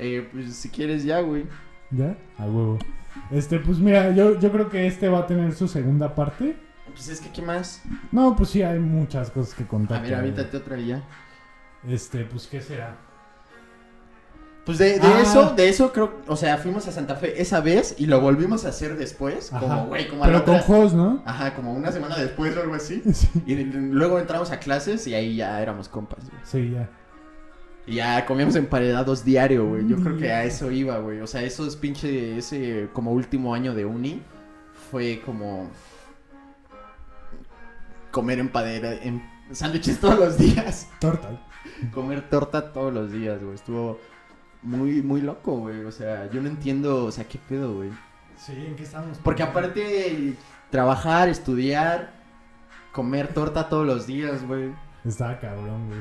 Eh, 0.00 0.28
pues 0.30 0.54
si 0.54 0.68
quieres 0.68 1.02
ya, 1.02 1.18
güey. 1.18 1.44
¿Ya? 1.90 2.16
A 2.38 2.44
huevo. 2.44 2.78
Este, 3.32 3.58
pues 3.58 3.78
mira, 3.78 4.12
yo, 4.12 4.38
yo 4.38 4.52
creo 4.52 4.68
que 4.68 4.86
este 4.86 5.08
va 5.08 5.20
a 5.20 5.26
tener 5.26 5.52
su 5.54 5.66
segunda 5.66 6.14
parte. 6.14 6.56
Pues 6.86 7.08
es 7.08 7.20
que, 7.20 7.30
¿qué 7.30 7.42
más? 7.42 7.82
No, 8.12 8.36
pues 8.36 8.50
sí, 8.50 8.62
hay 8.62 8.78
muchas 8.78 9.28
cosas 9.32 9.54
que 9.54 9.66
contar. 9.66 9.98
A 9.98 10.02
ver, 10.02 10.14
aviéntate 10.14 10.56
otra 10.56 10.78
y 10.78 10.86
ya. 10.86 11.02
Este, 11.86 12.24
pues, 12.26 12.46
¿qué 12.46 12.60
será? 12.60 12.96
Pues 14.68 14.76
de, 14.76 14.98
de 14.98 15.06
Ah. 15.06 15.22
eso, 15.22 15.54
de 15.56 15.66
eso 15.70 15.92
creo, 15.94 16.12
o 16.26 16.36
sea, 16.36 16.58
fuimos 16.58 16.86
a 16.86 16.92
Santa 16.92 17.14
Fe 17.16 17.40
esa 17.40 17.62
vez 17.62 17.94
y 17.96 18.04
lo 18.04 18.20
volvimos 18.20 18.66
a 18.66 18.68
hacer 18.68 18.98
después, 18.98 19.50
Ajá. 19.50 19.60
como, 19.60 19.86
güey, 19.86 20.06
como 20.08 20.24
a 20.24 20.26
la 20.26 20.32
Pero 20.34 20.44
con 20.44 20.54
otra- 20.56 20.66
juegos, 20.66 20.92
¿no? 20.92 21.22
Ajá, 21.24 21.54
como 21.54 21.72
una 21.72 21.90
semana 21.90 22.18
después 22.18 22.54
o 22.54 22.60
algo 22.60 22.74
así. 22.74 23.02
Sí, 23.14 23.28
Y 23.46 23.54
de- 23.54 23.64
de- 23.64 23.80
luego 23.80 24.18
entramos 24.18 24.50
a 24.50 24.58
clases 24.60 25.06
y 25.06 25.14
ahí 25.14 25.36
ya 25.36 25.62
éramos 25.62 25.88
compas, 25.88 26.18
güey. 26.28 26.42
sí, 26.44 26.70
ya. 26.74 26.86
Y 27.86 27.94
ya 27.94 28.26
comíamos 28.26 28.56
emparedados 28.56 29.24
diario, 29.24 29.66
güey. 29.66 29.88
Yo 29.88 29.96
creo 29.96 30.18
que 30.18 30.30
a 30.30 30.44
eso 30.44 30.70
iba, 30.70 30.98
güey. 30.98 31.22
O 31.22 31.26
sea, 31.26 31.42
eso 31.42 31.66
es 31.66 31.74
pinche, 31.74 32.36
ese 32.36 32.90
como 32.92 33.12
último 33.12 33.54
año 33.54 33.72
de 33.74 33.86
uni 33.86 34.22
fue 34.90 35.22
como 35.24 35.70
comer 38.10 38.38
empadera, 38.38 38.92
en 38.94 39.22
sándwiches 39.50 39.98
todos 40.00 40.18
los 40.18 40.36
días. 40.38 40.88
Torta. 41.00 41.30
Comer 41.94 42.28
torta 42.28 42.72
todos 42.72 42.92
los 42.92 43.10
días, 43.12 43.40
güey. 43.42 43.54
Estuvo 43.54 43.98
muy, 44.62 45.02
muy 45.02 45.20
loco, 45.20 45.58
güey. 45.58 45.84
O 45.84 45.92
sea, 45.92 46.30
yo 46.30 46.42
no 46.42 46.48
entiendo, 46.48 47.04
o 47.04 47.10
sea, 47.10 47.24
qué 47.24 47.38
pedo, 47.48 47.76
güey. 47.76 47.90
Sí, 48.36 48.52
¿en 48.52 48.76
qué 48.76 48.84
estamos? 48.84 49.18
Porque 49.18 49.42
aparte, 49.42 50.34
trabajar, 50.70 51.28
estudiar, 51.28 52.12
comer 52.92 53.28
torta 53.34 53.68
todos 53.68 53.86
los 53.86 54.06
días, 54.06 54.46
güey. 54.46 54.72
Está 55.04 55.38
cabrón, 55.38 55.88
güey. 55.88 56.00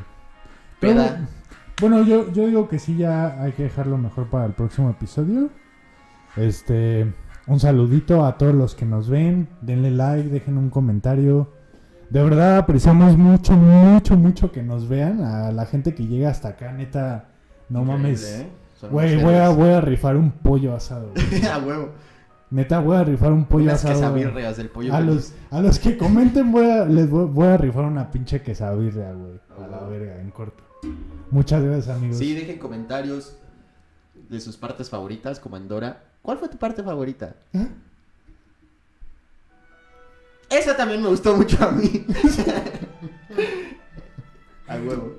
Peda. 0.80 1.28
Pero, 1.76 1.90
bueno, 1.90 2.04
yo, 2.04 2.32
yo 2.32 2.48
digo 2.48 2.68
que 2.68 2.80
sí, 2.80 2.98
ya 2.98 3.42
hay 3.42 3.52
que 3.54 3.64
dejarlo 3.64 3.98
mejor 3.98 4.30
para 4.30 4.46
el 4.46 4.54
próximo 4.54 4.90
episodio. 4.90 5.50
Este, 6.36 7.14
un 7.48 7.60
saludito 7.60 8.26
a 8.26 8.38
todos 8.38 8.54
los 8.54 8.76
que 8.76 8.86
nos 8.86 9.10
ven. 9.10 9.48
Denle 9.62 9.92
like, 9.92 10.30
dejen 10.30 10.58
un 10.58 10.70
comentario. 10.70 11.54
De 12.10 12.24
verdad 12.24 12.58
apreciamos 12.58 13.18
mucho, 13.18 13.54
mucho, 13.54 14.16
mucho 14.16 14.52
que 14.52 14.64
nos 14.64 14.88
vean. 14.88 15.24
A 15.24 15.52
la 15.52 15.66
gente 15.66 15.94
que 15.94 16.06
llega 16.06 16.30
hasta 16.30 16.50
acá, 16.50 16.72
neta, 16.72 17.30
no 17.70 17.82
Increíble, 17.82 18.04
mames. 18.04 18.24
¿eh? 18.26 18.48
Güey, 18.92 19.22
voy 19.24 19.34
a, 19.36 19.50
voy 19.50 19.70
a 19.70 19.82
rifar 19.82 20.16
un 20.16 20.32
pollo 20.32 20.76
asado. 20.76 21.12
a 21.52 21.58
huevo. 21.60 21.90
Neta, 22.50 22.80
voy 22.80 22.96
a 22.96 23.04
rifar 23.04 23.34
un 23.34 23.46
pollo 23.46 23.66
Unas 23.66 23.84
asado. 23.84 24.12
güey. 24.12 24.24
quesabirrias 24.24 24.58
del 24.58 24.70
pollo. 24.70 24.94
A 24.94 25.02
los, 25.02 25.34
a 25.52 25.62
los 25.62 25.80
que 25.80 25.98
comenten 25.98 26.52
voy 26.52 26.70
a, 26.70 26.86
les 26.86 27.10
voy, 27.10 27.26
voy 27.26 27.48
a 27.48 27.58
rifar 27.58 27.86
una 27.86 28.10
pinche 28.12 28.42
quesabirria, 28.42 29.12
güey. 29.14 29.40
A 29.62 29.68
la 29.68 29.80
verga, 29.88 30.22
en 30.22 30.30
corto. 30.32 30.64
Muchas 31.32 31.64
gracias, 31.64 31.96
amigos. 31.98 32.18
Sí, 32.18 32.34
dejen 32.36 32.60
comentarios 32.60 33.36
de 34.30 34.40
sus 34.40 34.56
partes 34.58 34.90
favoritas, 34.90 35.40
como 35.40 35.58
en 35.58 35.68
Dora. 35.68 36.04
¿Cuál 36.22 36.38
fue 36.38 36.48
tu 36.48 36.58
parte 36.58 36.84
favorita? 36.84 37.36
¿Eh? 37.54 37.68
Esa 40.50 40.78
también 40.78 41.02
me 41.02 41.10
gustó 41.10 41.36
mucho 41.36 41.58
a 41.62 41.72
mí. 41.72 41.88
a 44.68 44.76
huevo. 44.76 45.16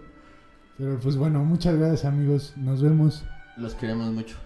Pero 0.79 0.97
pues 1.01 1.17
bueno, 1.17 1.43
muchas 1.45 1.77
gracias, 1.77 2.05
amigos. 2.05 2.53
Nos 2.57 2.81
vemos. 2.81 3.25
Los 3.57 3.75
queremos 3.75 4.13
mucho. 4.13 4.37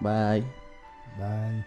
Bye. 0.00 0.44
Bye. 1.16 1.64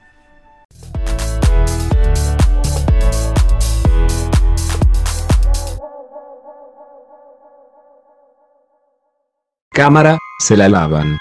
Cámara, 9.72 10.20
se 10.40 10.58
la 10.58 10.68
lavan. 10.68 11.18